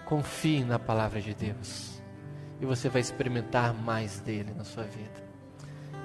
Confie 0.04 0.64
na 0.64 0.78
palavra 0.78 1.20
de 1.20 1.34
Deus. 1.34 2.02
E 2.60 2.66
você 2.66 2.88
vai 2.88 3.00
experimentar 3.00 3.74
mais 3.74 4.20
dele 4.20 4.52
na 4.56 4.64
sua 4.64 4.84
vida. 4.84 5.28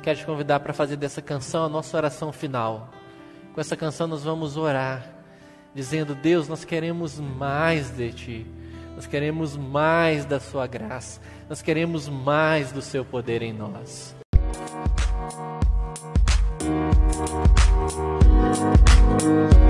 Quero 0.01 0.19
te 0.19 0.25
convidar 0.25 0.59
para 0.59 0.73
fazer 0.73 0.97
dessa 0.97 1.21
canção 1.21 1.65
a 1.65 1.69
nossa 1.69 1.95
oração 1.97 2.31
final. 2.31 2.89
Com 3.53 3.61
essa 3.61 3.75
canção 3.75 4.07
nós 4.07 4.23
vamos 4.23 4.57
orar, 4.57 5.07
dizendo: 5.73 6.15
Deus, 6.15 6.47
nós 6.47 6.65
queremos 6.65 7.19
mais 7.19 7.89
de 7.89 8.11
Ti. 8.11 8.47
Nós 8.95 9.07
queremos 9.07 9.55
mais 9.55 10.25
da 10.25 10.39
Sua 10.39 10.67
graça. 10.67 11.21
Nós 11.49 11.61
queremos 11.61 12.07
mais 12.09 12.71
do 12.71 12.81
Seu 12.81 13.03
poder 13.03 13.41
em 13.41 13.53
nós. 13.53 14.15
You. 19.23 19.62